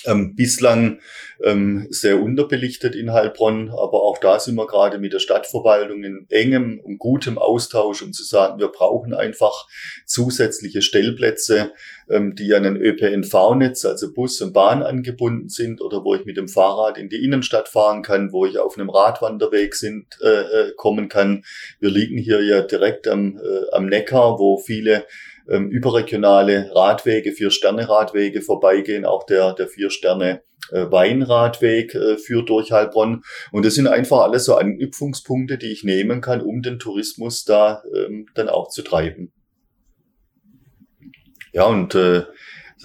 [0.04, 1.00] ähm, bislang
[1.42, 6.26] ähm, sehr unterbelichtet in Heilbronn, aber auch da sind wir gerade mit der Stadtverwaltung in
[6.30, 9.66] engem und gutem Austausch, um zu sagen, wir brauchen einfach
[10.06, 11.72] zusätzliche Stellplätze,
[12.08, 16.36] ähm, die an ein ÖPNV-Netz, also Bus und Bahn angebunden sind oder wo ich mit
[16.36, 20.72] dem Fahrrad in die Innenstadt fahren kann, wo ich auf einem Radwanderweg sind, äh, äh
[20.76, 21.44] kommen kann.
[21.80, 25.04] Wir liegen hier ja direkt am, äh, am Neckar, wo viele
[25.50, 29.04] ähm, überregionale Radwege, Vier-Sterne-Radwege vorbeigehen.
[29.04, 33.22] Auch der, der Vier-Sterne äh, Weinradweg äh, führt durch Heilbronn.
[33.52, 37.82] Und das sind einfach alles so Anknüpfungspunkte, die ich nehmen kann, um den Tourismus da
[37.94, 39.32] ähm, dann auch zu treiben.
[41.52, 42.24] Ja, und äh,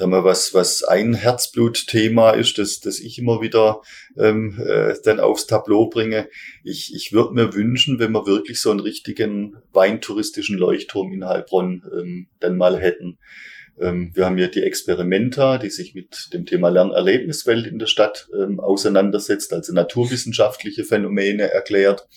[0.02, 3.82] sagen wir, was, was ein Herzblutthema ist, das, das ich immer wieder
[4.18, 6.28] ähm, äh, dann aufs Tableau bringe.
[6.64, 11.84] Ich, ich würde mir wünschen, wenn wir wirklich so einen richtigen weintouristischen Leuchtturm in Heilbronn
[11.96, 13.20] ähm, dann mal hätten.
[13.80, 18.28] Ähm, wir haben ja die Experimenta, die sich mit dem Thema Lernerlebniswelt in der Stadt
[18.34, 22.08] ähm, auseinandersetzt, also naturwissenschaftliche Phänomene erklärt.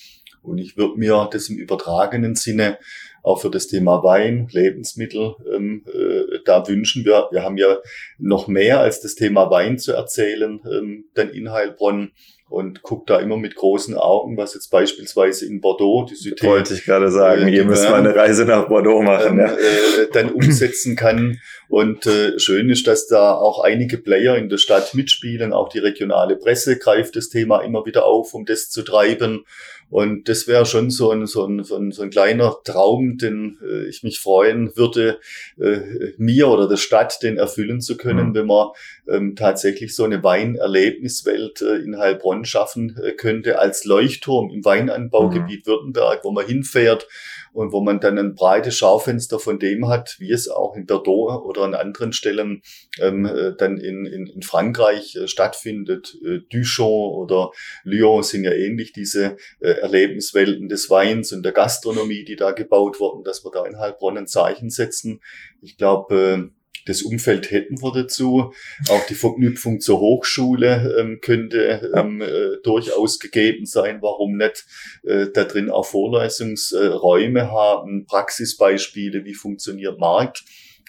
[0.41, 2.79] Und ich würde mir das im übertragenen Sinne
[3.25, 7.05] auch für das Thema Wein, Lebensmittel ähm, äh, da wünschen.
[7.05, 7.79] Wir, wir haben ja
[8.19, 12.11] noch mehr als das Thema Wein zu erzählen, ähm, denn in Heilbronn
[12.47, 16.75] und guckt da immer mit großen Augen, was jetzt beispielsweise in Bordeaux, die Südtee, Wollte
[16.75, 19.39] ich gerade sagen, äh, hier müssen wir eine Reise nach Bordeaux machen.
[19.39, 19.53] Ähm, ja.
[19.53, 21.39] äh, dann umsetzen kann.
[21.67, 25.51] Und äh, schön ist, dass da auch einige Player in der Stadt mitspielen.
[25.51, 29.45] Auch die regionale Presse greift das Thema immer wieder auf, um das zu treiben.
[29.89, 33.57] Und das wäre schon so ein, so, ein, so, ein, so ein kleiner Traum, den
[33.63, 35.19] äh, ich mich freuen würde,
[35.59, 35.79] äh,
[36.17, 38.35] mir oder der Stadt den erfüllen zu können, mhm.
[38.35, 38.67] wenn man
[39.07, 45.65] ähm, tatsächlich so eine Weinerlebniswelt äh, in Heilbronn schaffen äh, könnte als Leuchtturm im Weinanbaugebiet
[45.65, 45.69] mhm.
[45.69, 47.07] Württemberg, wo man hinfährt
[47.55, 51.41] und wo man dann ein breites Schaufenster von dem hat, wie es auch in Bordeaux
[51.45, 52.61] oder an anderen Stellen
[52.99, 56.17] ähm, äh, dann in, in, in Frankreich äh, stattfindet.
[56.21, 57.51] Äh, Duchamp oder
[57.83, 62.99] Lyon sind ja ähnlich diese äh, Erlebniswelten des Weins und der Gastronomie, die da gebaut
[62.99, 65.21] wurden, dass wir da in Heilbronn ein Zeichen setzen.
[65.61, 68.53] Ich glaube, äh, das Umfeld hätten wir dazu.
[68.89, 74.01] Auch die Verknüpfung zur Hochschule ähm, könnte ähm, äh, durchaus gegeben sein.
[74.01, 74.65] Warum nicht
[75.03, 80.43] äh, da drin auch Vorlesungsräume äh, haben, Praxisbeispiele, wie funktioniert Markt,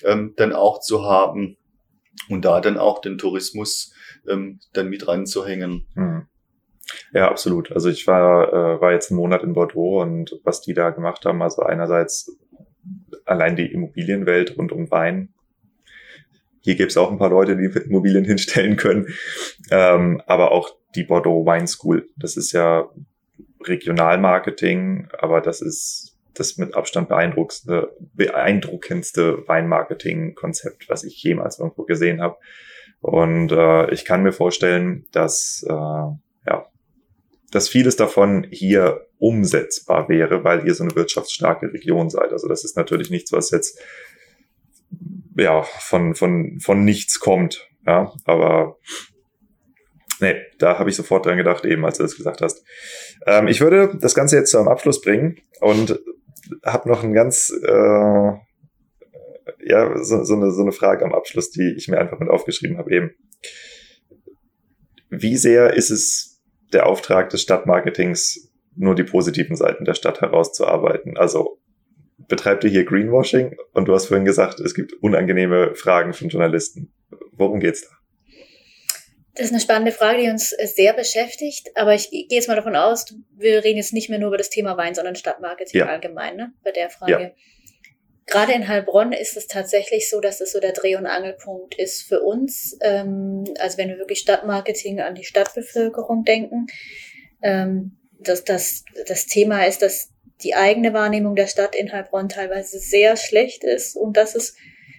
[0.04, 1.56] ähm, dann auch zu haben
[2.28, 3.92] und da dann auch den Tourismus
[4.28, 5.86] ähm, dann mit ranzuhängen.
[5.94, 6.26] Mhm.
[7.12, 7.72] Ja, absolut.
[7.72, 11.24] Also ich war, äh, war jetzt einen Monat in Bordeaux und was die da gemacht
[11.24, 12.36] haben, also einerseits
[13.24, 15.34] allein die Immobilienwelt rund um Wein.
[16.66, 19.06] Hier gäbe es auch ein paar Leute, die Immobilien hinstellen können.
[19.70, 22.08] Ähm, aber auch die Bordeaux Wine School.
[22.16, 22.88] Das ist ja
[23.64, 32.20] Regionalmarketing, aber das ist das mit Abstand beeindruckendste, beeindruckendste Weinmarketing-Konzept, was ich jemals irgendwo gesehen
[32.20, 32.36] habe.
[33.00, 36.66] Und äh, ich kann mir vorstellen, dass äh, ja,
[37.52, 42.32] dass vieles davon hier umsetzbar wäre, weil ihr so eine wirtschaftsstarke Region seid.
[42.32, 43.80] Also das ist natürlich nichts, was jetzt
[45.36, 47.68] ja von von von nichts kommt.
[47.86, 48.78] Ja, aber
[50.20, 52.64] nee, da habe ich sofort dran gedacht, eben als du das gesagt hast.
[53.26, 56.00] Ähm, ich würde das Ganze jetzt zu einem Abschluss bringen und
[56.64, 58.32] habe noch ein ganz äh,
[59.66, 62.78] ja so, so, eine, so eine Frage am Abschluss, die ich mir einfach mit aufgeschrieben
[62.78, 63.10] habe eben.
[65.10, 66.42] Wie sehr ist es
[66.72, 71.16] der Auftrag des Stadtmarketings, nur die positiven Seiten der Stadt herauszuarbeiten?
[71.16, 71.55] Also
[72.28, 73.56] betreibt ihr hier Greenwashing?
[73.72, 76.92] Und du hast vorhin gesagt, es gibt unangenehme Fragen von Journalisten.
[77.32, 77.96] Worum geht's da?
[79.34, 81.68] Das ist eine spannende Frage, die uns sehr beschäftigt.
[81.74, 83.04] Aber ich gehe jetzt mal davon aus,
[83.36, 85.86] wir reden jetzt nicht mehr nur über das Thema Wein, sondern Stadtmarketing ja.
[85.86, 86.52] allgemein, ne?
[86.64, 87.12] Bei der Frage.
[87.12, 87.30] Ja.
[88.26, 92.02] Gerade in Heilbronn ist es tatsächlich so, dass es so der Dreh- und Angelpunkt ist
[92.02, 92.76] für uns.
[92.80, 96.66] Ähm, also wenn wir wirklich Stadtmarketing an die Stadtbevölkerung denken,
[97.42, 100.10] ähm, dass das, das Thema ist, dass
[100.42, 104.54] die eigene Wahrnehmung der Stadt in Heilbronn teilweise sehr schlecht ist und dass es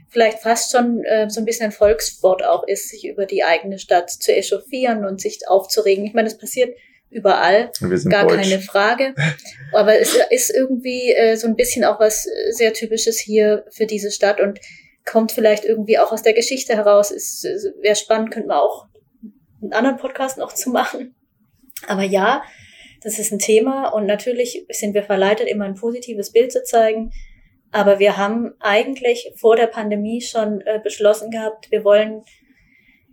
[0.10, 3.78] vielleicht fast schon äh, so ein bisschen ein Volkssport auch ist, sich über die eigene
[3.78, 6.06] Stadt zu echauffieren und sich aufzuregen.
[6.06, 6.76] Ich meine, das passiert
[7.10, 7.72] überall,
[8.10, 8.42] gar Deutsch.
[8.42, 9.14] keine Frage.
[9.74, 14.12] Aber es ist irgendwie äh, so ein bisschen auch was sehr Typisches hier für diese
[14.12, 14.60] Stadt und
[15.06, 17.12] kommt vielleicht irgendwie auch aus der Geschichte heraus.
[17.12, 17.44] Ist
[17.82, 18.88] wäre spannend, könnte man auch
[19.62, 21.16] einen anderen Podcast noch zu machen.
[21.88, 22.44] Aber ja,
[23.02, 27.12] das ist ein Thema und natürlich sind wir verleitet, immer ein positives Bild zu zeigen.
[27.72, 32.24] Aber wir haben eigentlich vor der Pandemie schon äh, beschlossen gehabt, wir wollen,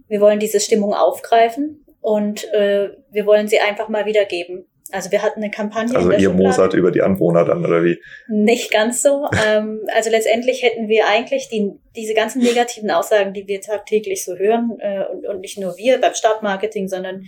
[0.09, 4.66] wir wollen diese Stimmung aufgreifen und äh, wir wollen sie einfach mal wiedergeben.
[4.93, 5.97] Also wir hatten eine Kampagne.
[5.97, 7.98] Also ihr Mozart über die Anwohner dann, oder wie?
[8.28, 9.27] Nicht ganz so.
[9.47, 14.36] ähm, also letztendlich hätten wir eigentlich die, diese ganzen negativen Aussagen, die wir tagtäglich so
[14.36, 17.24] hören, äh, und, und nicht nur wir beim Stadtmarketing, sondern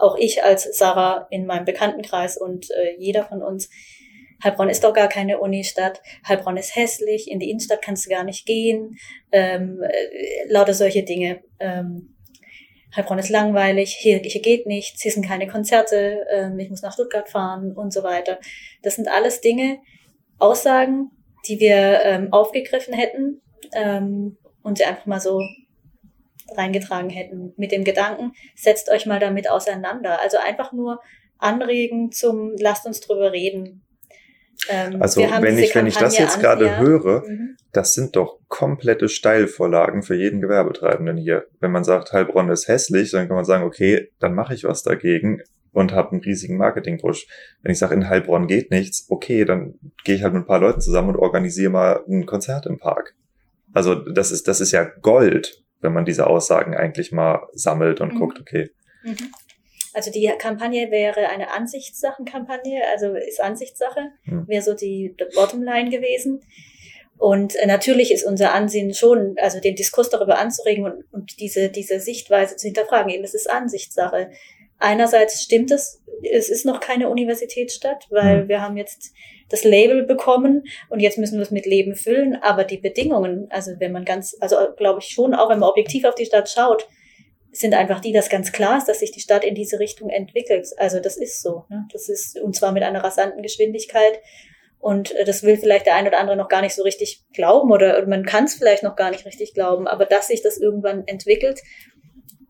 [0.00, 3.68] auch ich als Sarah in meinem Bekanntenkreis und äh, jeder von uns.
[4.42, 6.00] Heilbronn ist doch gar keine Unistadt.
[6.26, 7.30] Heilbronn ist hässlich.
[7.30, 8.96] In die Innenstadt kannst du gar nicht gehen.
[9.32, 11.42] Ähm, äh, lauter solche Dinge.
[11.58, 12.16] Ähm,
[12.94, 16.92] Heilbronn ist langweilig, hier, hier geht nichts, hier sind keine Konzerte, ähm, ich muss nach
[16.92, 18.38] Stuttgart fahren und so weiter.
[18.82, 19.78] Das sind alles Dinge,
[20.38, 21.10] Aussagen,
[21.46, 25.40] die wir ähm, aufgegriffen hätten ähm, und sie einfach mal so
[26.56, 30.20] reingetragen hätten mit dem Gedanken, setzt euch mal damit auseinander.
[30.22, 31.00] Also einfach nur
[31.38, 33.82] anregen zum, lasst uns drüber reden.
[34.68, 37.56] Ähm, also wenn ich, wenn ich das jetzt gerade höre, mhm.
[37.72, 41.46] das sind doch komplette Steilvorlagen für jeden Gewerbetreibenden hier.
[41.60, 44.82] Wenn man sagt, Heilbronn ist hässlich, dann kann man sagen, okay, dann mache ich was
[44.82, 47.26] dagegen und habe einen riesigen Marketing-Push.
[47.62, 49.74] Wenn ich sage, in Heilbronn geht nichts, okay, dann
[50.04, 53.14] gehe ich halt mit ein paar Leuten zusammen und organisiere mal ein Konzert im Park.
[53.72, 58.14] Also das ist, das ist ja Gold, wenn man diese Aussagen eigentlich mal sammelt und
[58.14, 58.18] mhm.
[58.18, 58.70] guckt, okay.
[59.02, 59.32] Mhm.
[59.92, 64.46] Also die Kampagne wäre eine Ansichtssachenkampagne, also ist Ansichtssache, mhm.
[64.46, 66.42] wäre so die, Bottomline gewesen.
[67.18, 71.68] Und äh, natürlich ist unser Ansehen schon, also den Diskurs darüber anzuregen und, und diese,
[71.68, 73.10] diese Sichtweise zu hinterfragen.
[73.10, 74.30] Eben, das ist Ansichtssache.
[74.80, 78.48] Einerseits stimmt es, es ist noch keine Universitätsstadt, weil mhm.
[78.48, 79.12] wir haben jetzt
[79.50, 82.36] das Label bekommen und jetzt müssen wir es mit Leben füllen.
[82.36, 86.04] Aber die Bedingungen, also wenn man ganz, also glaube ich schon, auch wenn man objektiv
[86.04, 86.88] auf die Stadt schaut,
[87.52, 90.68] sind einfach die, dass ganz klar ist, dass sich die Stadt in diese Richtung entwickelt.
[90.76, 91.64] Also das ist so.
[91.68, 91.86] Ne?
[91.92, 94.20] Das ist, und zwar mit einer rasanten Geschwindigkeit.
[94.78, 97.70] Und äh, das will vielleicht der ein oder andere noch gar nicht so richtig glauben
[97.70, 99.86] oder, oder man kann es vielleicht noch gar nicht richtig glauben.
[99.86, 101.60] Aber dass sich das irgendwann entwickelt,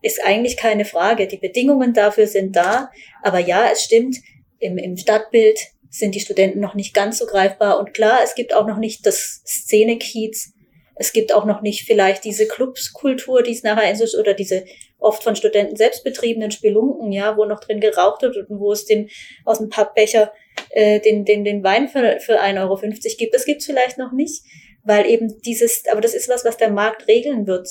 [0.03, 1.27] ist eigentlich keine Frage.
[1.27, 2.91] Die Bedingungen dafür sind da.
[3.23, 4.17] Aber ja, es stimmt,
[4.59, 5.59] im, im Stadtbild
[5.89, 7.79] sind die Studenten noch nicht ganz so greifbar.
[7.79, 10.53] Und klar, es gibt auch noch nicht das Szene-Kiez.
[10.95, 14.65] Es gibt auch noch nicht vielleicht diese Clubskultur, die es nachher ist, oder diese
[14.99, 18.85] oft von Studenten selbst betriebenen Spelunken, ja, wo noch drin geraucht wird und wo es
[18.85, 19.09] den
[19.45, 20.33] aus dem Pappbecher
[20.71, 22.81] äh, den, den, den Wein für, für 1,50 Euro
[23.17, 23.35] gibt.
[23.35, 24.45] Das gibt's vielleicht noch nicht,
[24.85, 27.69] weil eben dieses, aber das ist was, was der Markt regeln wird.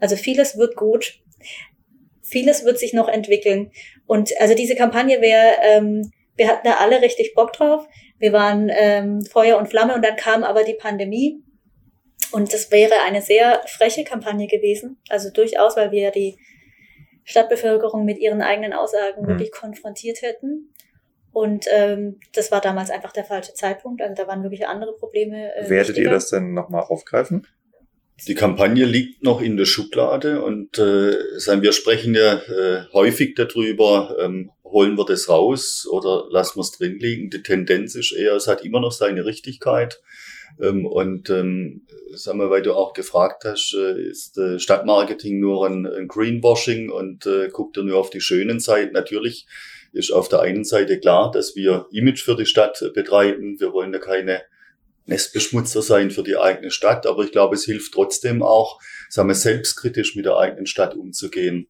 [0.00, 1.20] Also vieles wird gut,
[2.34, 3.70] vieles wird sich noch entwickeln.
[4.06, 7.86] Und also diese Kampagne wäre, ähm, wir hatten da alle richtig Bock drauf.
[8.18, 11.42] Wir waren ähm, Feuer und Flamme und dann kam aber die Pandemie.
[12.32, 14.98] Und das wäre eine sehr freche Kampagne gewesen.
[15.08, 16.36] Also durchaus, weil wir ja die
[17.24, 19.28] Stadtbevölkerung mit ihren eigenen Aussagen Mhm.
[19.28, 20.74] wirklich konfrontiert hätten.
[21.32, 24.02] Und ähm, das war damals einfach der falsche Zeitpunkt.
[24.02, 25.54] Also da waren wirklich andere Probleme.
[25.54, 26.10] Äh, Werdet ihr wichtiger.
[26.10, 27.46] das denn nochmal aufgreifen?
[28.28, 33.34] Die Kampagne liegt noch in der Schublade und äh, sagen wir sprechen ja äh, häufig
[33.34, 37.30] darüber, ähm, holen wir das raus oder lassen wir es drin liegen.
[37.30, 40.00] Die Tendenz ist eher, es hat immer noch seine Richtigkeit.
[40.60, 41.82] Ähm, und ähm,
[42.12, 46.90] sagen wir, weil du auch gefragt hast, äh, ist äh, Stadtmarketing nur ein, ein Greenwashing
[46.90, 48.92] und äh, guckt ihr nur auf die schönen Seiten?
[48.92, 49.46] Natürlich
[49.92, 53.58] ist auf der einen Seite klar, dass wir Image für die Stadt äh, betreiben.
[53.58, 54.42] Wir wollen ja keine
[55.06, 59.34] Nestbeschmutzer sein für die eigene Stadt, aber ich glaube, es hilft trotzdem auch, sagen wir,
[59.34, 61.68] selbstkritisch mit der eigenen Stadt umzugehen.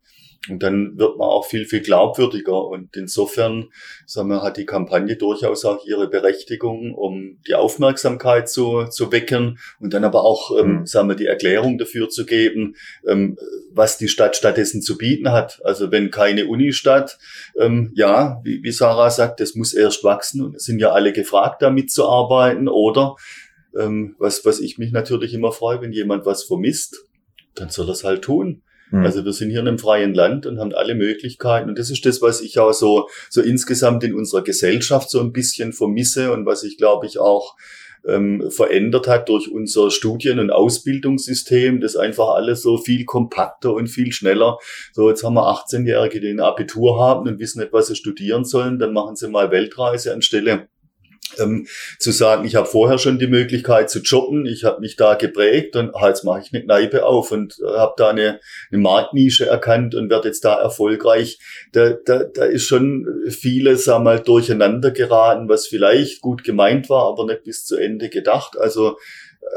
[0.50, 2.66] Und dann wird man auch viel, viel glaubwürdiger.
[2.66, 3.70] Und insofern,
[4.04, 9.58] sagen wir, hat die Kampagne durchaus auch ihre Berechtigung, um die Aufmerksamkeit zu, zu wecken
[9.80, 10.86] und dann aber auch, ähm, Mhm.
[10.86, 12.74] sagen wir, die Erklärung dafür zu geben,
[13.06, 13.38] ähm,
[13.70, 15.60] was die Stadt stattdessen zu bieten hat.
[15.64, 17.18] Also wenn keine Unistadt,
[17.58, 21.12] ähm, ja, wie, wie Sarah sagt, das muss erst wachsen und es sind ja alle
[21.12, 22.68] gefragt, da mitzuarbeiten.
[22.68, 23.16] Oder
[23.78, 27.04] ähm, was, was ich mich natürlich immer freue, wenn jemand was vermisst,
[27.54, 28.62] dann soll er es halt tun.
[28.90, 29.04] Hm.
[29.04, 31.68] Also wir sind hier in einem freien Land und haben alle Möglichkeiten.
[31.68, 35.32] Und das ist das, was ich auch so, so insgesamt in unserer Gesellschaft so ein
[35.32, 37.56] bisschen vermisse und was ich, glaube ich, auch
[38.06, 43.88] ähm, verändert hat durch unser Studien- und Ausbildungssystem, das einfach alles so viel kompakter und
[43.88, 44.58] viel schneller.
[44.92, 48.44] So, jetzt haben wir 18-Jährige, die ein Abitur haben und wissen nicht, was sie studieren
[48.44, 48.78] sollen.
[48.78, 50.68] Dann machen sie mal Weltreise anstelle
[51.38, 51.66] ähm,
[51.98, 55.76] zu sagen, ich habe vorher schon die Möglichkeit zu jobben, ich habe mich da geprägt
[55.76, 58.40] und ah, jetzt mache ich eine Kneipe auf und äh, habe da eine,
[58.70, 61.38] eine Marktnische erkannt und werde jetzt da erfolgreich.
[61.72, 67.08] Da, da, da ist schon vieles sag mal, durcheinander geraten, was vielleicht gut gemeint war,
[67.08, 68.58] aber nicht bis zu Ende gedacht.
[68.58, 68.98] Also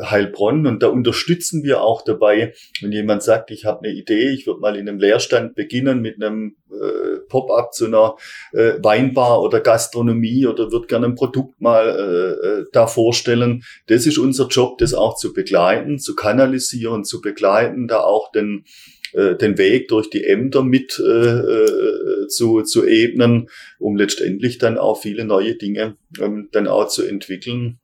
[0.03, 4.45] Heilbronn und da unterstützen wir auch dabei, wenn jemand sagt, ich habe eine Idee, ich
[4.45, 8.15] würde mal in einem Lehrstand beginnen mit einem äh, Pop-up zu einer
[8.53, 13.63] äh, Weinbar oder Gastronomie oder würde gerne ein Produkt mal äh, äh, da vorstellen.
[13.87, 18.65] Das ist unser Job, das auch zu begleiten, zu kanalisieren, zu begleiten, da auch den
[19.13, 23.49] äh, den Weg durch die Ämter mit äh, äh, zu, zu ebnen,
[23.79, 27.79] um letztendlich dann auch viele neue Dinge ähm, dann auch zu entwickeln.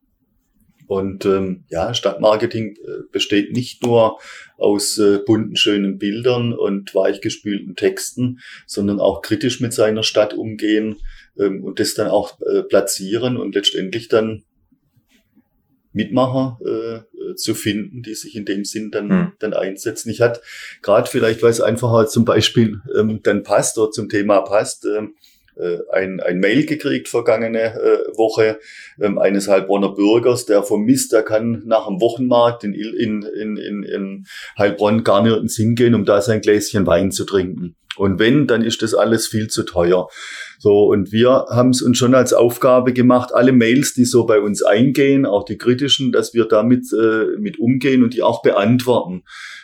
[0.88, 4.20] Und ähm, ja, Stadtmarketing äh, besteht nicht nur
[4.58, 10.98] aus äh, bunten, schönen Bildern und weichgespülten Texten, sondern auch kritisch mit seiner Stadt umgehen
[11.38, 14.44] ähm, und das dann auch äh, platzieren und letztendlich dann
[15.94, 19.32] Mitmacher äh, äh, zu finden, die sich in dem Sinn dann, Hm.
[19.40, 20.10] dann einsetzen.
[20.10, 20.42] Ich hatte
[20.82, 24.86] gerade vielleicht, weil es einfach halt zum Beispiel ähm, dann passt oder zum Thema passt,
[24.86, 25.08] äh,
[25.92, 28.60] ein, ein Mail gekriegt vergangene äh, Woche
[29.02, 33.84] ähm, eines Heilbronner Bürgers, der vermisst, er kann nach dem Wochenmarkt in, in, in, in,
[33.84, 34.26] in
[34.58, 37.76] Heilbronn gar nirgends hingehen, um da sein Gläschen Wein zu trinken.
[37.96, 40.08] Und wenn, dann ist das alles viel zu teuer.
[40.58, 44.40] So, und wir haben es uns schon als Aufgabe gemacht, alle Mails, die so bei
[44.40, 49.24] uns eingehen, auch die kritischen, dass wir damit äh, mit umgehen und die auch beantworten.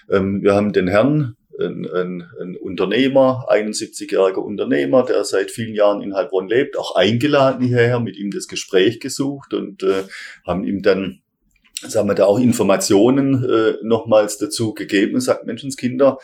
[0.10, 6.02] Ähm, wir haben den Herrn, ein, ein, ein Unternehmer, 71-jähriger Unternehmer, der seit vielen Jahren
[6.02, 10.04] in Heilbronn lebt, auch eingeladen hierher, mit ihm das Gespräch gesucht und äh,
[10.46, 11.22] haben ihm dann
[11.88, 16.18] sagen wir da auch Informationen äh, nochmals dazu gegeben und sagt, Menschenskinder,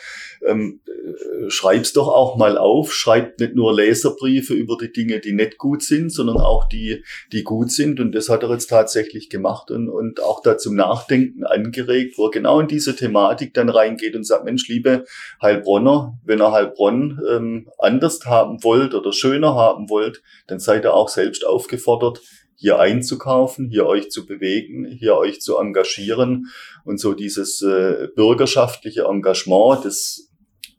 [0.46, 5.32] ähm, äh, schreib's doch auch mal auf, schreibt nicht nur Leserbriefe über die Dinge, die
[5.32, 7.02] nicht gut sind, sondern auch die,
[7.32, 8.00] die gut sind.
[8.00, 12.26] Und das hat er jetzt tatsächlich gemacht und, und auch da zum Nachdenken angeregt, wo
[12.26, 15.04] er genau in diese Thematik dann reingeht und sagt, Mensch, liebe
[15.40, 20.94] Heilbronner, wenn ihr Heilbronn ähm, anders haben wollt oder schöner haben wollt, dann seid ihr
[20.94, 22.20] auch selbst aufgefordert,
[22.56, 26.46] hier einzukaufen, hier euch zu bewegen, hier euch zu engagieren
[26.84, 30.30] und so dieses äh, bürgerschaftliche Engagement, das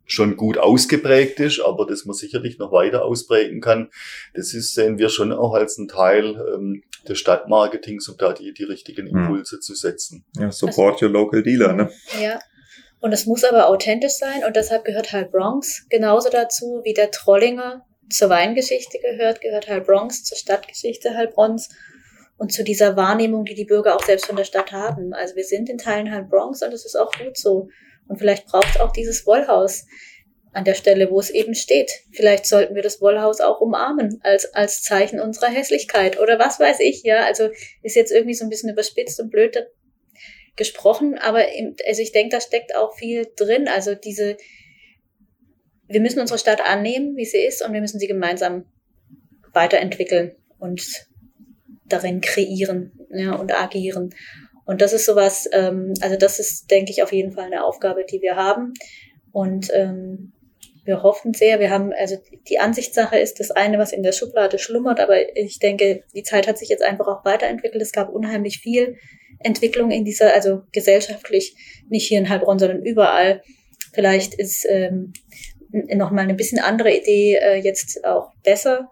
[0.07, 3.89] schon gut ausgeprägt ist, aber das man sicherlich noch weiter ausprägen kann,
[4.33, 8.53] das ist, sehen wir schon auch als ein Teil ähm, des Stadtmarketings, um da die,
[8.53, 10.25] die richtigen Impulse zu setzen.
[10.37, 11.91] Ja, support your local dealer, ne?
[12.21, 12.39] Ja.
[12.99, 17.11] Und es muss aber authentisch sein und deshalb gehört halt Bronx genauso dazu, wie der
[17.11, 21.69] Trollinger zur Weingeschichte gehört, gehört halt Bronx zur Stadtgeschichte Heilbronns
[22.37, 25.13] und zu dieser Wahrnehmung, die die Bürger auch selbst von der Stadt haben.
[25.13, 27.67] Also wir sind in Teilen halt Bronx und das ist auch gut so.
[28.07, 29.85] Und vielleicht braucht es auch dieses Wollhaus
[30.53, 31.91] an der Stelle, wo es eben steht.
[32.11, 36.79] Vielleicht sollten wir das Wollhaus auch umarmen als, als Zeichen unserer Hässlichkeit oder was weiß
[36.79, 37.25] ich, ja.
[37.25, 37.49] Also
[37.83, 39.57] ist jetzt irgendwie so ein bisschen überspitzt und blöd
[40.55, 43.67] gesprochen, aber im, also ich denke, da steckt auch viel drin.
[43.67, 44.37] Also diese,
[45.87, 48.65] wir müssen unsere Stadt annehmen, wie sie ist, und wir müssen sie gemeinsam
[49.53, 51.07] weiterentwickeln und
[51.85, 54.13] darin kreieren ja, und agieren.
[54.65, 58.05] Und das ist sowas, ähm, also das ist, denke ich, auf jeden Fall eine Aufgabe,
[58.05, 58.73] die wir haben.
[59.31, 60.33] Und ähm,
[60.83, 61.59] wir hoffen sehr.
[61.59, 62.17] Wir haben, also
[62.49, 66.47] die Ansichtssache ist das eine, was in der Schublade schlummert, aber ich denke, die Zeit
[66.47, 67.81] hat sich jetzt einfach auch weiterentwickelt.
[67.81, 68.97] Es gab unheimlich viel
[69.39, 71.55] Entwicklung in dieser, also gesellschaftlich,
[71.89, 73.43] nicht hier in Heilbronn, sondern überall.
[73.93, 75.13] Vielleicht ist ähm,
[75.71, 78.89] nochmal eine bisschen andere Idee äh, jetzt auch besser,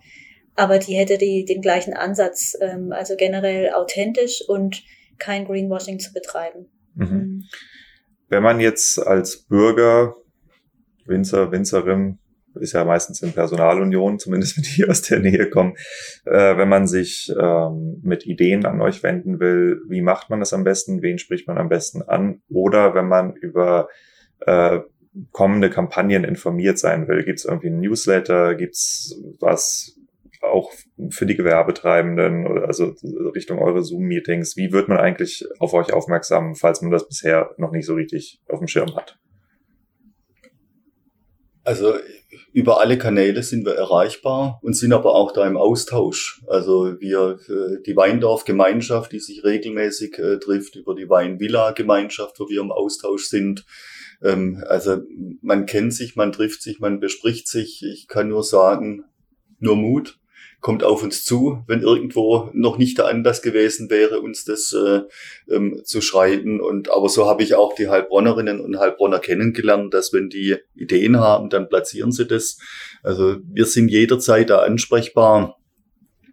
[0.55, 4.83] aber die hätte die, den gleichen Ansatz, ähm, also generell authentisch und
[5.17, 6.67] kein Greenwashing zu betreiben.
[6.95, 7.05] Mhm.
[7.05, 7.43] Mhm.
[8.29, 10.15] Wenn man jetzt als Bürger,
[11.05, 12.19] Winzer, Winzerin,
[12.55, 15.75] ist ja meistens in Personalunion, zumindest wenn die aus der Nähe kommen,
[16.25, 20.53] äh, wenn man sich ähm, mit Ideen an euch wenden will, wie macht man das
[20.53, 22.41] am besten, wen spricht man am besten an?
[22.49, 23.89] Oder wenn man über
[24.41, 24.79] äh,
[25.31, 29.97] kommende Kampagnen informiert sein will, gibt es irgendwie ein Newsletter, gibt es was
[30.41, 30.71] auch
[31.09, 32.93] für die Gewerbetreibenden, also
[33.33, 37.71] Richtung eure Zoom-Meetings, wie wird man eigentlich auf euch aufmerksam, falls man das bisher noch
[37.71, 39.17] nicht so richtig auf dem Schirm hat?
[41.63, 41.95] Also
[42.53, 46.43] über alle Kanäle sind wir erreichbar und sind aber auch da im Austausch.
[46.47, 52.61] Also wir, äh, die Weindorf-Gemeinschaft, die sich regelmäßig äh, trifft, über die Weinvilla-Gemeinschaft, wo wir
[52.61, 53.65] im Austausch sind.
[54.23, 55.01] Ähm, also
[55.41, 57.83] man kennt sich, man trifft sich, man bespricht sich.
[57.83, 59.03] Ich kann nur sagen,
[59.59, 60.19] nur Mut
[60.65, 65.01] kommt auf uns zu, wenn irgendwo noch nicht der Anlass gewesen wäre, uns das äh,
[65.47, 66.59] ähm, zu schreiben.
[66.59, 71.19] Und aber so habe ich auch die Heilbronnerinnen und Heilbronner kennengelernt, dass wenn die Ideen
[71.19, 72.57] haben, dann platzieren sie das.
[73.03, 75.59] Also wir sind jederzeit da ansprechbar.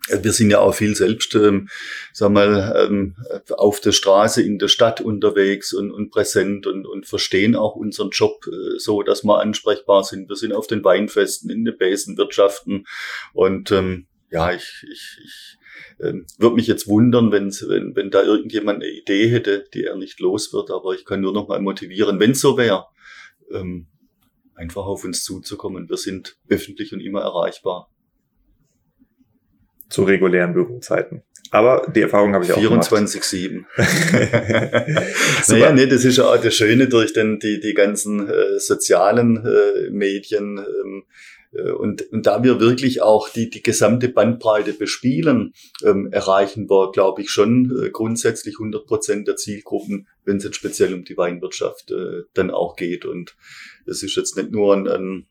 [0.08, 1.68] Wir sind ja auch viel selbst, ähm,
[2.12, 3.14] sag mal, ähm,
[3.56, 8.10] auf der Straße in der Stadt unterwegs und, und präsent und, und verstehen auch unseren
[8.10, 10.28] Job äh, so, dass wir ansprechbar sind.
[10.28, 12.86] Wir sind auf den Weinfesten, in den Besenwirtschaften
[13.32, 15.58] und ähm, ja, ich, ich, ich
[16.00, 19.96] ähm, würde mich jetzt wundern, wenn, wenn, wenn da irgendjemand eine Idee hätte, die er
[19.96, 22.86] nicht los wird, aber ich kann nur noch mal motivieren, wenn so wäre,
[23.52, 23.86] ähm,
[24.54, 25.88] einfach auf uns zuzukommen.
[25.88, 27.88] Wir sind öffentlich und immer erreichbar.
[29.92, 31.22] Zu regulären Bürozeiten.
[31.50, 33.64] Aber die Erfahrung habe ich auch 24-7.
[35.50, 39.44] naja, nee, das ist ja auch das Schöne durch den, die, die ganzen äh, sozialen
[39.44, 40.56] äh, Medien.
[40.58, 41.04] Ähm,
[41.52, 45.52] äh, und, und da wir wirklich auch die, die gesamte Bandbreite bespielen,
[45.84, 50.56] ähm, erreichen wir, glaube ich, schon äh, grundsätzlich 100 Prozent der Zielgruppen, wenn es jetzt
[50.56, 53.04] speziell um die Weinwirtschaft äh, dann auch geht.
[53.04, 53.36] Und
[53.86, 55.26] es ist jetzt nicht nur ein, ein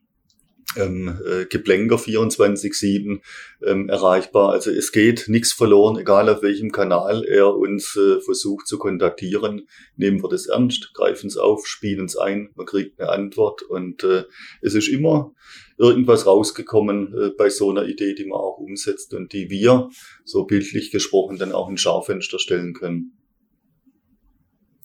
[0.78, 3.20] ähm, äh, Geplänker 24-7
[3.66, 4.52] ähm, erreichbar.
[4.52, 9.68] Also es geht nichts verloren, egal auf welchem Kanal er uns äh, versucht zu kontaktieren.
[9.96, 14.04] Nehmen wir das ernst, greifen es auf, spielen es ein, man kriegt eine Antwort und
[14.04, 14.24] äh,
[14.62, 15.34] es ist immer
[15.78, 19.90] irgendwas rausgekommen äh, bei so einer Idee, die man auch umsetzt und die wir,
[20.24, 23.18] so bildlich gesprochen, dann auch in Schaufenster stellen können.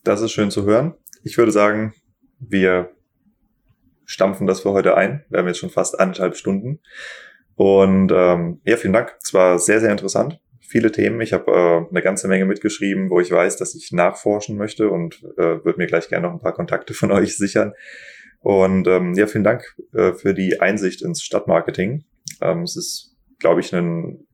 [0.04, 0.94] Das ist schön zu hören.
[1.22, 1.92] Ich würde sagen,
[2.38, 2.95] wir
[4.06, 5.24] stampfen das für heute ein.
[5.28, 6.80] Wir haben jetzt schon fast anderthalb Stunden.
[7.56, 9.16] Und ähm, ja, vielen Dank.
[9.22, 10.40] Es war sehr, sehr interessant.
[10.60, 11.20] Viele Themen.
[11.20, 15.22] Ich habe äh, eine ganze Menge mitgeschrieben, wo ich weiß, dass ich nachforschen möchte und
[15.36, 17.72] äh, würde mir gleich gerne noch ein paar Kontakte von euch sichern.
[18.40, 22.04] Und ähm, ja, vielen Dank äh, für die Einsicht ins Stadtmarketing.
[22.40, 24.26] Ähm, es ist, glaube ich, ein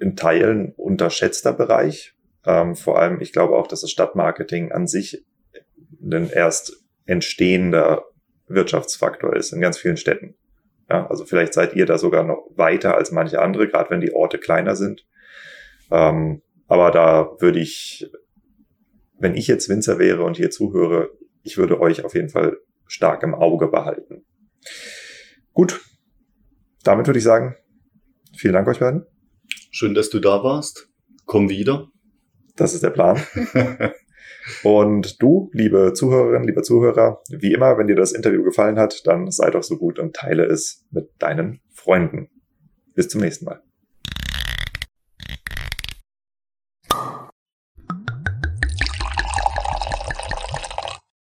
[0.00, 2.14] in Teilen unterschätzter Bereich.
[2.44, 5.24] Ähm, vor allem, ich glaube auch, dass das Stadtmarketing an sich
[6.02, 8.04] ein erst entstehender
[8.50, 10.34] Wirtschaftsfaktor ist in ganz vielen Städten.
[10.88, 14.12] Ja, also vielleicht seid ihr da sogar noch weiter als manche andere, gerade wenn die
[14.12, 15.06] Orte kleiner sind.
[15.90, 18.10] Ähm, aber da würde ich,
[19.18, 21.10] wenn ich jetzt Winzer wäre und hier zuhöre,
[21.42, 24.24] ich würde euch auf jeden Fall stark im Auge behalten.
[25.52, 25.80] Gut,
[26.82, 27.56] damit würde ich sagen,
[28.36, 29.06] vielen Dank euch beiden.
[29.70, 30.88] Schön, dass du da warst.
[31.24, 31.88] Komm wieder.
[32.56, 33.22] Das ist der Plan.
[34.62, 39.30] und du, liebe Zuhörerinnen, lieber Zuhörer, wie immer, wenn dir das Interview gefallen hat, dann
[39.30, 42.28] sei doch so gut und teile es mit deinen Freunden.
[42.94, 43.62] Bis zum nächsten Mal.